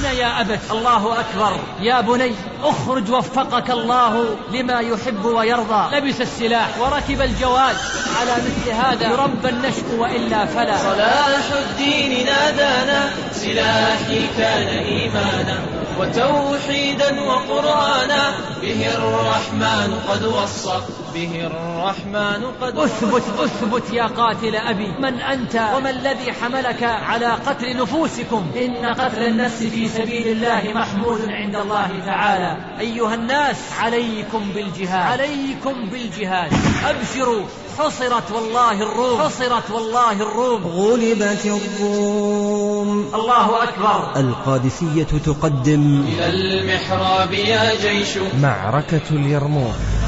أنا 0.00 0.10
يا 0.12 0.40
أبت. 0.40 0.60
الله 0.70 1.20
أكبر. 1.20 1.56
يا 1.80 2.00
بني 2.00 2.34
أخرج 2.62 3.10
وفقك 3.10 3.70
الله 3.70 4.36
لما 4.52 4.80
يحب 4.80 5.24
ويرضى. 5.24 5.96
لبس 5.96 6.20
السلاح 6.20 6.68
وركب 6.80 7.20
الجواد 7.20 7.76
على 8.20 8.32
مثل 8.36 8.70
هذا 8.70 9.12
يربى 9.12 9.48
النشء 9.48 9.84
وإلا 9.98 10.46
فلا. 10.46 10.76
صلاح 10.76 11.44
الدين 11.52 12.26
نادانا 12.26 13.10
سلاحي 13.32 14.26
كان 14.38 14.68
إيمانا. 14.68 15.58
وتوحيدا 15.98 17.20
وقرآنا 17.20 18.32
به 18.62 18.88
الرحمن 18.94 20.00
قد 20.08 20.24
وصى. 20.24 20.80
به 21.14 21.46
الرحمن 21.46 22.44
قد 22.60 22.78
اثبت 22.78 23.22
اثبت 23.38 23.92
يا 23.92 24.06
قاتل 24.06 24.56
أبي. 24.56 24.88
من 25.00 25.20
أنت؟ 25.20 25.62
وما 25.76 25.90
الذي 25.90 26.32
حملك 26.32 26.82
على 26.82 27.26
قتل 27.26 27.76
نفوسكم؟ 27.76 28.46
إن 28.56 28.86
قتل 28.94 29.22
النفس 29.22 29.62
في 29.62 29.88
سبيل 29.88 30.28
الله 30.28 30.62
محمود 30.74 31.20
عند 31.28 31.56
الله 31.56 31.90
تعالى. 32.06 32.56
أيها 32.80 33.14
الناس 33.14 33.56
عليكم 33.80 34.52
بالجهاد. 34.54 35.20
عليكم 35.20 35.88
بالجهاد. 35.90 36.52
أبشروا. 36.84 37.42
حصرت 37.78 38.32
والله 38.32 38.82
الروم. 38.82 39.20
حصرت 39.20 39.70
والله 39.70 40.12
الروم. 40.12 40.66
غلبت 40.66 41.44
الروم. 41.44 43.10
الله 43.14 43.62
أكبر. 43.62 44.20
القادسية 44.20 45.18
تقدم. 45.26 46.04
إلى 46.08 46.26
المحراب 46.26 47.32
يا 47.32 47.74
جيش. 47.82 48.08
معركة 48.42 49.00
اليرموك. 49.10 49.99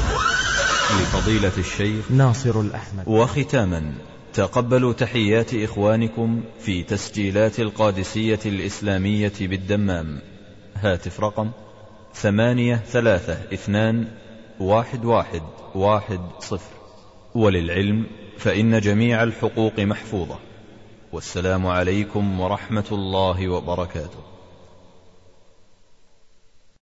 لفضيلة 1.01 1.51
الشيخ 1.57 2.11
ناصر 2.11 2.61
الأحمد. 2.61 3.03
وختاما 3.07 3.93
تقبلوا 4.33 4.93
تحيات 4.93 5.53
إخوانكم 5.53 6.43
في 6.59 6.83
تسجيلات 6.83 7.59
القادسية 7.59 8.39
الإسلامية 8.45 9.33
بالدمام. 9.41 10.21
هاتف 10.75 11.19
رقم 11.19 11.51
ثمانية 12.13 12.75
ثلاثة 12.75 13.53
اثنان 13.53 14.07
واحد 14.59 15.05
واحد 15.05 15.41
واحد 15.75 16.19
صفر. 16.39 16.75
وللعلم 17.35 18.05
فإن 18.37 18.79
جميع 18.79 19.23
الحقوق 19.23 19.79
محفوظة. 19.79 20.39
والسلام 21.11 21.67
عليكم 21.67 22.39
ورحمة 22.39 22.85
الله 22.91 23.49
وبركاته. 23.49 24.32